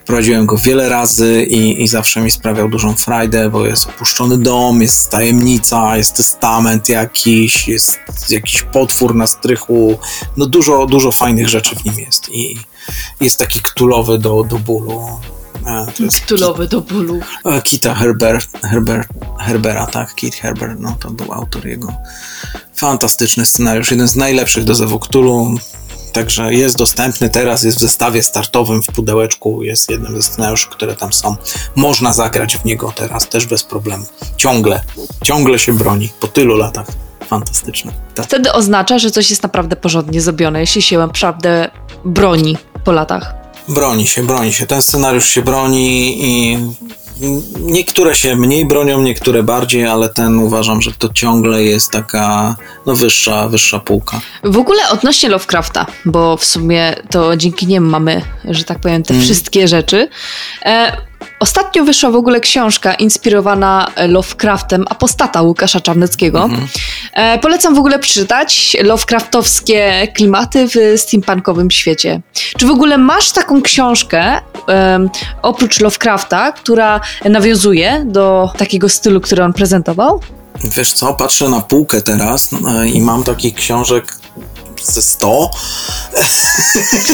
Prowadziłem 0.06 0.46
go 0.46 0.58
wiele 0.58 0.90
razy 0.90 1.44
i, 1.44 1.84
i 1.84 1.88
zawsze 1.88 2.22
mi 2.22 2.32
sprawiał 2.32 2.70
dużą 2.70 2.96
frajdę, 2.96 3.50
bo 3.50 3.66
jest 3.66 3.90
opuszczony 3.90 4.38
dom, 4.38 4.82
jest 4.82 5.10
tajemnica, 5.10 5.98
jest 5.98 6.16
testament 6.16 6.90
jakiś, 6.90 7.68
jest 7.68 8.00
jakiś 8.30 8.62
potwór 8.62 9.16
na 9.16 9.28
strychu. 9.28 10.00
No 10.38 10.46
dużo, 10.46 10.86
dużo 10.86 11.12
fajnych 11.12 11.50
rzeczy 11.50 11.76
w 11.76 11.86
nim 11.86 12.00
jest 12.00 12.30
i 12.30 12.58
jest 13.20 13.38
taki 13.40 13.60
ktulowy 13.60 14.18
do, 14.18 14.44
do 14.44 14.60
bólu. 14.60 15.20
E, 15.66 16.08
Cthulhowy 16.10 16.68
do 16.68 16.82
bólu. 16.82 17.20
E, 17.46 17.62
Kita 17.62 17.96
Herber, 17.96 18.42
Herber, 18.64 19.08
Herbera, 19.40 19.88
tak, 19.88 20.16
Kit 20.16 20.36
Herber, 20.36 20.80
no 20.80 20.98
to 21.00 21.10
był 21.10 21.34
autor 21.34 21.68
jego. 21.68 21.94
Fantastyczny 22.80 23.46
scenariusz, 23.46 23.92
jeden 23.92 24.08
z 24.08 24.16
najlepszych 24.16 24.64
do 24.64 24.76
Zewu 24.76 25.00
Cthulhu, 25.00 25.56
także 26.14 26.54
jest 26.54 26.78
dostępny 26.78 27.30
teraz, 27.30 27.64
jest 27.64 27.78
w 27.78 27.82
zestawie 27.82 28.24
startowym 28.24 28.82
w 28.82 28.86
pudełeczku, 28.88 29.64
jest 29.64 29.90
jednym 29.90 30.16
ze 30.16 30.22
scenariuszy, 30.22 30.68
które 30.70 30.96
tam 30.96 31.14
są. 31.14 31.36
Można 31.76 32.14
zagrać 32.14 32.58
w 32.58 32.66
niego 32.66 32.94
teraz 32.96 33.30
też 33.30 33.46
bez 33.46 33.64
problemu. 33.64 34.06
Ciągle, 34.38 34.84
ciągle 35.24 35.60
się 35.60 35.74
broni, 35.74 36.10
po 36.20 36.28
tylu 36.28 36.58
latach. 36.58 36.88
Fantastyczne. 37.28 37.92
Tak. 38.16 38.26
Wtedy 38.26 38.52
oznacza, 38.52 39.00
że 39.00 39.12
coś 39.12 39.30
jest 39.30 39.44
naprawdę 39.44 39.76
porządnie 39.76 40.22
zrobione, 40.22 40.60
jeśli 40.60 40.82
się 40.82 40.98
naprawdę 40.98 41.72
broni 42.06 42.58
po 42.84 42.92
latach. 42.92 43.34
Broni 43.68 44.08
się, 44.08 44.24
broni 44.24 44.54
się. 44.54 44.68
Ten 44.68 44.82
scenariusz 44.82 45.30
się 45.30 45.42
broni 45.42 46.18
i 46.26 46.58
niektóre 47.60 48.16
się 48.16 48.36
mniej 48.36 48.66
bronią, 48.66 49.02
niektóre 49.02 49.44
bardziej, 49.44 49.86
ale 49.86 50.10
ten 50.10 50.40
uważam, 50.40 50.82
że 50.82 50.92
to 50.92 51.10
ciągle 51.14 51.64
jest 51.64 51.92
taka 51.92 52.56
no 52.86 52.96
wyższa, 52.96 53.48
wyższa 53.48 53.80
półka. 53.80 54.22
W 54.44 54.58
ogóle 54.58 54.90
odnośnie 54.90 55.30
Lovecrafta, 55.30 55.86
bo 56.06 56.38
w 56.38 56.46
sumie 56.46 56.96
to 57.10 57.38
dzięki 57.38 57.68
niemu 57.68 57.90
mamy, 57.90 58.22
że 58.46 58.64
tak 58.64 58.80
powiem, 58.80 59.04
te 59.04 59.20
wszystkie 59.22 59.68
rzeczy. 59.68 60.10
E, 60.66 61.09
ostatnio 61.40 61.84
wyszła 61.84 62.12
w 62.12 62.16
ogóle 62.16 62.40
książka 62.40 62.94
inspirowana 62.94 63.92
Lovecraftem 64.08 64.86
Apostata 64.90 65.42
Łukasza 65.42 65.80
Czarneckiego. 65.80 66.50
E, 67.14 67.40
polecam 67.40 67.76
w 67.76 67.80
ogóle 67.80 68.00
przeczytać 68.00 68.78
Lovecraftowskie 68.84 70.08
klimaty 70.16 70.68
w 70.68 71.00
steampunkowym 71.00 71.72
świecie. 71.72 72.22
Czy 72.58 72.68
w 72.68 72.72
ogóle 72.72 72.98
masz 72.98 73.32
taką 73.32 73.62
książkę, 73.62 74.42
oprócz 75.42 75.80
Lovecrafta, 75.80 76.52
która 76.52 77.02
nawiązuje 77.26 78.04
do 78.06 78.50
takiego 78.58 78.90
stylu, 78.90 79.22
który 79.22 79.44
on 79.44 79.54
prezentował? 79.54 80.22
Wiesz 80.64 80.94
co, 80.94 81.14
patrzę 81.14 81.50
na 81.50 81.62
półkę 81.62 82.02
teraz 82.02 82.50
e, 82.54 82.88
i 82.88 83.02
mam 83.02 83.24
takich 83.24 83.56
książek 83.56 84.19
ze 84.84 85.02
100. 85.02 85.52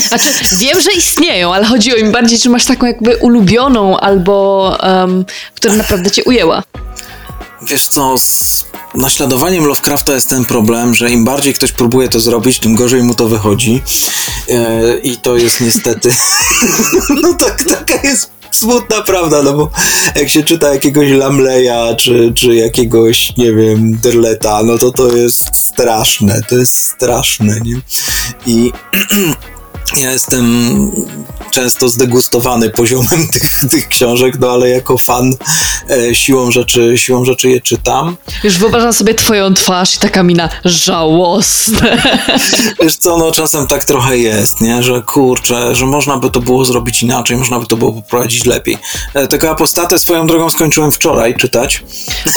Znaczy, 0.07 0.30
wiem, 0.57 0.82
że 0.82 0.91
istnieją, 0.91 1.53
ale 1.53 1.66
chodziło 1.66 1.97
mi 1.97 2.11
bardziej, 2.11 2.39
czy 2.39 2.49
masz 2.49 2.66
taką 2.66 2.86
jakby 2.86 3.18
ulubioną 3.18 3.99
albo 3.99 4.78
um, 4.84 5.26
która 5.55 5.74
naprawdę 5.74 6.11
cię 6.11 6.24
ujęła. 6.24 6.63
Wiesz 7.61 7.88
co, 7.88 8.18
z 8.18 8.66
naśladowaniem 8.95 9.66
Lovecrafta 9.66 10.13
jest 10.13 10.30
ten 10.30 10.45
problem, 10.45 10.95
że 10.95 11.11
im 11.11 11.26
bardziej 11.26 11.53
ktoś 11.53 11.72
próbuje 11.72 12.09
to 12.09 12.20
zrobić, 12.20 12.59
tym 12.59 12.76
gorzej 12.76 13.03
mu 13.03 13.13
to 13.13 13.28
wychodzi. 13.28 13.82
E, 14.49 14.97
I 14.97 15.18
to 15.18 15.38
jest 15.38 15.61
niestety. 15.61 16.13
no 17.22 17.34
tak, 17.34 17.63
taka 17.63 18.07
jest 18.07 18.34
smutna 18.56 19.01
prawda, 19.01 19.43
no 19.43 19.53
bo 19.53 19.72
jak 20.16 20.30
się 20.30 20.43
czyta 20.43 20.74
jakiegoś 20.74 21.12
Lamleya, 21.12 21.95
czy, 21.97 22.32
czy 22.36 22.56
jakiegoś, 22.56 23.38
nie 23.38 23.53
wiem, 23.53 23.97
Derleta, 23.97 24.64
no 24.64 24.78
to 24.78 24.91
to 24.91 25.16
jest 25.16 25.58
straszne, 25.58 26.41
to 26.49 26.56
jest 26.56 26.76
straszne, 26.76 27.60
nie? 27.62 27.82
I 28.47 28.72
ja 29.97 30.11
jestem 30.11 30.91
często 31.51 31.89
zdegustowany 31.89 32.69
poziomem 32.69 33.27
tych, 33.33 33.59
tych 33.71 33.88
książek, 33.88 34.39
no 34.39 34.51
ale 34.51 34.69
jako 34.69 34.97
fan 34.97 35.33
e, 35.89 36.15
siłą, 36.15 36.51
rzeczy, 36.51 36.93
siłą 36.97 37.25
rzeczy 37.25 37.49
je 37.49 37.61
czytam. 37.61 38.17
Już 38.43 38.57
wyobrażam 38.57 38.93
sobie 38.93 39.13
twoją 39.13 39.53
twarz 39.53 39.95
i 39.95 39.99
taka 39.99 40.23
mina 40.23 40.49
żałosne. 40.65 42.01
Wiesz 42.83 42.95
co, 42.95 43.17
no 43.17 43.31
czasem 43.31 43.67
tak 43.67 43.86
trochę 43.86 44.17
jest, 44.17 44.61
nie? 44.61 44.83
Że 44.83 45.01
kurczę, 45.01 45.75
że 45.75 45.86
można 45.86 46.17
by 46.17 46.31
to 46.31 46.39
było 46.39 46.65
zrobić 46.65 47.03
inaczej, 47.03 47.38
można 47.38 47.59
by 47.59 47.65
to 47.65 47.77
było 47.77 47.93
poprowadzić 47.93 48.45
lepiej. 48.45 48.77
E, 49.13 49.27
Tego 49.27 49.51
apostatę 49.51 49.99
swoją 49.99 50.27
drogą 50.27 50.49
skończyłem 50.49 50.91
wczoraj 50.91 51.36
czytać. 51.36 51.83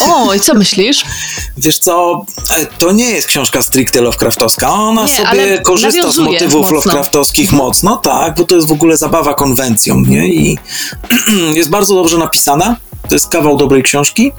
O, 0.09 0.35
i 0.35 0.41
co 0.41 0.55
myślisz? 0.55 1.05
Wiesz 1.57 1.79
co, 1.79 2.25
e, 2.57 2.67
to 2.67 2.93
nie 2.93 3.11
jest 3.11 3.27
książka 3.27 3.63
stricte 3.63 4.01
Lovecraftowska, 4.01 4.73
ona 4.73 5.03
Nie, 5.03 5.17
sobie 5.17 5.59
korzysta 5.59 6.13
z 6.13 6.19
motywów 6.19 6.61
mocno. 6.61 6.77
Lovecraftowskich 6.77 7.38
mocno, 7.53 7.97
tak, 7.97 8.37
bo 8.37 8.45
to 8.45 8.55
jest 8.55 8.69
w 8.69 8.73
ogóle 8.73 8.97
zabawa 8.97 9.35
konwencją, 9.35 10.01
nie? 10.01 10.29
I 10.29 10.59
jest 11.57 11.71
bardzo 11.71 11.95
dobrze 11.95 12.19
napisana. 12.19 12.77
To 13.09 13.15
jest 13.15 13.29
kawał 13.29 13.57
dobrej 13.57 13.83
książki. 13.83 14.33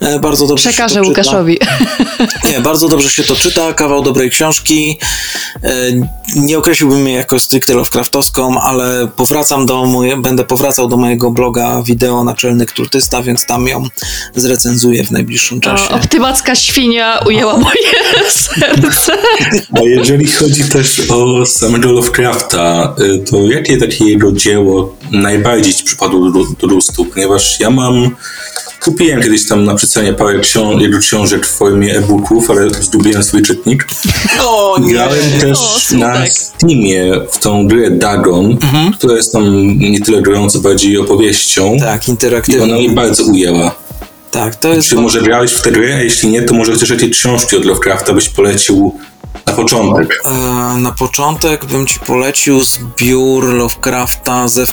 E, 0.00 0.18
Bardzo 0.18 0.46
dobrze 0.46 0.68
Przekażę 0.70 0.94
się 0.94 1.00
to 1.00 1.06
czyta. 1.06 1.20
Łukaszowi. 1.20 1.58
Nie, 2.52 2.60
bardzo 2.60 2.88
dobrze 2.88 3.10
się 3.10 3.22
to 3.24 3.36
czyta, 3.36 3.72
kawał 3.72 4.02
dobrej 4.02 4.30
książki. 4.30 4.98
E, 5.62 5.70
Nie 6.36 6.58
określiłbym 6.58 7.06
jej 7.06 7.16
jako 7.16 7.38
stricte 7.38 7.74
Lovecraftowską, 7.74 8.60
ale 8.60 9.08
powracam 9.16 9.66
do 9.66 9.84
moje, 9.86 10.16
będę 10.16 10.44
powracał 10.44 10.88
do 10.88 10.96
mojego 10.96 11.30
bloga 11.30 11.82
wideo 11.82 12.24
Naczelny 12.24 12.66
Kultysta, 12.66 13.22
więc 13.22 13.46
tam 13.46 13.68
ją 13.68 13.84
zrecenzuję 14.36 15.04
w 15.04 15.10
najbliższym 15.10 15.58
O, 15.58 15.60
czasie. 15.60 15.88
optymacka 15.88 16.54
świnia 16.54 17.18
ujęła 17.26 17.56
moje 17.56 17.76
serce. 18.30 19.12
A 19.78 19.80
jeżeli 19.82 20.26
chodzi 20.26 20.64
też 20.64 21.10
o 21.10 21.46
samego 21.46 21.92
Lovecrafta, 21.92 22.94
y, 23.00 23.18
to 23.30 23.36
jakie 23.36 23.76
takie 23.78 24.04
jego 24.04 24.32
dzieło 24.32 24.96
najbardziej 25.10 25.74
ci 25.74 25.84
przypadło 25.84 26.30
do, 26.30 26.40
do 26.60 26.74
gustu? 26.74 27.04
Ponieważ 27.04 27.60
ja 27.60 27.70
mam, 27.70 28.10
kupiłem 28.80 29.22
kiedyś 29.22 29.46
tam 29.48 29.64
na 29.64 29.74
przecenie 29.74 30.12
parę 30.12 30.38
książ- 30.40 30.98
książek 31.00 31.46
w 31.46 31.50
formie 31.56 31.96
e-booków, 31.98 32.50
ale 32.50 32.70
zgubiłem 32.70 33.24
swój 33.24 33.42
czytnik. 33.42 33.86
O 34.46 34.76
nie! 34.80 34.92
Grałem 34.92 35.32
też 35.40 35.58
O, 35.58 35.96
na 35.96 36.26
Steamie 36.30 37.12
w 37.32 37.38
tą 37.38 37.68
grę 37.68 37.90
Dagon, 37.90 38.56
która 38.98 39.16
jest 39.16 39.32
tam 39.32 39.78
nie 39.78 40.00
tyle 40.00 40.22
grą, 40.22 40.50
co 40.50 40.58
bardziej 40.58 40.98
opowieścią. 40.98 41.76
Tak, 41.80 42.08
I 42.08 42.10
interaktywnie. 42.10 42.62
ona 42.64 42.74
mnie 42.76 42.90
bardzo 42.90 43.24
ujęła. 43.24 43.74
Tak, 44.30 44.56
to 44.56 44.68
jest... 44.68 44.88
Czy 44.88 44.94
może 44.96 45.22
grałeś 45.22 45.52
w 45.52 45.62
tę 45.62 45.72
grę? 45.72 45.94
A 45.96 46.02
jeśli 46.02 46.28
nie, 46.28 46.42
to 46.42 46.54
może 46.54 46.78
też 46.78 46.90
jakieś 46.90 47.10
książki 47.10 47.56
od 47.56 47.64
Lovecrafta 47.64 48.12
byś 48.12 48.28
polecił 48.28 48.98
Na 49.46 49.52
początek. 49.52 50.22
E, 50.24 50.30
Na 50.78 50.92
początek 50.92 51.64
bym 51.64 51.86
ci 51.86 52.00
polecił 52.00 52.62
zbiór 52.62 53.44
Lovecrafta 53.44 54.48
ze 54.48 54.66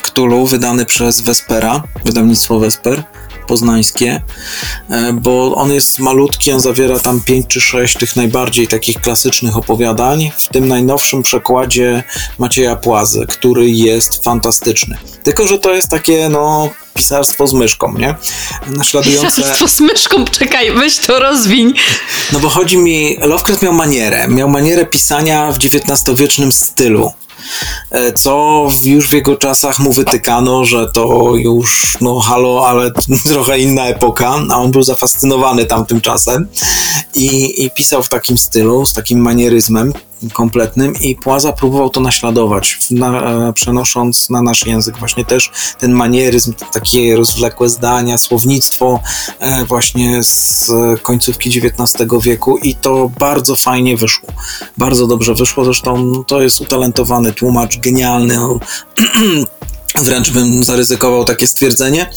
wydany 0.46 0.86
przez 0.86 1.22
Vespera, 1.22 1.84
wydawnictwo 2.06 2.60
Vesper 2.60 3.04
poznańskie, 3.44 4.22
e, 4.90 5.14
bo 5.14 5.56
on 5.56 5.72
jest 5.72 6.00
malutki, 6.00 6.52
on 6.52 6.60
zawiera 6.60 7.00
tam 7.00 7.22
pięć 7.22 7.48
czy 7.48 7.62
sześć 7.62 7.98
tych 7.98 8.16
najbardziej 8.16 8.68
takich 8.68 9.02
klasycznych 9.02 9.58
opowiadań, 9.58 10.32
w 10.38 10.48
tym 10.48 10.68
najnowszym 10.68 11.24
przekładzie 11.24 12.04
Macieja 12.40 12.76
Płazy, 12.76 13.26
który 13.30 13.70
jest 13.70 14.24
fantastyczny. 14.24 14.98
Tylko, 15.24 15.48
że 15.48 15.60
to 15.60 15.74
jest 15.74 15.90
takie, 15.90 16.30
no, 16.30 16.70
pisarstwo 16.94 17.48
z 17.48 17.54
myszką, 17.54 17.94
nie? 17.98 18.16
Naśladujące... 18.68 19.28
Pisarstwo 19.42 19.68
z 19.68 19.80
myszką, 19.80 20.26
czekaj, 20.26 20.72
weź 20.72 20.98
to 20.98 21.20
rozwiń. 21.20 21.74
No 22.34 22.40
bo 22.40 22.50
chodzi 22.50 22.78
mi, 22.78 23.18
Lovecraft 23.22 23.62
miał 23.62 23.74
manierę, 23.74 24.28
miał 24.28 24.50
manierę 24.50 24.86
pisania 24.86 25.52
w 25.52 25.58
XIX-wiecznym 25.58 26.52
stylu. 26.52 27.12
E, 27.92 28.14
Co 28.14 28.68
już 28.86 29.10
w 29.10 29.14
jego 29.14 29.36
czasach 29.36 29.80
mu 29.80 29.94
wytykano, 29.94 30.66
że 30.66 30.92
to 30.94 31.36
już, 31.36 31.98
no 32.02 32.20
halo, 32.20 32.68
ale 32.68 32.92
trochę 33.34 33.60
inna 33.60 33.86
epoka, 33.86 34.36
a 34.50 34.56
on 34.56 34.72
był 34.72 34.84
zafascynowany 34.84 35.66
tamtym 35.66 36.02
czasem 36.02 36.48
i, 37.16 37.64
i 37.66 37.72
pisał 37.72 38.04
w 38.04 38.10
takim 38.10 38.38
stylu, 38.38 38.86
z 38.86 38.94
takim 38.94 39.20
manieryzmem 39.20 39.94
kompletnym 40.34 40.94
i 41.02 41.16
Płaza 41.16 41.54
próbował 41.54 41.90
to 41.90 42.02
naśladować, 42.02 42.80
na, 42.92 43.32
e, 43.32 43.54
przenosząc 43.54 44.30
na 44.30 44.42
nasz 44.42 44.66
język 44.66 44.98
właśnie 44.98 45.26
też 45.26 45.52
ten 45.80 45.92
manieryzm, 45.92 46.54
takie 46.74 47.16
rozwlekłe 47.16 47.70
zdania, 47.70 48.18
słownictwo 48.18 49.00
e, 49.40 49.66
właśnie 49.66 50.24
z 50.24 50.72
końcówki 51.02 51.50
XIX 51.50 52.10
wieku 52.24 52.58
i 52.58 52.76
to 52.76 53.12
bardzo 53.20 53.56
fajnie 53.56 53.98
wyszło. 53.98 54.30
Bardzo 54.78 55.08
dobrze 55.08 55.34
wyszło, 55.34 55.66
zresztą 55.66 56.24
to 56.28 56.42
jest 56.42 56.62
utalentowany 56.62 57.34
tłumacz, 57.34 57.78
genialny. 57.80 58.38
Wręcz 60.02 60.30
bym 60.32 60.64
zaryzykował 60.64 61.24
takie 61.26 61.48
stwierdzenie, 61.48 62.10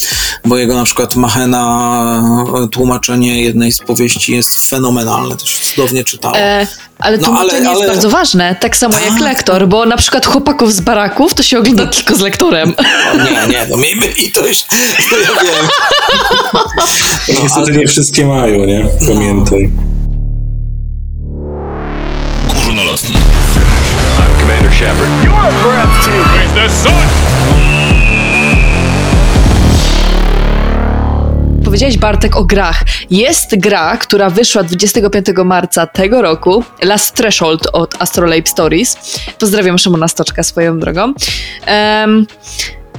bo 0.45 0.57
jego 0.59 0.75
na 0.75 0.85
przykład 0.85 1.17
Machena 1.17 2.23
e, 2.65 2.69
tłumaczenie 2.69 3.43
jednej 3.43 3.73
z 3.73 3.79
powieści 3.79 4.33
jest 4.33 4.69
fenomenalne, 4.71 5.37
to 5.37 5.47
się 5.47 5.59
cudownie 5.61 6.05
czytało. 6.05 6.37
E, 6.37 6.67
ale 6.99 7.19
No, 7.19 7.25
tłumaczenie 7.25 7.57
ale- 7.59 7.71
jest 7.71 7.83
ale- 7.83 7.89
bardzo 7.93 8.11
ważne, 8.11 8.57
tak 8.61 8.77
samo 8.77 8.99
jak 8.99 9.09
Tak. 9.11 9.21
lektor, 9.21 9.69
bo 9.69 9.87
na 9.87 9.97
przykład 9.97 10.27
chłopaków 10.27 10.73
z 10.73 10.81
baraków 10.81 11.35
to 11.35 11.43
się 11.43 11.59
ogląda 11.59 11.87
tylko 11.87 12.17
z 12.17 12.21
lektorem. 12.21 12.75
O, 13.13 13.17
nie, 13.17 13.47
nie, 13.55 13.67
no 13.71 13.77
miejmy 13.77 14.07
i 14.07 14.31
to 14.33 14.47
już, 14.47 14.63
to 15.11 15.17
ja 15.19 15.29
wiem. 15.43 15.69
No, 17.29 17.43
Niestety 17.43 17.67
ale, 17.71 17.73
nie 17.77 17.89
wszystkie 17.89 18.27
mają, 18.27 18.65
nie? 18.65 18.87
Pamiętaj. 19.09 19.71
Górnolotny. 22.65 23.15
I'm 23.15 24.41
Commander 24.41 24.73
Shepard. 24.73 25.25
Your 25.25 25.53
breathtaking 25.63 26.21
is 26.21 26.26
the. 26.57 27.17
Powiedziałeś 31.65 31.99
Bartek 31.99 32.37
o 32.37 32.45
grach. 32.45 32.83
Jest 33.11 33.57
gra, 33.59 33.97
która 33.97 34.31
wyszła 34.31 34.63
25 34.63 35.27
marca 35.45 35.87
tego 35.87 36.23
roku, 36.23 36.65
Last 36.83 37.15
Threshold 37.15 37.67
od 37.73 38.03
Astrolabe 38.03 38.47
Stories. 38.47 38.97
Pozdrawiam 39.39 39.79
Szymona 39.79 40.09
Stoczka 40.09 40.43
swoją 40.43 40.79
drogą. 40.79 41.13
Em, 41.67 42.27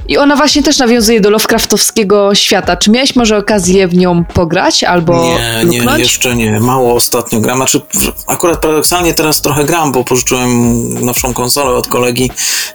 I 0.08 0.16
ona 0.16 0.36
właśnie 0.36 0.62
też 0.62 0.78
nawiązuje 0.78 1.20
do 1.20 1.30
Lovecraftowskiego 1.30 2.34
świata. 2.34 2.76
Czy 2.76 2.90
miałeś 2.90 3.16
może 3.16 3.36
okazję 3.36 3.88
w 3.88 3.94
nią 3.94 4.24
pograć 4.24 4.84
albo 4.84 5.24
nie, 5.24 5.64
nie, 5.64 5.78
luknąć? 5.78 5.98
jeszcze 5.98 6.36
nie. 6.36 6.60
Mało 6.60 6.94
ostatnio 6.94 7.40
gram. 7.40 7.56
Znaczy, 7.56 7.80
akurat 8.26 8.60
paradoksalnie 8.60 9.14
teraz 9.14 9.42
trochę 9.42 9.64
gram, 9.64 9.92
bo 9.92 10.04
pożyczyłem 10.04 11.04
nowszą 11.04 11.34
konsolę 11.34 11.76
od 11.76 11.86
kolegi 11.86 12.30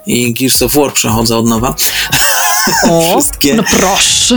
i 0.06 0.34
Gears 0.34 0.62
of 0.62 0.74
War 0.74 0.94
przechodzę 0.94 1.38
od 1.38 1.46
nowa. 1.46 1.76
O, 2.90 3.02
Wszystkie. 3.12 3.56
no 3.56 3.64
proszę. 3.80 4.36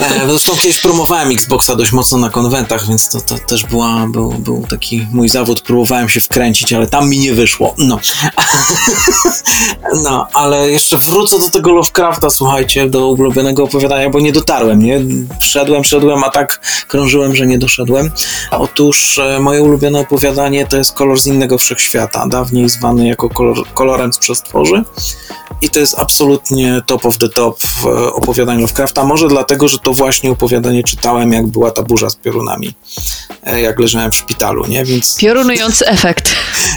E, 0.00 0.28
Zresztą 0.28 0.56
kiedyś 0.56 0.80
promowałem 0.80 1.30
Xboxa 1.30 1.76
dość 1.76 1.92
mocno 1.92 2.18
na 2.18 2.30
konwentach, 2.30 2.88
więc 2.88 3.08
to, 3.08 3.20
to 3.20 3.38
też 3.38 3.66
była, 3.66 4.06
był, 4.06 4.32
był 4.32 4.66
taki 4.70 5.06
mój 5.12 5.28
zawód. 5.28 5.60
Próbowałem 5.60 6.08
się 6.08 6.20
wkręcić, 6.20 6.72
ale 6.72 6.86
tam 6.86 7.08
mi 7.08 7.18
nie 7.18 7.34
wyszło. 7.34 7.74
No. 7.78 7.98
no, 10.04 10.26
ale 10.34 10.70
jeszcze 10.70 10.98
wrócę 10.98 11.38
do 11.38 11.50
tego 11.50 11.72
Lovecrafta, 11.72 12.30
słuchajcie, 12.30 12.88
do 12.88 13.08
ulubionego 13.08 13.64
opowiadania, 13.64 14.10
bo 14.10 14.20
nie 14.20 14.32
dotarłem, 14.32 14.82
nie? 14.82 15.00
Szedłem, 15.40 15.84
szedłem, 15.84 16.24
a 16.24 16.30
tak 16.30 16.60
krążyłem, 16.88 17.36
że 17.36 17.46
nie 17.46 17.58
doszedłem. 17.58 18.10
Otóż 18.50 19.18
e, 19.18 19.40
moje 19.40 19.62
ulubione 19.62 20.00
opowiadanie 20.00 20.66
to 20.66 20.76
jest 20.76 20.92
Kolor 20.92 21.20
z 21.20 21.26
innego 21.26 21.58
wszechświata, 21.58 22.26
dawniej 22.26 22.68
zwany 22.68 23.08
jako 23.08 23.28
kolor, 23.28 23.56
kolorem 23.74 24.12
z 24.12 24.18
przestworzy. 24.18 24.84
I 25.62 25.68
to 25.68 25.80
jest 25.80 25.98
absolutnie 25.98 26.82
top 26.86 27.06
of 27.06 27.18
the 27.18 27.28
top 27.28 27.61
e, 27.84 28.12
opowiadań 28.12 28.60
Lovecrafta. 28.60 29.04
Może 29.04 29.28
dlatego, 29.28 29.68
że 29.68 29.78
to 29.78 29.92
właśnie 29.92 30.30
opowiadanie 30.30 30.82
czytałem, 30.84 31.32
jak 31.32 31.46
była 31.46 31.70
ta 31.70 31.82
burza 31.82 32.10
z 32.10 32.16
piorunami. 32.16 32.74
e, 33.44 33.60
Jak 33.60 33.78
leżałem 33.78 34.10
w 34.12 34.16
szpitalu, 34.16 34.66
nie? 34.66 34.84
Więc 34.84 35.16
Piorunujący 35.16 35.86
efekt. 35.86 36.34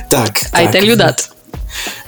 tak. 0.10 0.42
I 0.42 0.46
tak. 0.52 0.72
tell 0.72 0.86
you 0.86 0.98
that. 0.98 1.35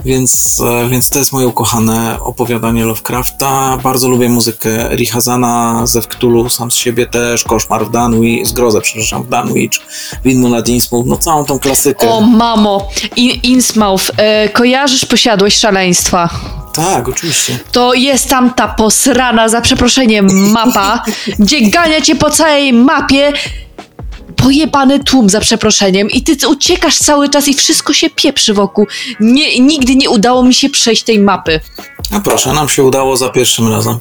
Więc, 0.06 0.62
e, 0.66 0.90
więc 0.90 1.10
to 1.10 1.20
jest 1.20 1.32
moje 1.32 1.48
ukochane 1.48 2.20
opowiadanie 2.20 2.86
Lovecrafta. 2.86 3.78
Bardzo 3.84 4.10
lubię 4.10 4.30
muzykę 4.30 4.96
Rihazana, 4.96 5.82
ze 5.88 6.02
Cthulhu, 6.02 6.50
sam 6.50 6.72
z 6.72 6.76
siebie 6.76 7.06
też, 7.06 7.44
Koszmar 7.44 7.86
w 7.86 7.92
Dunwich, 7.92 8.48
Zgrozę, 8.48 8.82
przepraszam, 8.82 9.24
w 9.24 9.30
Dunwich, 9.30 9.72
Widmo 10.26 10.50
nad 10.50 10.68
Innsmouth, 10.68 11.08
no 11.08 11.18
całą 11.18 11.46
tą 11.46 11.60
klasykę. 11.60 12.10
O 12.10 12.22
mamo, 12.22 12.90
In 13.16 13.32
Innsmouth, 13.44 14.12
e, 14.18 14.50
kojarzysz 14.50 15.06
Posiadłość 15.06 15.60
Szaleństwa? 15.60 16.30
Tak, 16.74 17.10
oczywiście. 17.10 17.60
To 17.72 17.94
jest 17.94 18.30
tam 18.30 18.54
ta 18.54 18.68
posrana, 18.68 19.50
za 19.50 19.62
przeproszeniem, 19.62 20.52
mapa, 20.52 21.04
gdzie 21.40 21.62
gania 21.62 22.02
cię 22.02 22.16
po 22.16 22.30
całej 22.30 22.74
mapie 22.74 23.34
pojebany 24.38 25.04
tłum, 25.04 25.30
za 25.30 25.40
przeproszeniem, 25.40 26.10
i 26.10 26.24
ty 26.24 26.48
uciekasz 26.48 26.98
cały 26.98 27.30
czas 27.30 27.48
i 27.48 27.54
wszystko 27.54 27.94
się 27.94 28.10
pieprzy 28.10 28.54
wokół. 28.54 28.88
Nie, 29.20 29.60
nigdy 29.60 29.96
nie 29.96 30.10
udało 30.10 30.44
mi 30.44 30.54
się 30.54 30.70
przejść 30.70 31.04
tej 31.04 31.20
mapy. 31.20 31.60
A 32.12 32.20
proszę, 32.20 32.54
nam 32.54 32.70
się 32.70 32.84
udało 32.84 33.18
za 33.18 33.30
pierwszym 33.30 33.68
razem. 33.68 33.98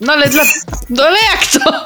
No 0.00 0.12
ale 0.12 0.28
dla... 0.28 0.42
No 0.90 1.02
ale 1.02 1.18
jak 1.32 1.46
to? 1.46 1.84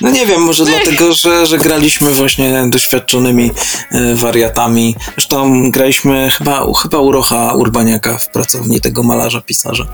No 0.00 0.10
nie 0.10 0.26
wiem, 0.26 0.40
może 0.40 0.64
dlatego, 0.64 1.12
że, 1.12 1.46
że 1.46 1.58
graliśmy 1.58 2.14
właśnie 2.14 2.64
doświadczonymi 2.68 3.50
e, 3.90 4.14
wariatami. 4.14 4.96
Zresztą 5.12 5.70
graliśmy 5.70 6.30
chyba, 6.30 6.66
chyba 6.82 6.98
u 6.98 7.12
Rocha 7.12 7.52
Urbaniaka 7.54 8.18
w 8.18 8.28
pracowni 8.28 8.80
tego 8.80 9.02
malarza, 9.02 9.40
pisarza. 9.40 9.86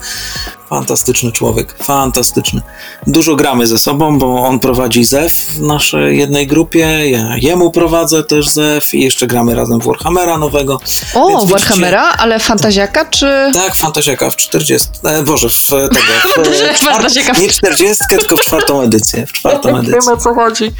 Fantastyczny 0.68 1.32
człowiek, 1.32 1.74
fantastyczny. 1.84 2.62
Dużo 3.06 3.36
gramy 3.36 3.66
ze 3.66 3.78
sobą, 3.78 4.18
bo 4.18 4.44
on 4.44 4.60
prowadzi 4.60 5.04
ZEF 5.04 5.32
w 5.32 5.60
naszej 5.60 6.18
jednej 6.18 6.46
grupie, 6.46 7.10
ja 7.10 7.36
jemu 7.36 7.70
prowadzę 7.70 8.24
też 8.24 8.48
ZEF 8.48 8.94
i 8.94 9.00
jeszcze 9.00 9.26
gramy 9.26 9.54
razem 9.54 9.80
w 9.80 9.84
Warhammera 9.86 10.38
nowego. 10.38 10.80
O, 11.14 11.28
Więc 11.28 11.40
widzicie- 11.40 11.58
Warhammera, 11.60 12.02
ale 12.02 12.38
fantaziaka, 12.38 13.04
czy... 13.04 13.26
Tak, 13.54 13.74
Fantasiaka 13.74 14.30
w 14.30 14.36
40. 14.36 14.88
E, 15.04 15.22
Boże, 15.22 15.48
w 15.48 15.68
tego. 15.68 16.44
W, 16.44 16.78
Fantasiaka, 16.84 17.31
Nie 17.40 17.48
40, 17.48 18.04
tylko 18.08 18.36
w 18.36 18.40
czwartą 18.40 18.82
edycję. 18.82 19.26
W 19.26 19.32
czwartą 19.32 19.68
edycję. 19.78 20.00
Wiem 20.00 20.18
o 20.18 20.20
co 20.20 20.34
chodzi. 20.34 20.72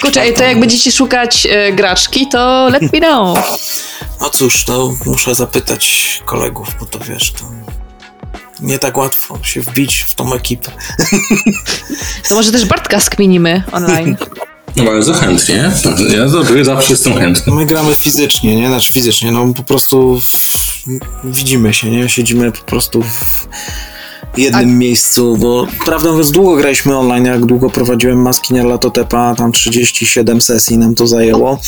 Kurczę, 0.00 0.32
to 0.32 0.42
jak 0.42 0.60
będziecie 0.60 0.92
szukać 0.92 1.46
e, 1.50 1.72
graczki, 1.72 2.28
to 2.28 2.68
let 2.68 2.92
me 2.92 3.00
know. 3.00 3.38
No 4.20 4.30
cóż, 4.30 4.64
to 4.64 4.94
muszę 5.06 5.34
zapytać 5.34 6.22
kolegów, 6.24 6.68
bo 6.80 6.86
to 6.86 6.98
wiesz, 6.98 7.32
to 7.32 7.44
nie 8.60 8.78
tak 8.78 8.96
łatwo 8.96 9.38
się 9.42 9.60
wbić 9.60 9.98
w 10.08 10.14
tą 10.14 10.34
ekipę. 10.34 10.70
To 12.28 12.34
może 12.34 12.52
też 12.52 12.64
Bartka 12.64 13.00
skminimy 13.00 13.62
online. 13.72 14.16
No 14.76 14.84
bardzo 14.84 15.14
chętnie. 15.14 15.70
Ja 16.16 16.28
zawsze, 16.28 16.64
zawsze 16.64 16.92
jestem 16.92 17.14
chętny. 17.14 17.52
My 17.52 17.66
gramy 17.66 17.94
fizycznie, 17.94 18.56
nie? 18.56 18.68
Znaczy 18.68 18.92
fizycznie, 18.92 19.32
no 19.32 19.54
po 19.54 19.62
prostu 19.62 20.20
w... 20.20 20.34
widzimy 21.24 21.74
się, 21.74 21.90
nie? 21.90 22.08
Siedzimy 22.08 22.52
po 22.52 22.62
prostu 22.62 23.02
w 23.02 23.48
jednym 24.36 24.78
miejscu, 24.78 25.36
bo 25.36 25.66
prawdę 25.84 26.10
mówiąc 26.10 26.30
długo 26.30 26.56
graliśmy 26.56 26.98
online, 26.98 27.24
jak 27.24 27.46
długo 27.46 27.70
prowadziłem 27.70 28.22
maski 28.22 28.54
na 28.54 28.64
Latotepa, 28.64 29.34
tam 29.34 29.52
37 29.52 30.40
sesji 30.40 30.78
nam 30.78 30.94
to 30.94 31.06
zajęło. 31.06 31.58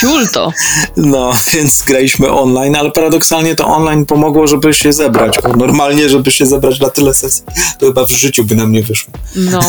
Ciul 0.00 0.28
to. 0.28 0.52
No, 0.96 1.32
więc 1.52 1.82
graliśmy 1.82 2.30
online, 2.30 2.76
ale 2.76 2.90
paradoksalnie 2.90 3.54
to 3.54 3.66
online 3.66 4.06
pomogło, 4.06 4.46
żeby 4.46 4.74
się 4.74 4.92
zebrać, 4.92 5.34
bo 5.42 5.56
normalnie, 5.56 6.08
żeby 6.08 6.30
się 6.30 6.46
zebrać 6.46 6.80
na 6.80 6.90
tyle 6.90 7.14
sesji, 7.14 7.44
to 7.78 7.86
chyba 7.86 8.06
w 8.06 8.10
życiu 8.10 8.44
by 8.44 8.54
nam 8.54 8.72
nie 8.72 8.82
wyszło. 8.82 9.12
No. 9.36 9.60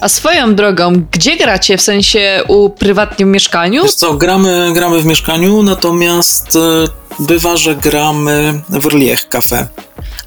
A 0.00 0.08
swoją 0.08 0.54
drogą, 0.54 0.92
gdzie 1.12 1.36
gracie? 1.36 1.78
W 1.78 1.82
sensie 1.82 2.42
u 2.48 2.70
prywatnym 2.70 3.32
mieszkaniu? 3.32 3.82
Wiesz 3.82 3.94
co, 3.94 4.14
gramy, 4.14 4.70
gramy 4.74 5.00
w 5.00 5.06
mieszkaniu, 5.06 5.62
natomiast 5.62 6.56
e, 6.56 6.99
bywa, 7.18 7.56
że 7.56 7.76
gramy 7.76 8.62
w 8.68 8.86
Rliech 8.86 9.28
Cafe 9.28 9.68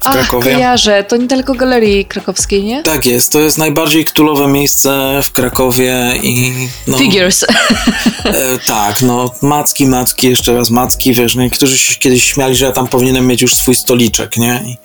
w 0.04 0.06
Ach, 0.06 0.12
Krakowie. 0.12 0.54
kojarzę. 0.54 1.04
To 1.04 1.16
niedaleko 1.16 1.54
Galerii 1.54 2.04
Krakowskiej, 2.04 2.64
nie? 2.64 2.82
Tak 2.82 3.06
jest, 3.06 3.32
to 3.32 3.40
jest 3.40 3.58
najbardziej 3.58 4.04
ktulowe 4.04 4.48
miejsce 4.48 5.20
w 5.22 5.32
Krakowie 5.32 6.12
i 6.22 6.52
no, 6.86 6.98
Figures. 6.98 7.44
e, 8.24 8.58
tak, 8.66 9.02
no 9.02 9.34
macki, 9.42 9.86
macki, 9.86 10.28
jeszcze 10.28 10.54
raz 10.54 10.70
macki, 10.70 11.12
wiesz, 11.12 11.36
niektórzy 11.36 11.78
się 11.78 11.94
kiedyś 11.94 12.24
śmiali, 12.24 12.56
że 12.56 12.64
ja 12.64 12.72
tam 12.72 12.88
powinienem 12.88 13.26
mieć 13.26 13.42
już 13.42 13.54
swój 13.54 13.74
stoliczek, 13.74 14.36
nie? 14.36 14.62
I, 14.66 14.76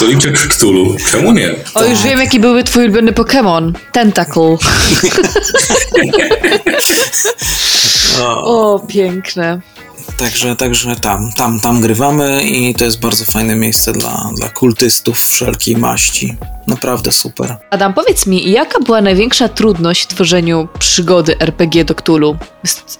Stoliczek 0.00 0.38
Cthulhu. 0.38 0.96
Czemu 1.10 1.32
nie? 1.32 1.54
O, 1.74 1.84
już 1.84 2.02
wiem, 2.02 2.18
jaki 2.20 2.40
byłby 2.40 2.64
twój 2.64 2.84
ulubiony 2.84 3.12
Pokémon. 3.12 3.72
Tentacle. 3.92 4.42
o, 8.44 8.80
piękne. 8.88 9.60
Także, 10.20 10.56
także 10.56 10.96
tam, 10.96 11.32
tam, 11.32 11.60
tam 11.60 11.80
grywamy 11.80 12.42
i 12.42 12.74
to 12.74 12.84
jest 12.84 13.00
bardzo 13.00 13.24
fajne 13.24 13.54
miejsce 13.54 13.92
dla, 13.92 14.30
dla 14.36 14.48
kultystów 14.48 15.20
wszelkiej 15.20 15.76
maści. 15.76 16.36
Naprawdę 16.66 17.12
super. 17.12 17.56
Adam, 17.70 17.94
powiedz 17.94 18.26
mi, 18.26 18.50
jaka 18.50 18.80
była 18.80 19.00
największa 19.00 19.48
trudność 19.48 20.02
w 20.02 20.06
tworzeniu 20.06 20.68
przygody 20.78 21.38
RPG 21.38 21.84
do 21.84 21.94
Cthulhu? 21.94 22.36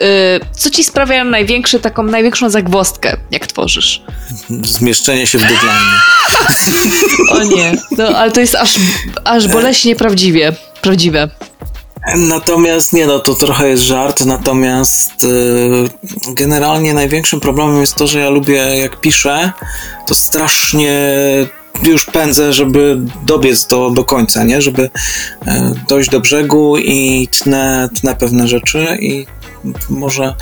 Y, 0.03 0.07
Co 0.53 0.71
ci 0.71 0.85
sprawia 0.85 1.25
największy, 1.25 1.81
taką 1.81 2.03
największą 2.03 2.51
zagwozdkę, 2.51 3.17
jak 3.31 3.47
tworzysz? 3.47 4.03
Zmieszczenie 4.65 5.27
się 5.27 5.39
w 5.39 5.41
deadline. 5.41 5.91
O 7.31 7.43
nie, 7.45 7.73
no 7.99 8.09
ale 8.09 8.33
to 8.33 8.41
jest 8.41 8.55
aż, 8.55 8.75
aż 9.25 9.49
boleśnie 9.49 9.97
prawdziwie, 9.97 10.53
prawdziwe. 10.83 11.29
Natomiast 12.17 12.93
nie, 12.93 13.07
no 13.07 13.19
to 13.19 13.35
trochę 13.35 13.69
jest 13.69 13.83
żart, 13.83 14.25
natomiast 14.25 15.25
y, 15.25 16.35
generalnie 16.35 16.95
największym 16.95 17.41
problemem 17.41 17.81
jest 17.81 17.95
to, 17.95 18.07
że 18.07 18.21
ja 18.21 18.31
lubię 18.31 18.55
jak 18.55 19.01
piszę, 19.01 19.53
to 20.07 20.15
strasznie 20.15 20.93
już 21.83 22.05
pędzę, 22.05 22.53
żeby 22.53 23.01
dobiec 23.27 23.67
do, 23.67 23.91
do 23.91 24.05
końca, 24.05 24.45
nie? 24.45 24.63
Żeby 24.63 24.83
y, 24.83 24.91
dojść 25.89 26.11
do 26.11 26.21
brzegu 26.21 26.77
i 26.77 27.29
tnę, 27.29 27.89
tnę 28.01 28.17
pewne 28.17 28.49
rzeczy 28.49 28.99
i 29.01 29.27
może 29.91 30.35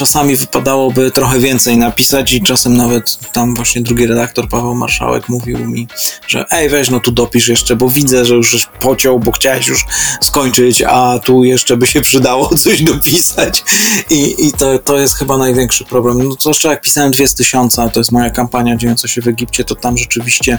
czasami 0.00 0.36
wypadałoby 0.36 1.10
trochę 1.10 1.38
więcej 1.38 1.78
napisać 1.78 2.32
i 2.32 2.42
czasem 2.42 2.76
nawet 2.76 3.18
tam 3.32 3.54
właśnie 3.54 3.82
drugi 3.82 4.06
redaktor 4.06 4.48
Paweł 4.48 4.74
Marszałek 4.74 5.28
mówił 5.28 5.58
mi, 5.58 5.88
że 6.28 6.44
ej 6.50 6.68
weź 6.68 6.90
no 6.90 7.00
tu 7.00 7.12
dopisz 7.12 7.48
jeszcze, 7.48 7.76
bo 7.76 7.88
widzę, 7.88 8.24
że 8.24 8.34
już 8.34 8.68
pociął, 8.80 9.18
bo 9.18 9.32
chciałeś 9.32 9.66
już 9.66 9.86
skończyć, 10.20 10.82
a 10.82 11.18
tu 11.24 11.44
jeszcze 11.44 11.76
by 11.76 11.86
się 11.86 12.00
przydało 12.00 12.50
coś 12.64 12.82
dopisać 12.82 13.64
i, 14.10 14.46
i 14.46 14.52
to, 14.52 14.78
to 14.78 14.98
jest 14.98 15.14
chyba 15.14 15.36
największy 15.36 15.84
problem. 15.84 16.28
No 16.28 16.34
zwłaszcza 16.40 16.70
jak 16.70 16.80
pisałem 16.80 17.10
dwie 17.10 17.28
z 17.28 17.34
tysiąca, 17.34 17.88
to 17.88 18.00
jest 18.00 18.12
moja 18.12 18.30
kampania 18.30 18.76
dziejąca 18.76 19.08
się 19.08 19.22
w 19.22 19.28
Egipcie, 19.28 19.64
to 19.64 19.74
tam 19.74 19.98
rzeczywiście 19.98 20.58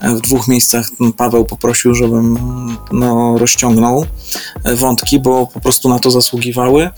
e, 0.00 0.14
w 0.14 0.20
dwóch 0.20 0.48
miejscach 0.48 0.90
Paweł 1.16 1.44
poprosił, 1.44 1.94
żebym 1.94 2.38
no, 2.92 3.38
rozciągnął 3.38 4.06
e, 4.64 4.76
wątki, 4.76 5.20
bo 5.20 5.46
po 5.46 5.60
prostu 5.60 5.88
na 5.88 5.98
to 5.98 6.10
zasługiwały 6.10 6.90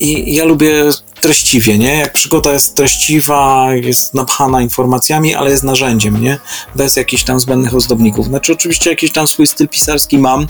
i 0.00 0.34
ja 0.34 0.44
lubię 0.44 0.84
treściwie, 1.20 1.78
nie? 1.78 1.96
Jak 1.96 2.12
przygoda 2.12 2.52
jest 2.52 2.74
treściwa, 2.74 3.68
jest 3.74 4.14
napchana 4.14 4.62
informacjami, 4.62 5.34
ale 5.34 5.50
jest 5.50 5.64
narzędziem, 5.64 6.22
nie? 6.22 6.38
Bez 6.74 6.96
jakichś 6.96 7.22
tam 7.22 7.40
zbędnych 7.40 7.74
ozdobników. 7.74 8.26
Znaczy 8.26 8.52
oczywiście 8.52 8.90
jakiś 8.90 9.12
tam 9.12 9.26
swój 9.26 9.46
styl 9.46 9.68
pisarski 9.68 10.18
mam, 10.18 10.46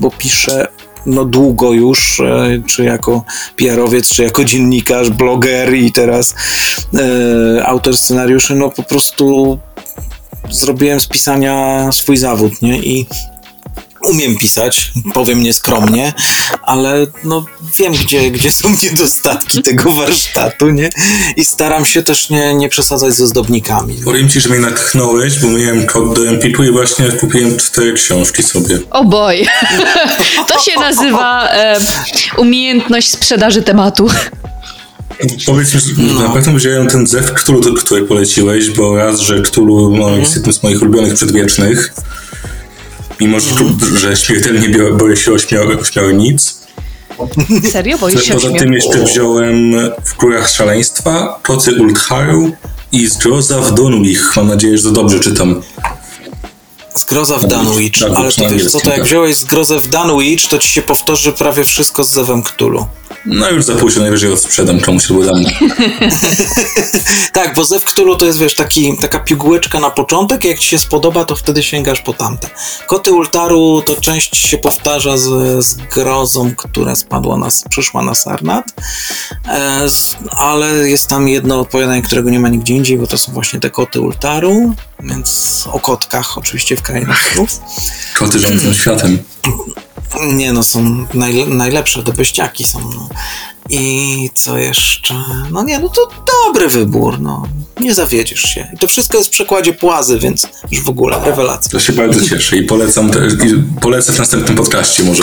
bo 0.00 0.10
piszę 0.10 0.68
no 1.06 1.24
długo 1.24 1.72
już, 1.72 2.20
e, 2.20 2.62
czy 2.66 2.84
jako 2.84 3.24
PR-owiec, 3.56 4.14
czy 4.14 4.22
jako 4.22 4.44
dziennikarz, 4.44 5.10
bloger 5.10 5.74
i 5.74 5.92
teraz 5.92 6.34
e, 6.94 7.66
autor 7.66 7.96
scenariuszy, 7.96 8.54
no 8.54 8.70
po 8.70 8.82
prostu 8.82 9.58
zrobiłem 10.50 11.00
z 11.00 11.06
pisania 11.06 11.88
swój 11.92 12.16
zawód, 12.16 12.62
nie? 12.62 12.78
I 12.78 13.06
umiem 14.04 14.36
pisać, 14.38 14.92
powiem 15.14 15.42
nieskromnie, 15.42 16.12
ale 16.62 17.06
no 17.24 17.46
wiem, 17.78 17.92
gdzie, 17.92 18.30
gdzie 18.30 18.52
są 18.52 18.68
niedostatki 18.82 19.62
tego 19.62 19.92
warsztatu, 19.92 20.70
nie? 20.70 20.90
I 21.36 21.44
staram 21.44 21.84
się 21.84 22.02
też 22.02 22.30
nie, 22.30 22.54
nie 22.54 22.68
przesadzać 22.68 23.14
z 23.14 23.20
ozdobnikami. 23.20 24.00
Powiem 24.04 24.28
ci, 24.28 24.40
że 24.40 24.48
mnie 24.48 24.58
natchnąłeś, 24.58 25.38
bo 25.38 25.48
miałem 25.48 25.86
kod 25.86 26.14
do 26.14 26.28
Empiku 26.28 26.64
i 26.64 26.70
właśnie 26.70 27.06
kupiłem 27.06 27.56
cztery 27.56 27.92
książki 27.92 28.42
sobie. 28.42 28.78
O 28.90 29.04
boj. 29.04 29.46
To 30.48 30.60
się 30.60 30.80
nazywa 30.80 31.48
e, 31.48 31.76
umiejętność 32.36 33.10
sprzedaży 33.10 33.62
tematu. 33.62 34.08
Powiedz 35.46 35.74
mi, 35.74 35.80
że 35.80 36.02
na 36.02 36.28
pewno 36.28 36.52
wziąłem 36.52 36.88
ten 36.88 37.06
zew 37.06 37.32
Cthulhu, 37.32 37.74
który 37.74 38.02
poleciłeś, 38.02 38.70
bo 38.70 38.96
raz, 38.96 39.20
że 39.20 39.42
Cthulhu 39.42 39.96
no, 39.96 40.16
jest 40.16 40.34
jednym 40.34 40.52
z 40.52 40.62
moich 40.62 40.82
ulubionych 40.82 41.14
przedwiecznych, 41.14 41.94
mimo 43.20 43.40
że, 43.40 43.50
że 43.98 44.16
śmiertelnie 44.16 44.68
boję 44.92 45.16
się 45.16 45.30
ośmior- 45.32 45.80
ośmiornic. 45.80 46.64
Serio? 47.72 47.98
Boisz 47.98 48.22
się 48.22 48.34
Poza 48.34 48.50
tym 48.50 48.72
jeszcze 48.72 49.04
wziąłem 49.04 49.74
w 50.04 50.16
Górach 50.16 50.48
Szaleństwa, 50.50 51.38
Koty 51.42 51.74
Ultharu 51.74 52.52
i 52.92 53.06
Zgroza 53.06 53.60
w 53.60 53.74
Dunwich. 53.74 54.36
Mam 54.36 54.48
nadzieję, 54.48 54.78
że 54.78 54.84
to 54.84 54.90
dobrze 54.90 55.20
czytam. 55.20 55.62
Zgroza 56.94 57.38
w 57.38 57.46
Dunwich, 57.46 57.98
Tak, 57.98 58.10
ale 58.16 58.32
to 58.32 58.48
wiesz 58.48 58.72
co, 58.72 58.80
to 58.80 58.90
jak 58.90 59.04
wziąłeś 59.04 59.36
zgrozę 59.36 59.80
w 59.80 59.88
Dunwich, 59.88 60.48
to 60.48 60.58
ci 60.58 60.68
się 60.68 60.82
powtórzy 60.82 61.32
prawie 61.32 61.64
wszystko 61.64 62.04
z 62.04 62.10
zewem 62.10 62.42
Cthulhu. 62.42 62.86
No 63.26 63.50
już 63.50 63.64
za 63.64 63.74
późno, 63.74 64.02
najwyżej 64.02 64.32
odsprzedam 64.32 64.80
komuś 64.80 65.10
albo 65.10 65.24
dam. 65.24 65.44
Tak, 67.32 67.54
bo 67.54 67.64
zew 67.64 67.84
Cthulhu 67.84 68.16
to 68.16 68.26
jest, 68.26 68.38
wiesz, 68.38 68.54
taki, 68.54 68.98
taka 68.98 69.20
pigułeczka 69.20 69.80
na 69.80 69.90
początek 69.90 70.44
jak 70.44 70.58
ci 70.58 70.68
się 70.68 70.78
spodoba, 70.78 71.24
to 71.24 71.36
wtedy 71.36 71.62
sięgasz 71.62 72.00
po 72.00 72.12
tamte. 72.12 72.48
Koty 72.86 73.12
Ultaru 73.12 73.82
to 73.86 73.96
część 74.00 74.36
się 74.36 74.58
powtarza 74.58 75.16
z, 75.18 75.28
z 75.64 75.76
grozą, 75.76 76.54
która 76.56 76.96
spadła 76.96 77.36
na, 77.36 77.48
przyszła 77.70 78.02
na 78.02 78.14
Sarnat, 78.14 78.64
e, 79.48 79.90
z, 79.90 80.16
ale 80.30 80.88
jest 80.88 81.08
tam 81.08 81.28
jedno 81.28 81.60
opowiadanie, 81.60 82.02
którego 82.02 82.30
nie 82.30 82.40
ma 82.40 82.48
nigdzie 82.48 82.74
indziej, 82.74 82.98
bo 82.98 83.06
to 83.06 83.18
są 83.18 83.32
właśnie 83.32 83.60
te 83.60 83.70
Koty 83.70 84.00
Ultaru, 84.00 84.74
więc 85.04 85.64
o 85.72 85.80
kotkach 85.80 86.38
oczywiście 86.38 86.76
w 86.76 86.82
krainach. 86.82 87.34
Koty 88.14 88.38
rządzą 88.38 88.72
światem. 88.72 89.18
Nie 90.32 90.52
no, 90.52 90.62
są 90.62 91.06
najle- 91.14 91.48
najlepsze, 91.48 92.02
te 92.02 92.12
beściaki 92.12 92.64
są, 92.64 92.80
no. 92.80 93.08
I 93.70 94.30
co 94.34 94.58
jeszcze? 94.58 95.14
No 95.50 95.62
nie, 95.62 95.78
no 95.78 95.88
to 95.88 96.08
dobry 96.46 96.68
wybór, 96.68 97.20
no. 97.20 97.42
Nie 97.80 97.94
zawiedziesz 97.94 98.42
się. 98.42 98.68
I 98.74 98.78
to 98.78 98.86
wszystko 98.86 99.16
jest 99.18 99.28
w 99.28 99.32
przekładzie 99.32 99.72
Płazy, 99.72 100.18
więc 100.18 100.46
już 100.70 100.84
w 100.84 100.88
ogóle 100.88 101.20
rewelacja. 101.24 101.70
To 101.70 101.80
się 101.80 101.92
bardzo 101.92 102.20
cieszę 102.28 102.56
i 102.56 102.62
polecam 102.62 103.10
też, 103.10 103.32
i 103.32 103.80
polecę 103.80 104.12
w 104.12 104.18
następnym 104.18 104.56
podcaście 104.56 105.04
może. 105.04 105.22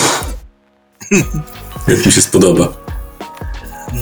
Jak 1.87 2.05
mi 2.05 2.11
się 2.11 2.21
spodoba. 2.21 2.67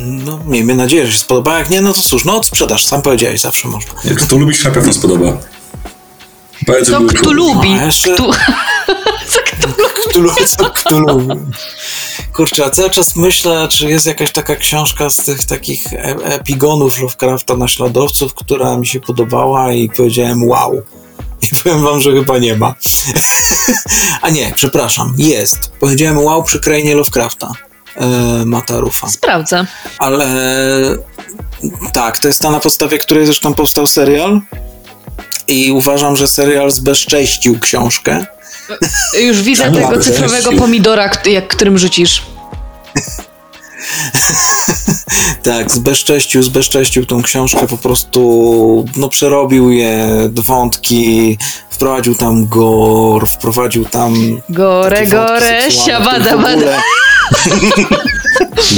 No, 0.02 0.40
miejmy 0.46 0.76
nadzieję, 0.76 1.06
że 1.06 1.12
się 1.12 1.20
spodoba. 1.20 1.60
Jak 1.60 1.70
nie, 1.70 1.82
no 1.82 1.94
to 1.94 2.02
cóż, 2.02 2.26
no 2.26 2.38
odsprzedaż, 2.38 2.86
sam 2.86 3.02
powiedziałeś, 3.02 3.42
zawsze 3.42 3.68
można. 3.68 3.94
Jak 4.04 4.18
kto 4.18 4.38
lubi, 4.38 4.56
się 4.56 4.64
na 4.64 4.72
pewno 4.72 4.94
spodoba. 4.94 5.38
Bardzo 6.68 6.92
To 6.92 7.00
były 7.00 7.14
kto 7.20 7.32
lubi? 7.32 7.70
Kto... 8.14 8.32
Co 9.28 9.40
kto 9.46 9.68
Cthulhu, 10.10 10.36
co 10.58 10.70
Cthulhu. 10.70 11.28
Kurczę, 12.34 12.66
a 12.66 12.70
cały 12.70 12.90
czas 12.90 13.16
myślę, 13.16 13.68
czy 13.72 13.90
jest 13.90 14.06
jakaś 14.06 14.32
taka 14.32 14.56
książka 14.56 15.10
z 15.10 15.18
tych 15.18 15.44
takich 15.44 15.94
e- 15.94 16.16
epigonów 16.16 17.00
Lovecrafta 17.00 17.58
naśladowców, 17.58 18.34
która 18.34 18.78
mi 18.78 18.88
się 18.88 19.00
podobała 19.00 19.74
i 19.74 19.90
powiedziałem 19.90 20.44
wow. 20.44 20.82
I 21.42 21.56
powiem 21.64 21.84
wam, 21.84 22.02
że 22.02 22.12
chyba 22.12 22.38
nie 22.38 22.56
ma. 22.56 22.76
a 24.22 24.30
nie, 24.30 24.52
przepraszam, 24.56 25.14
jest. 25.18 25.72
Powiedziałem 25.80 26.18
wow 26.18 26.44
przy 26.44 26.60
krainie 26.60 26.96
Lovecrafta. 26.96 27.52
E, 27.96 28.06
Matarufa. 28.46 29.10
Sprawdzę. 29.10 29.66
Ale 29.98 30.28
tak, 31.94 32.20
to 32.20 32.28
jest 32.28 32.42
ta 32.42 32.52
na 32.52 32.60
podstawie 32.60 32.98
której 32.98 33.26
zresztą 33.26 33.54
powstał 33.54 33.88
serial. 33.88 34.42
I 35.50 35.72
uważam, 35.72 36.16
że 36.16 36.28
serial 36.28 36.72
zbezcześcił 36.72 37.60
książkę. 37.60 38.26
Już 39.22 39.42
widzę 39.42 39.64
Czemu? 39.64 39.76
tego 39.76 40.00
cyfrowego 40.00 40.52
pomidora, 40.52 41.10
jak 41.26 41.48
którym 41.48 41.78
rzucisz. 41.78 42.22
Tak, 45.44 45.72
zbezcześcił, 45.72 46.44
zbezcześcił 46.44 47.06
tą 47.06 47.24
książkę, 47.24 47.68
po 47.68 47.78
prostu 47.78 48.86
no, 48.96 49.10
przerobił 49.10 49.72
je, 49.72 50.08
wątki, 50.36 51.38
wprowadził 51.70 52.16
tam 52.16 52.48
gore, 52.48 53.28
wprowadził 53.28 53.86
tam 53.86 54.42
Gore, 54.50 55.08
gore, 55.08 55.72
siabada, 55.72 56.38
bada. 56.38 56.76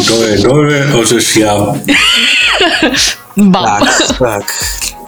Gore, 0.09 0.37
gore, 0.37 0.85
orzesz 0.99 1.35
ja. 1.35 1.57
Bam. 3.37 3.65
Tak, 3.65 4.17
tak. 4.19 4.63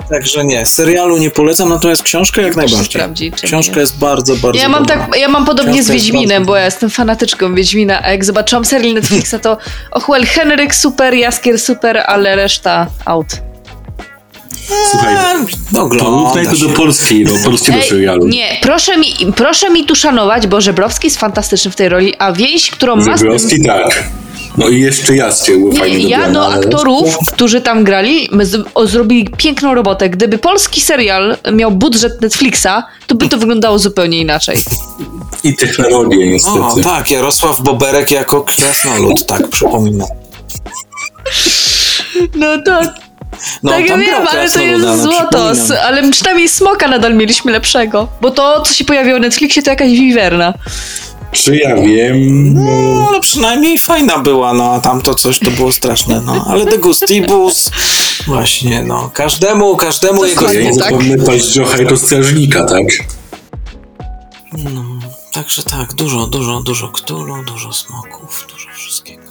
Także 0.09 0.45
nie, 0.45 0.65
serialu 0.65 1.17
nie 1.17 1.31
polecam, 1.31 1.69
natomiast 1.69 2.03
książkę 2.03 2.41
jak 2.41 2.53
To 2.53 2.57
najbardziej. 2.59 2.85
sprawdzi, 2.85 3.31
Książka 3.31 3.75
nie. 3.75 3.81
jest 3.81 3.97
bardzo, 3.97 4.35
bardzo 4.35 4.61
Ja 4.61 4.69
mam, 4.69 4.85
dobra. 4.85 5.07
tak, 5.07 5.19
ja 5.19 5.27
mam 5.27 5.45
podobnie 5.45 5.73
Książka 5.73 5.89
z 5.89 5.91
Wiedźminem, 5.95 6.29
bardzo- 6.29 6.45
bo 6.47 6.55
ja 6.55 6.65
jestem 6.65 6.89
fanatyczką 6.89 7.55
Wiedźmina, 7.55 8.03
a 8.03 8.11
jak 8.11 8.25
zobaczyłam 8.25 8.65
serial 8.65 8.93
Netflixa, 8.93 9.35
to 9.41 9.57
Ochwell 9.91 10.25
Henryk 10.25 10.75
super, 10.75 11.13
Jaskier 11.13 11.59
super, 11.59 12.03
ale 12.07 12.35
reszta 12.35 12.87
out. 13.05 13.27
Słuchaj, 14.91 15.15
No, 15.71 15.79
to 15.79 15.85
mów 15.87 15.93
ogląda 16.01 16.35
najpierw 16.35 16.57
się. 16.59 16.67
do 16.67 16.73
polskiej, 16.73 17.25
do 17.25 17.35
polskiego 17.45 17.77
Ej, 17.77 17.89
serialu. 17.89 18.27
nie, 18.27 18.57
proszę 18.61 18.97
mi, 18.97 19.07
proszę 19.35 19.69
mi 19.69 19.85
tu 19.85 19.95
szanować, 19.95 20.47
bo 20.47 20.61
Żebrowski 20.61 21.07
jest 21.07 21.19
fantastyczny 21.19 21.71
w 21.71 21.75
tej 21.75 21.89
roli, 21.89 22.13
a 22.19 22.33
więź, 22.33 22.71
którą 22.71 22.95
ma... 22.95 23.17
z 23.37 23.47
tym- 23.47 23.63
tak. 23.65 24.03
No 24.57 24.67
i 24.69 24.79
jeszcze 24.81 25.15
Jaskier 25.15 25.57
był 25.59 25.73
fajnie 25.73 25.97
Nie, 25.97 26.09
ja 26.09 26.17
dobrany, 26.17 26.33
do 26.33 26.45
ale- 26.45 26.55
aktorów, 26.65 27.17
którzy 27.27 27.61
tam 27.61 27.83
grali, 27.83 28.29
z- 28.41 28.67
o, 28.75 28.87
zrobili 28.87 29.29
piękną 29.37 29.73
robotę. 29.75 30.09
Gdyby 30.09 30.37
polski 30.37 30.81
serial 30.81 31.37
miał 31.53 31.71
budżet 31.71 32.21
Netflixa, 32.21 32.67
to 33.07 33.15
by 33.15 33.29
to 33.29 33.37
wyglądało 33.37 33.79
zupełnie 33.79 34.19
inaczej. 34.19 34.57
I 35.43 35.55
technologię 35.55 36.27
niestety. 36.31 36.59
O, 36.59 36.75
tak, 36.83 37.11
Jarosław 37.11 37.61
Boberek 37.61 38.11
jako 38.11 38.41
Krasnolud, 38.41 39.25
tak, 39.25 39.47
przypominam. 39.49 40.07
No 42.35 42.47
tak, 42.65 42.87
No, 43.63 43.71
tak 43.71 43.89
ja 43.89 43.97
wiem, 43.97 44.27
ale 44.31 44.51
to 44.51 44.59
jest 44.61 44.83
no, 44.85 44.97
złoto. 44.97 45.51
Ale 45.87 46.09
przynajmniej 46.11 46.49
Smoka 46.49 46.87
nadal 46.87 47.15
mieliśmy 47.15 47.51
lepszego. 47.51 48.07
Bo 48.21 48.31
to, 48.31 48.61
co 48.61 48.73
się 48.73 48.85
pojawiło 48.85 49.19
na 49.19 49.27
Netflixie, 49.27 49.63
to 49.63 49.69
jakaś 49.69 49.89
wiwerna. 49.91 50.53
Czy 51.33 51.55
ja 51.55 51.75
wiem? 51.75 52.53
No, 52.53 53.07
ale 53.09 53.21
przynajmniej 53.21 53.79
fajna 53.79 54.19
była, 54.19 54.53
no, 54.53 54.71
a 54.73 54.79
tamto 54.79 55.15
coś 55.15 55.39
to 55.39 55.51
było 55.51 55.71
straszne, 55.71 56.21
no. 56.25 56.45
Ale 56.49 56.65
De 56.65 56.77
Gustibus, 56.77 57.71
właśnie, 58.27 58.83
no, 58.83 59.11
każdemu, 59.13 59.77
każdemu 59.77 60.25
jego 60.25 60.53
Ja 60.53 60.61
nie 60.61 60.77
tak. 60.77 60.89
zapomnę 60.91 61.17
paździocha 61.25 61.77
i 61.77 61.85
do 61.85 61.97
strażnika, 61.97 62.65
tak? 62.65 62.83
Także 65.33 65.63
tak, 65.63 65.93
dużo, 65.93 66.27
dużo, 66.27 66.61
dużo 66.61 66.87
Cthulhu, 66.89 67.43
dużo 67.43 67.73
smoków, 67.73 68.47
dużo 68.51 68.69
wszystkiego. 68.75 69.23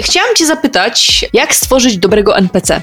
Chciałam 0.00 0.34
cię 0.36 0.46
zapytać, 0.46 1.24
jak 1.32 1.54
stworzyć 1.54 1.98
dobrego 1.98 2.36
NPC? 2.36 2.82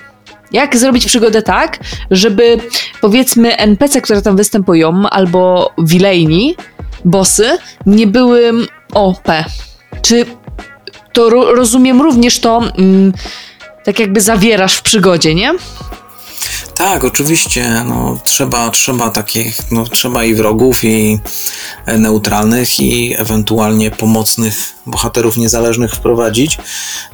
Jak 0.52 0.78
zrobić 0.78 1.06
przygodę 1.06 1.42
tak, 1.42 1.80
żeby 2.12 2.58
powiedzmy 3.02 3.58
NPC, 3.58 4.02
które 4.02 4.22
tam 4.22 4.38
występują, 4.38 5.04
albo 5.10 5.72
wilejni, 5.78 6.56
bossy, 7.06 7.58
nie 7.86 8.08
były 8.08 8.52
OP? 8.94 9.28
Czy 10.02 10.26
to 11.14 11.30
ro- 11.30 11.56
rozumiem 11.56 12.02
również 12.02 12.40
to, 12.40 12.62
mm, 12.78 13.14
tak 13.84 14.00
jakby 14.00 14.22
zawierasz 14.22 14.76
w 14.76 14.82
przygodzie, 14.82 15.36
nie? 15.36 15.54
Tak, 16.76 17.04
oczywiście, 17.04 17.84
no, 17.88 18.20
trzeba, 18.24 18.70
trzeba 18.70 19.10
takich, 19.10 19.72
no, 19.72 19.86
trzeba 19.86 20.24
i 20.24 20.36
wrogów, 20.36 20.84
i 20.84 21.20
e, 21.86 21.98
neutralnych, 21.98 22.80
i 22.80 23.16
ewentualnie 23.18 23.92
pomocnych 23.92 24.56
bohaterów 24.86 25.38
niezależnych 25.38 25.94
wprowadzić. 25.94 26.58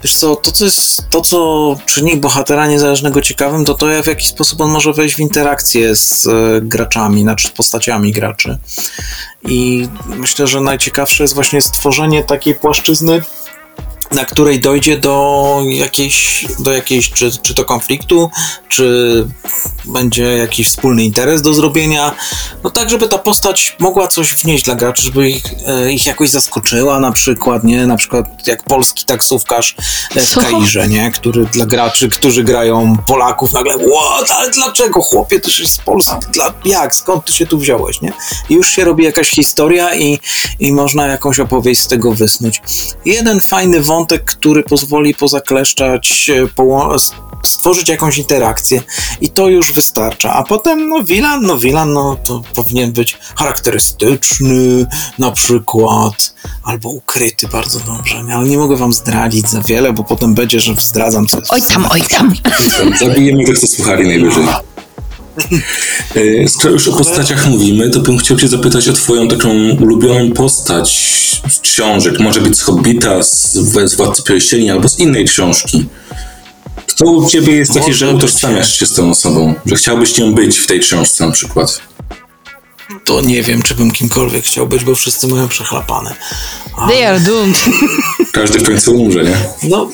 Wiesz 0.03 0.15
co, 0.15 0.35
to 0.35 0.51
co 0.51 0.65
jest, 0.65 1.09
to 1.09 1.21
co 1.21 1.75
czyni 1.85 2.17
bohatera 2.17 2.67
niezależnego 2.67 3.21
ciekawym, 3.21 3.65
to 3.65 3.73
to 3.73 4.03
w 4.03 4.07
jaki 4.07 4.27
sposób 4.27 4.61
on 4.61 4.71
może 4.71 4.93
wejść 4.93 5.15
w 5.15 5.19
interakcję 5.19 5.95
z 5.95 6.27
e, 6.27 6.61
graczami, 6.61 7.21
znaczy 7.21 7.47
z 7.47 7.51
postaciami 7.51 8.11
graczy. 8.11 8.57
I 9.47 9.87
myślę, 10.07 10.47
że 10.47 10.61
najciekawsze 10.61 11.23
jest 11.23 11.33
właśnie 11.33 11.61
stworzenie 11.61 12.23
takiej 12.23 12.55
płaszczyzny, 12.55 13.21
na 14.11 14.25
której 14.25 14.59
dojdzie 14.59 14.97
do 14.97 15.57
jakiejś, 15.65 16.45
do 16.59 16.73
jakiejś 16.73 17.11
czy, 17.11 17.31
czy 17.41 17.55
to 17.55 17.65
konfliktu, 17.65 18.29
czy 18.69 19.27
będzie 19.85 20.23
jakiś 20.23 20.67
wspólny 20.67 21.03
interes 21.03 21.41
do 21.41 21.53
zrobienia. 21.53 22.15
No 22.63 22.69
tak, 22.69 22.89
żeby 22.89 23.07
ta 23.07 23.17
postać 23.17 23.75
mogła 23.79 24.07
coś 24.07 24.35
wnieść 24.35 24.65
dla 24.65 24.75
graczy, 24.75 25.01
żeby 25.01 25.29
ich, 25.29 25.43
e, 25.67 25.91
ich 25.91 26.05
jakoś 26.05 26.29
zaskoczyła 26.29 26.99
na 26.99 27.11
przykład, 27.11 27.63
nie? 27.63 27.87
Na 27.87 27.97
przykład 27.97 28.47
jak 28.47 28.63
polski 28.63 29.05
taksówkarz 29.05 29.75
e, 30.15 30.21
w? 30.21 30.35
Kairze, 30.35 30.87
nie? 30.87 31.11
Który 31.11 31.45
dla 31.45 31.65
graczy, 31.65 32.09
którzy 32.09 32.43
grają 32.43 32.97
Polaków 33.07 33.53
nagle, 33.53 33.73
what, 33.73 34.31
ale 34.31 34.49
dlaczego 34.49 35.01
chłopie, 35.01 35.39
ty 35.39 35.49
jesteś 35.49 35.67
z 35.67 35.77
Polski, 35.77 36.13
dla, 36.31 36.53
jak, 36.65 36.95
skąd 36.95 37.25
ty 37.25 37.33
się 37.33 37.47
tu 37.47 37.57
wziąłeś, 37.57 38.01
nie? 38.01 38.13
I 38.49 38.53
już 38.53 38.69
się 38.69 38.83
robi 38.85 39.03
jakaś 39.03 39.29
historia 39.29 39.95
i, 39.95 40.19
i 40.59 40.73
można 40.73 41.07
jakąś 41.07 41.39
opowieść 41.39 41.81
z 41.81 41.87
tego 41.87 42.11
wysnuć. 42.11 42.61
Jeden 43.05 43.39
fajny 43.41 43.81
wątek, 43.81 43.94
który 44.25 44.63
pozwoli 44.63 45.15
pozakleszczać, 45.15 46.29
e, 46.29 46.47
stworzyć 47.43 47.89
jakąś 47.89 48.17
interakcję 48.17 48.81
i 49.21 49.29
to 49.29 49.47
już 49.47 49.73
wystarcza. 49.73 50.33
A 50.33 50.43
potem, 50.43 50.89
no 50.89 51.03
Wilan, 51.03 51.45
no 51.45 51.57
Wilan, 51.57 51.93
no 51.93 52.17
to 52.25 52.41
powinien 52.55 52.91
być 52.91 53.17
charakterystyczny 53.35 54.85
na 55.19 55.31
przykład, 55.31 56.33
albo 56.63 56.89
ukryty 56.89 57.47
bardzo 57.47 57.79
dobrze, 57.79 58.23
nie? 58.23 58.35
ale 58.35 58.47
nie 58.47 58.57
mogę 58.57 58.75
wam 58.75 58.93
zdradzić 58.93 59.49
za 59.49 59.61
wiele, 59.61 59.93
bo 59.93 60.03
potem 60.03 60.33
będzie, 60.33 60.59
że 60.59 60.75
zdradzam 60.75 61.27
co 61.27 61.39
jest 61.39 61.51
Oj 61.51 61.61
tam, 61.61 61.85
oj 61.89 62.01
tam. 62.01 62.33
Zabijemy 62.99 63.45
tych, 63.45 63.59
co 63.59 63.67
słuchali 63.67 64.07
najwyżej. 64.07 64.43
E, 64.43 64.74
Skoro 66.47 66.73
już 66.73 66.87
o 66.87 66.91
postaciach 66.93 67.47
mówimy, 67.49 67.89
to 67.89 67.99
bym 67.99 68.17
chciał 68.17 68.37
cię 68.37 68.47
zapytać 68.47 68.87
o 68.87 68.93
twoją 68.93 69.27
taką 69.27 69.49
ulubioną 69.81 70.31
postać 70.31 70.89
z 71.49 71.59
książek. 71.59 72.19
Może 72.19 72.41
być 72.41 72.57
z 72.57 72.61
Hobbita, 72.61 73.23
z, 73.23 73.53
z 73.53 73.95
Władcy 73.95 74.23
Pierścieni 74.23 74.71
albo 74.71 74.89
z 74.89 74.99
innej 74.99 75.25
książki. 75.25 75.85
Kto 76.87 77.05
u 77.05 77.29
ciebie 77.29 77.53
jest 77.53 77.73
taki, 77.73 77.87
Może 77.87 77.97
że 77.97 78.05
być. 78.05 78.15
utożsamiasz 78.15 78.79
się 78.79 78.85
z 78.85 78.93
tą 78.93 79.09
osobą? 79.09 79.53
Że 79.65 79.75
chciałbyś 79.75 80.17
nią 80.17 80.33
być 80.33 80.57
w 80.57 80.67
tej 80.67 80.79
książce 80.79 81.25
na 81.25 81.31
przykład? 81.31 81.81
To 83.05 83.21
nie 83.21 83.43
wiem, 83.43 83.61
czy 83.61 83.75
bym 83.75 83.91
kimkolwiek 83.91 84.45
chciał 84.45 84.67
być, 84.67 84.83
bo 84.83 84.95
wszyscy 84.95 85.27
mają 85.27 85.47
przechlapane. 85.47 86.15
A, 86.77 86.87
They 86.87 87.07
are 87.09 87.19
doomed. 87.19 87.57
Każdy 88.31 88.59
w 88.59 88.63
końcu 88.63 88.95
umrze, 89.01 89.23
nie? 89.23 89.35
no, 89.63 89.89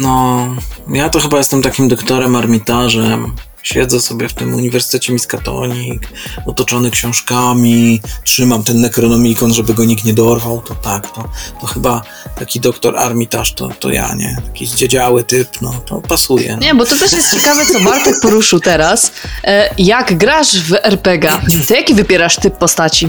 no, 0.00 0.46
ja 0.92 1.08
to 1.08 1.20
chyba 1.20 1.38
jestem 1.38 1.62
takim 1.62 1.88
doktorem 1.88 2.36
armitarzem. 2.36 3.32
Siedzę 3.62 4.00
sobie 4.00 4.28
w 4.28 4.34
tym 4.34 4.54
Uniwersytecie 4.54 5.12
Miskatonik, 5.12 6.08
otoczony 6.46 6.90
książkami, 6.90 8.00
trzymam 8.24 8.64
ten 8.64 8.80
Necronomicon, 8.80 9.54
żeby 9.54 9.74
go 9.74 9.84
nikt 9.84 10.04
nie 10.04 10.14
dorwał, 10.14 10.62
to 10.62 10.74
tak, 10.74 11.14
to, 11.14 11.28
to 11.60 11.66
chyba 11.66 12.02
taki 12.38 12.60
doktor 12.60 12.96
armitarz 12.96 13.54
to, 13.54 13.68
to 13.68 13.90
ja, 13.90 14.14
nie? 14.14 14.36
Taki 14.46 14.66
zdziedziały 14.66 15.24
typ, 15.24 15.48
no, 15.60 15.74
to 15.86 16.00
pasuje. 16.00 16.56
No. 16.56 16.62
Nie, 16.62 16.74
bo 16.74 16.86
to 16.86 16.96
też 16.96 17.12
jest 17.12 17.34
ciekawe, 17.34 17.66
co 17.72 17.80
Bartek 17.80 18.14
poruszył 18.22 18.60
teraz. 18.60 19.12
E, 19.44 19.70
jak 19.78 20.18
grasz 20.18 20.60
w 20.60 20.72
RPG, 20.72 21.40
to 21.68 21.74
jaki 21.74 21.94
wybierasz 21.94 22.36
typ 22.36 22.58
postaci? 22.58 23.08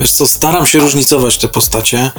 Wiesz 0.00 0.12
co, 0.12 0.26
staram 0.26 0.66
się 0.66 0.78
różnicować 0.78 1.38
te 1.38 1.48
postacie. 1.48 2.10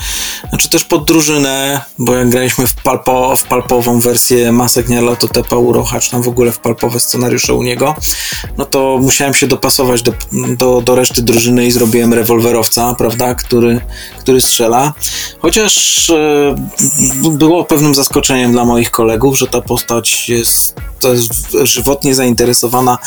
Znaczy 0.49 0.69
też 0.69 0.83
pod 0.83 1.05
drużynę, 1.05 1.81
bo 1.99 2.15
jak 2.15 2.29
graliśmy 2.29 2.67
w, 2.67 2.73
palpo, 2.73 3.37
w 3.37 3.43
palpową 3.43 3.99
wersję 3.99 4.51
Masek 4.51 4.89
Niarlatotepa 4.89 5.55
Urochacz, 5.55 6.09
tam 6.09 6.21
w 6.21 6.27
ogóle 6.27 6.51
w 6.51 6.59
palpowe 6.59 6.99
scenariusze 6.99 7.53
u 7.53 7.63
niego, 7.63 7.95
no 8.57 8.65
to 8.65 8.97
musiałem 9.01 9.33
się 9.33 9.47
dopasować 9.47 10.01
do, 10.01 10.13
do, 10.57 10.81
do 10.81 10.95
reszty 10.95 11.21
drużyny 11.21 11.67
i 11.67 11.71
zrobiłem 11.71 12.13
rewolwerowca, 12.13 12.95
prawda, 12.97 13.35
który, 13.35 13.81
który 14.19 14.41
strzela. 14.41 14.93
Chociaż 15.39 16.09
e, 16.09 16.55
było 17.31 17.65
pewnym 17.65 17.95
zaskoczeniem 17.95 18.51
dla 18.51 18.65
moich 18.65 18.91
kolegów, 18.91 19.37
że 19.37 19.47
ta 19.47 19.61
postać 19.61 20.29
jest, 20.29 20.75
to 20.99 21.13
jest 21.13 21.57
żywotnie 21.63 22.15
zainteresowana 22.15 22.97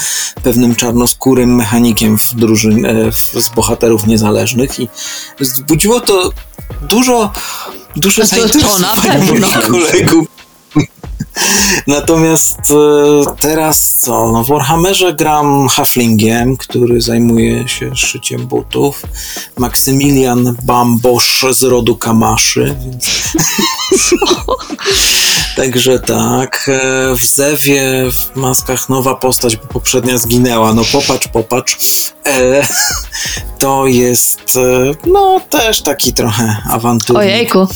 pewnym 0.42 0.74
czarnoskórym 0.74 1.54
mechanikiem 1.54 2.18
w 2.18 2.34
drużyn, 2.34 2.86
e, 2.86 3.12
w, 3.12 3.16
z 3.16 3.48
bohaterów 3.48 4.06
niezależnych 4.06 4.63
i 4.78 4.88
wzbudziło 5.40 6.00
to 6.00 6.32
dużo, 6.82 7.32
dużo 7.96 8.26
zainteresowania 8.26 9.18
moich 9.18 9.66
kolegów. 9.70 10.26
Natomiast 11.86 12.58
e, 12.70 12.74
teraz 13.40 13.94
co? 13.98 14.32
No 14.32 14.44
w 14.44 14.48
Warhammerze 14.48 15.14
gram 15.14 15.68
Haflingiem, 15.68 16.56
który 16.56 17.00
zajmuje 17.00 17.68
się 17.68 17.96
szyciem 17.96 18.46
butów. 18.46 19.02
Maksymilian 19.58 20.56
Bambosz 20.62 21.44
z 21.50 21.62
rodu 21.62 21.96
Kamaszy. 21.96 22.76
Więc... 22.84 23.06
Także 25.56 25.98
tak. 25.98 26.70
e, 26.72 27.14
W 27.16 27.24
Zewie, 27.26 27.82
w 28.12 28.36
maskach 28.36 28.88
nowa 28.88 29.14
postać, 29.14 29.56
bo 29.56 29.66
poprzednia 29.66 30.18
zginęła. 30.18 30.74
No 30.74 30.82
popatrz, 30.92 31.28
popatrz. 31.28 31.76
E, 32.26 32.66
To 33.58 33.86
jest, 33.86 34.58
no 35.06 35.40
też 35.50 35.82
taki 35.82 36.12
trochę 36.12 36.56
awanturnik. 36.70 37.22
Ojejku. 37.22 37.66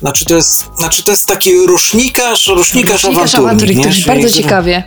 Znaczy 0.00 0.24
to 0.24 0.34
jest, 0.36 0.64
znaczy 0.78 1.02
to 1.04 1.10
jest 1.10 1.26
taki 1.28 1.66
rusznikarz, 1.66 2.46
rusznikarz, 2.46 3.02
Rusznikarz 3.04 3.34
awanturnik. 3.34 4.06
bardzo 4.06 4.28
gra- 4.28 4.34
ciekawie. 4.42 4.82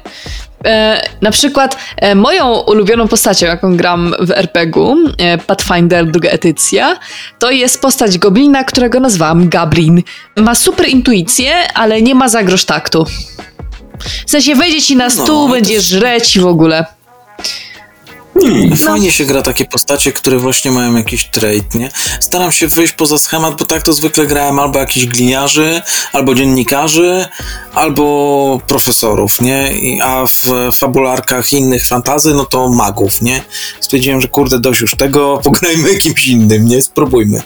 E, 0.66 1.01
na 1.22 1.32
przykład 1.32 1.78
e, 1.97 2.16
moją 2.16 2.59
ulubioną 2.59 3.07
postacią, 3.07 3.45
jaką 3.45 3.78
gram 3.78 4.14
w 4.20 4.32
RPG-u, 4.32 4.95
e, 5.18 5.38
Pathfinder 5.38 6.11
druga 6.11 6.30
edycja, 6.30 6.99
to 7.39 7.51
jest 7.51 7.82
postać 7.82 8.18
goblina, 8.18 8.64
którego 8.64 8.99
nazwałam 8.99 9.49
Gablin. 9.49 10.03
Ma 10.38 10.55
super 10.55 10.89
intuicję, 10.89 11.53
ale 11.74 12.01
nie 12.01 12.16
ma 12.16 12.30
za 12.30 12.43
grosz 12.43 12.66
taktu. 12.66 13.05
W 14.28 14.32
sensie 14.32 14.55
wejdzie 14.55 14.82
ci 14.82 14.95
na 14.95 15.05
No, 15.05 15.11
stół, 15.11 15.43
ale 15.43 15.51
będzie 15.51 15.76
to- 15.76 15.82
żreć 15.82 16.39
w 16.39 16.45
ogóle. 16.45 16.86
Fajnie 18.78 19.12
się 19.12 19.26
gra 19.26 19.42
takie 19.42 19.66
postacie, 19.66 20.12
które 20.12 20.40
właśnie 20.40 20.72
mają 20.72 20.96
jakiś 20.96 21.26
trait, 21.26 21.76
nie? 21.76 21.90
Staram 22.20 22.52
się 22.52 22.68
wyjść 22.68 22.94
poza 22.94 23.18
schemat, 23.18 23.56
bo 23.60 23.66
tak 23.66 23.84
to 23.84 23.94
zwykle 23.94 24.28
grałem 24.28 24.60
albo 24.60 24.80
jakichś 24.80 25.06
gliniarzy, 25.06 25.82
albo 26.14 26.36
dziennikarzy, 26.36 27.26
albo 27.74 28.62
profesorów, 28.68 29.42
nie? 29.42 29.74
A 30.04 30.26
w 30.26 30.70
fabularkach 30.76 31.54
innych 31.54 31.86
fantazy, 31.86 32.34
no 32.34 32.46
to 32.46 32.70
magów, 32.70 33.22
nie? 33.22 33.42
Stwierdziłem, 33.80 34.22
że 34.22 34.28
kurde, 34.28 34.60
dość 34.60 34.82
już 34.82 34.96
tego, 34.96 35.38
pograjmy 35.44 35.96
kimś 35.96 36.28
innym, 36.28 36.68
nie? 36.68 36.82
Spróbujmy. 36.82 37.42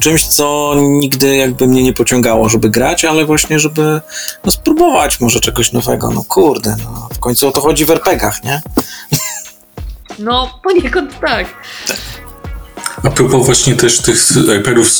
Czymś, 0.00 0.26
co 0.26 0.74
nigdy 0.78 1.36
jakby 1.36 1.66
mnie 1.66 1.82
nie 1.82 1.92
pociągało, 1.92 2.48
żeby 2.48 2.70
grać, 2.70 3.04
ale 3.04 3.24
właśnie, 3.24 3.58
żeby 3.58 4.00
no, 4.44 4.52
spróbować 4.52 5.20
może 5.20 5.40
czegoś 5.40 5.72
nowego. 5.72 6.10
No 6.10 6.24
kurde, 6.28 6.76
no 6.84 7.08
w 7.14 7.18
końcu 7.18 7.48
o 7.48 7.52
to 7.52 7.60
chodzi 7.60 7.84
w 7.84 7.90
RPGach, 7.90 8.44
nie? 8.44 8.62
No, 10.18 10.60
poniekąd 10.62 11.20
tak. 11.20 11.46
A 13.04 13.10
propos 13.10 13.46
właśnie 13.46 13.74
też 13.74 13.98
tych 13.98 14.28
iPadów, 14.60 14.90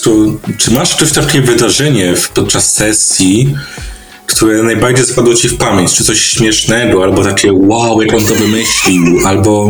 czy 0.58 0.70
masz 0.70 0.94
coś 0.96 1.12
takie 1.12 1.40
wydarzenie 1.40 2.16
w- 2.16 2.28
podczas 2.28 2.72
sesji, 2.72 3.54
które 4.26 4.62
najbardziej 4.62 5.04
zapadło 5.06 5.34
ci 5.34 5.48
w 5.48 5.56
pamięć? 5.58 5.94
Czy 5.94 6.04
coś 6.04 6.20
śmiesznego, 6.20 7.02
albo 7.04 7.24
takie 7.24 7.52
wow, 7.52 8.02
jak 8.02 8.14
on 8.14 8.24
to 8.24 8.34
wymyślił, 8.34 9.26
albo 9.26 9.68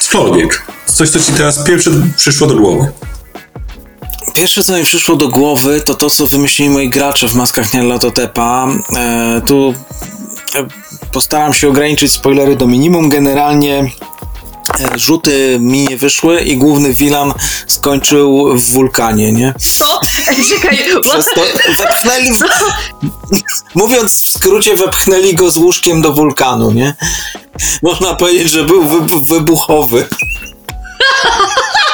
cokolwiek. 0.00 0.62
Coś, 0.86 1.10
co 1.10 1.20
ci 1.20 1.32
teraz 1.32 1.64
pierwsze 1.64 1.90
przyszło 2.16 2.46
do 2.46 2.54
głowy. 2.54 2.92
Pierwsze, 4.34 4.64
co 4.64 4.76
mi 4.78 4.84
przyszło 4.84 5.16
do 5.16 5.28
głowy, 5.28 5.80
to 5.80 5.94
to, 5.94 6.10
co 6.10 6.26
wymyślili 6.26 6.70
moi 6.70 6.88
gracze 6.88 7.28
w 7.28 7.34
maskach 7.34 7.74
Nyarlathotepa. 7.74 8.68
E, 8.96 9.42
tu 9.46 9.74
e, 10.54 10.66
postaram 11.12 11.54
się 11.54 11.68
ograniczyć 11.68 12.12
spoilery 12.12 12.56
do 12.56 12.66
minimum. 12.66 13.08
Generalnie 13.08 13.90
rzuty 14.96 15.58
mi 15.60 15.84
nie 15.84 15.96
wyszły 15.96 16.40
i 16.40 16.56
główny 16.56 16.92
wilan 16.92 17.32
skończył 17.66 18.58
w 18.58 18.72
wulkanie, 18.72 19.32
nie? 19.32 19.54
Co? 19.78 20.00
Czekaj, 20.54 20.78
Przez 21.04 21.24
to 21.24 21.40
wepchnęli... 21.78 22.32
W... 22.32 22.42
Mówiąc 23.74 24.12
w 24.12 24.28
skrócie, 24.28 24.76
wepchnęli 24.76 25.34
go 25.34 25.50
z 25.50 25.56
łóżkiem 25.56 26.02
do 26.02 26.12
wulkanu, 26.12 26.70
nie? 26.72 26.94
Można 27.82 28.14
powiedzieć, 28.14 28.50
że 28.50 28.64
był 28.64 28.84
wybu- 28.84 29.24
wybuchowy. 29.24 30.08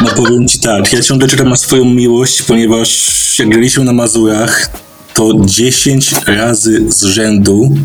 No 0.00 0.10
powiem 0.10 0.48
ci 0.48 0.60
tak, 0.60 0.92
ja 0.92 1.02
ciągle 1.02 1.28
czekam 1.28 1.48
na 1.48 1.56
swoją 1.56 1.84
miłość, 1.84 2.42
ponieważ 2.42 3.08
jak 3.38 3.48
graliśmy 3.48 3.84
na 3.84 3.92
Mazurach, 3.92 4.70
to 5.14 5.32
10 5.44 6.14
razy 6.26 6.84
z 6.88 7.02
rzędu 7.02 7.76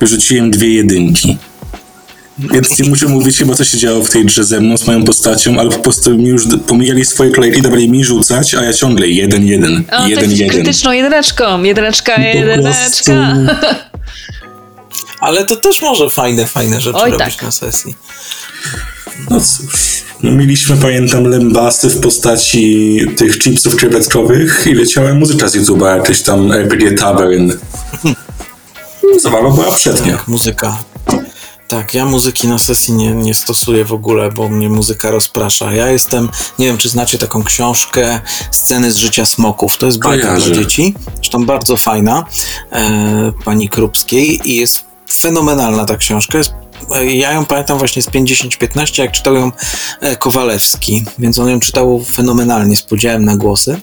wyrzuciłem 0.00 0.50
dwie 0.50 0.68
jedynki. 0.68 1.38
Więc 2.38 2.78
nie 2.78 2.88
muszę 2.88 3.06
mówić 3.06 3.38
chyba, 3.38 3.54
co 3.54 3.64
się 3.64 3.78
działo 3.78 4.04
w 4.04 4.10
tej 4.10 4.24
grze 4.24 4.44
ze 4.44 4.60
mną, 4.60 4.76
z 4.76 4.86
moją 4.86 5.04
postacią, 5.04 5.60
ale 5.60 5.70
po 5.70 5.78
prostu 5.78 6.14
mi 6.18 6.28
już 6.28 6.42
pomijali 6.66 7.04
swoje 7.04 7.30
kolejki, 7.30 7.62
dawali 7.62 7.90
mi 7.90 8.04
rzucać, 8.04 8.54
a 8.54 8.64
ja 8.64 8.72
ciągle 8.72 9.08
jeden, 9.08 9.46
jeden, 9.46 9.84
O, 9.92 9.96
to 9.96 10.08
jeden, 10.08 10.30
jeden. 10.30 10.48
krytyczną 10.50 10.92
jedyneczką. 10.92 11.62
Jedyneczka, 11.62 12.20
jedyneczka. 12.20 13.36
Ale 15.20 15.44
to 15.44 15.56
też 15.56 15.82
może 15.82 16.10
fajne, 16.10 16.46
fajne 16.46 16.80
rzeczy 16.80 16.98
Oj, 16.98 17.10
robić 17.10 17.36
tak. 17.36 17.42
na 17.44 17.50
sesji. 17.50 17.94
No 19.30 19.40
cóż, 19.40 20.02
no 20.22 20.30
mieliśmy, 20.30 20.76
pamiętam, 20.76 21.24
lębasy 21.24 21.90
w 21.90 22.00
postaci 22.00 22.96
tych 23.16 23.38
chipsów 23.38 23.76
krewetkowych 23.76 24.66
i 24.66 24.74
leciała 24.74 25.14
muzyka 25.14 25.48
z 25.48 25.56
YouTube'a, 25.56 25.96
jakieś 25.96 26.22
tam 26.22 26.52
RPG 26.52 26.92
Tavern. 26.92 27.52
Zabawa 29.22 29.50
była 29.50 29.72
przednia. 29.72 30.16
Tak, 30.16 30.28
muzyka. 30.28 30.78
Tak, 31.68 31.94
ja 31.94 32.04
muzyki 32.04 32.48
na 32.48 32.58
sesji 32.58 32.94
nie, 32.94 33.10
nie 33.10 33.34
stosuję 33.34 33.84
w 33.84 33.92
ogóle, 33.92 34.32
bo 34.32 34.48
mnie 34.48 34.68
muzyka 34.68 35.10
rozprasza. 35.10 35.72
Ja 35.72 35.90
jestem, 35.90 36.28
nie 36.58 36.66
wiem 36.66 36.78
czy 36.78 36.88
znacie 36.88 37.18
taką 37.18 37.42
książkę 37.42 38.20
Sceny 38.50 38.92
z 38.92 38.96
życia 38.96 39.24
smoków. 39.24 39.78
To 39.78 39.86
jest 39.86 39.98
bajka 39.98 40.36
dla 40.36 40.54
dzieci, 40.54 40.94
zresztą 41.14 41.46
bardzo 41.46 41.76
fajna, 41.76 42.24
e, 42.72 43.32
pani 43.44 43.68
Krupskiej 43.68 44.50
i 44.50 44.56
jest 44.56 44.84
fenomenalna 45.12 45.84
ta 45.84 45.96
książka. 45.96 46.38
Jest, 46.38 46.52
e, 46.94 47.06
ja 47.06 47.32
ją 47.32 47.44
pamiętam 47.44 47.78
właśnie 47.78 48.02
z 48.02 48.08
50-15, 48.08 49.02
jak 49.02 49.12
czytał 49.12 49.34
ją 49.34 49.52
e, 50.00 50.16
Kowalewski, 50.16 51.04
więc 51.18 51.38
on 51.38 51.48
ją 51.48 51.60
czytał 51.60 52.04
fenomenalnie 52.12 52.76
z 52.76 52.82
podziałem 52.82 53.24
na 53.24 53.36
głosy. 53.36 53.80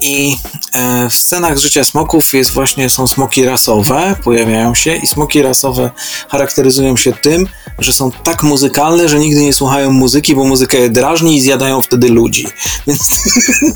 I 0.00 0.36
e, 0.72 1.08
w 1.10 1.14
scenach 1.14 1.58
życia 1.58 1.84
smoków 1.84 2.34
jest 2.34 2.50
właśnie, 2.50 2.90
są 2.90 3.06
smoki 3.06 3.44
rasowe, 3.44 4.16
pojawiają 4.24 4.74
się 4.74 4.96
i 4.96 5.06
smoki 5.06 5.42
rasowe 5.42 5.90
charakteryzują 6.28 6.96
się 6.96 7.12
tym, 7.12 7.46
że 7.78 7.92
są 7.92 8.10
tak 8.12 8.42
muzykalne, 8.42 9.08
że 9.08 9.18
nigdy 9.18 9.42
nie 9.42 9.52
słuchają 9.52 9.90
muzyki, 9.90 10.34
bo 10.34 10.44
muzyka 10.44 10.78
je 10.78 10.90
drażni 10.90 11.36
i 11.36 11.40
zjadają 11.40 11.82
wtedy 11.82 12.08
ludzi. 12.08 12.46
Więc 12.86 13.08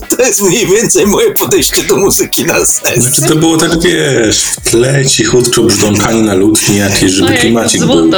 to 0.08 0.22
jest 0.22 0.40
mniej 0.40 0.66
więcej 0.66 1.06
moje 1.06 1.34
podejście 1.34 1.82
do 1.82 1.96
muzyki 1.96 2.44
na 2.44 2.66
sesji. 2.66 3.02
Znaczy 3.02 3.22
to 3.22 3.36
było 3.36 3.56
tak, 3.56 3.82
wiesz, 3.82 4.42
w 4.42 4.70
tle 4.70 5.06
cichutko 5.06 5.62
brzdąkanie 5.62 6.22
na 6.22 6.34
lutni 6.34 6.76
jakieś, 6.76 7.12
żeby 7.12 7.36
klimacik 7.36 7.84
był. 7.84 8.10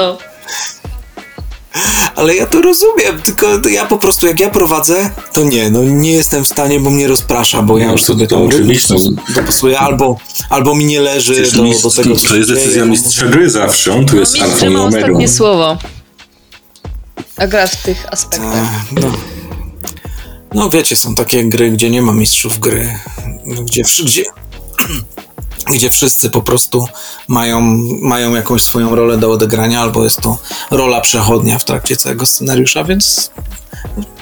Ale 2.16 2.34
ja 2.34 2.46
to 2.46 2.62
rozumiem, 2.62 3.22
tylko 3.24 3.58
to 3.58 3.68
ja 3.68 3.86
po 3.86 3.98
prostu 3.98 4.26
jak 4.26 4.40
ja 4.40 4.50
prowadzę, 4.50 5.10
to 5.32 5.44
nie, 5.44 5.70
no 5.70 5.84
nie 5.84 6.12
jestem 6.12 6.44
w 6.44 6.48
stanie, 6.48 6.80
bo 6.80 6.90
mnie 6.90 7.08
rozprasza, 7.08 7.62
bo 7.62 7.78
ja 7.78 7.86
No, 7.86 7.92
już 7.92 8.00
to- 8.00 8.06
sobie 8.06 8.26
to 8.26 8.44
oczywiście. 8.44 8.94
dopasuję, 9.34 9.78
albo, 9.78 10.16
albo 10.50 10.74
mi 10.74 10.84
nie 10.84 11.00
leży 11.00 11.32
Przecież 11.32 11.52
do, 11.52 11.62
mistrz, 11.62 11.82
do 11.82 11.90
tego, 11.90 12.14
to 12.28 12.36
jest 12.36 12.50
decyzja 12.50 12.84
mistrza 12.84 13.26
gry 13.26 13.50
zawsze, 13.50 13.94
on 13.94 14.06
tu 14.06 14.16
jest 14.16 14.32
Mistrz 14.34 14.50
alfą 14.52 14.66
i 14.66 14.70
ma 14.70 14.80
omegą. 14.82 14.98
ostatnie 15.06 15.28
słowo. 15.28 15.78
A 17.36 17.46
gra 17.46 17.66
w 17.66 17.76
tych 17.82 18.06
aspektach. 18.12 18.54
Ech, 18.54 19.02
No. 19.02 19.12
no 20.54 20.70
wiecie, 20.70 20.96
są 20.96 21.14
takie 21.14 21.44
gry, 21.44 21.70
gdzie 21.70 21.90
nie 21.90 22.02
ma 22.02 22.12
mistrzów 22.12 22.58
gry, 22.58 22.98
gdzie, 23.64 23.82
gdzie, 24.04 24.24
gdzie 25.66 25.90
wszyscy 25.90 26.30
po 26.30 26.42
prostu 26.42 26.86
mają, 27.28 27.60
mają 28.00 28.34
jakąś 28.34 28.62
swoją 28.62 28.94
rolę 28.94 29.18
do 29.18 29.32
odegrania, 29.32 29.80
albo 29.80 30.04
jest 30.04 30.20
to 30.20 30.38
rola 30.70 31.00
przechodnia 31.00 31.58
w 31.58 31.64
trakcie 31.64 31.96
całego 31.96 32.26
scenariusza, 32.26 32.84
więc 32.84 33.30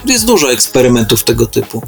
jest 0.05 0.27
dużo 0.27 0.53
eksperymentów 0.53 1.25
tego 1.25 1.47
typu. 1.47 1.83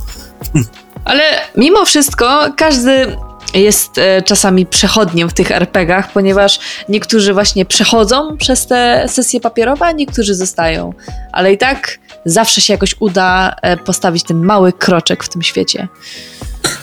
Ale 1.05 1.22
mimo 1.57 1.84
wszystko 1.84 2.46
każdy 2.57 3.16
jest 3.55 3.98
e, 3.98 4.22
czasami 4.22 4.66
przechodniem 4.66 5.28
w 5.28 5.32
tych 5.32 5.50
RPGach, 5.50 6.12
ponieważ 6.12 6.59
niektórzy 6.88 7.34
właśnie 7.34 7.64
przechodzą 7.64 8.36
przez 8.36 8.66
te 8.66 9.05
sesje 9.09 9.40
papierowe, 9.40 9.86
a 9.86 9.92
niektórzy 9.92 10.34
zostają. 10.34 10.92
Ale 11.32 11.53
i 11.53 11.59
tak 11.59 11.98
zawsze 12.24 12.61
się 12.61 12.72
jakoś 12.72 12.94
uda 13.00 13.57
e, 13.62 13.76
postawić 13.76 14.22
ten 14.22 14.44
mały 14.44 14.72
kroczek 14.72 15.24
w 15.24 15.28
tym 15.28 15.42
świecie. 15.42 15.88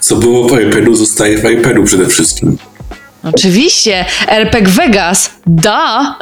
Co 0.01 0.15
było 0.15 0.49
w 0.49 0.61
iPadu, 0.61 0.95
zostaje 0.95 1.37
w 1.37 1.51
iPadu 1.51 1.83
przede 1.83 2.07
wszystkim. 2.07 2.57
Oczywiście, 3.23 4.05
RPG 4.27 4.71
Vegas, 4.71 5.29
da! 5.47 6.15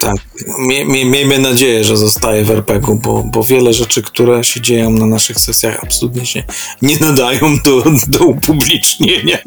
Tak, 0.00 0.16
mie, 0.58 0.84
mie, 0.84 1.04
miejmy 1.04 1.38
nadzieję, 1.38 1.84
że 1.84 1.96
zostaje 1.96 2.44
w 2.44 2.50
RPG-u, 2.50 2.94
bo, 2.94 3.22
bo 3.22 3.44
wiele 3.44 3.72
rzeczy, 3.72 4.02
które 4.02 4.44
się 4.44 4.60
dzieją 4.60 4.90
na 4.90 5.06
naszych 5.06 5.40
sesjach 5.40 5.78
absolutnie 5.82 6.26
się 6.26 6.42
nie 6.82 6.98
nadają 6.98 7.58
do, 7.64 7.84
do 8.08 8.24
upublicznienia. 8.24 9.38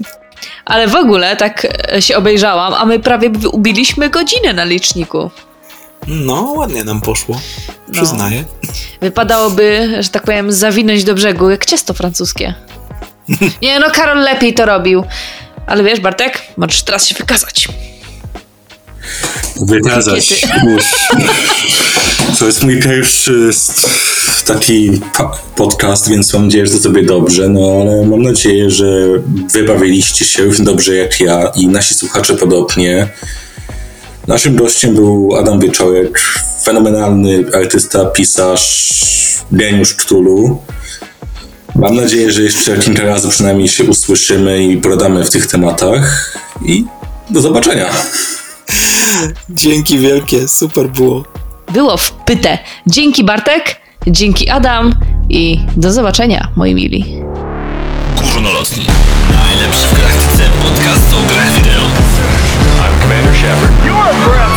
Ale 0.66 0.88
w 0.88 0.96
ogóle 0.96 1.36
tak 1.36 1.68
e, 1.94 2.02
się 2.02 2.18
obejrzałam, 2.18 2.74
a 2.74 2.86
my 2.86 3.00
prawie 3.00 3.32
ubiliśmy 3.52 4.10
godzinę 4.10 4.54
na 4.54 4.64
liczniku. 4.64 5.30
No, 6.08 6.42
ładnie 6.42 6.84
nam 6.84 7.02
poszło, 7.02 7.40
No. 7.88 7.94
przyznaję. 7.94 8.44
Wypadałoby, 9.02 9.98
że 10.00 10.10
tak 10.10 10.24
powiem, 10.24 10.52
zawinąć 10.52 11.04
do 11.04 11.14
brzegu, 11.14 11.50
jak 11.50 11.66
ciasto 11.66 11.94
francuskie. 11.94 12.54
Nie 13.62 13.80
no, 13.80 13.92
Karol 13.92 14.24
lepiej 14.24 14.54
to 14.54 14.66
robił. 14.66 15.04
Ale 15.68 15.84
wiesz, 15.84 16.00
Bartek, 16.00 16.42
możesz 16.58 16.84
teraz 16.84 17.08
się 17.08 17.16
wykazać. 17.16 17.68
Wykazać. 19.62 20.46
To 22.40 22.46
jest 22.46 22.64
mój 22.64 22.80
pierwszy 22.80 23.50
taki 24.46 25.02
podcast, 25.56 26.10
więc 26.10 26.34
mam 26.34 26.44
nadzieję, 26.46 26.68
że 26.68 26.74
to 26.74 26.80
sobie 26.80 27.04
dobrze, 27.04 27.50
no 27.50 27.62
ale 27.82 28.06
mam 28.06 28.22
nadzieję, 28.22 28.70
że 28.70 28.86
wybawiliście 29.52 30.26
się 30.26 30.44
równie 30.44 30.66
dobrze 30.66 30.96
jak 30.96 31.20
ja 31.20 31.52
i 31.56 31.68
nasi 31.68 31.94
słuchacze 31.94 32.34
podobnie. 32.36 33.08
Naszym 34.28 34.56
gościem 34.56 34.96
był 34.96 35.36
Adam 35.36 35.60
Wieczorek, 35.60 36.20
fenomenalny 36.64 37.44
artysta, 37.54 38.06
pisarz, 38.06 38.94
geniusz 39.52 39.96
Cthulhu. 39.96 40.62
Mam 41.76 41.96
nadzieję, 41.96 42.32
że 42.32 42.42
jeszcze 42.42 42.78
kilka 42.78 43.04
razy 43.04 43.30
przynajmniej 43.30 43.68
się 43.68 43.84
usłyszymy 43.84 44.64
i 44.64 44.78
pogadamy 44.78 45.26
w 45.26 45.30
tych 45.30 45.48
tematach 45.48 46.38
i 46.66 46.86
do 47.30 47.42
zobaczenia. 47.42 47.90
Dzięki 49.50 49.98
wielkie, 50.00 50.48
super 50.48 50.90
było. 50.90 51.24
Było 51.74 51.98
w 51.98 52.12
pytę. 52.12 52.58
Dzięki 52.88 53.24
Bartek, 53.24 53.76
dzięki 54.08 54.50
Adam 54.50 54.96
i 55.30 55.60
do 55.78 55.92
zobaczenia, 55.94 56.48
moi 56.56 56.76
mili. 56.76 57.06
Górnolotni. 58.34 58.86
Najlepszy 59.32 59.88
w 59.88 59.98
galaktyce 59.98 60.44
podcast 60.64 61.14
o 61.14 61.34
grach 61.34 61.52
wideo. 61.56 61.84
I'm 61.84 63.02
Commander 63.02 63.36
Shepard. 63.36 64.53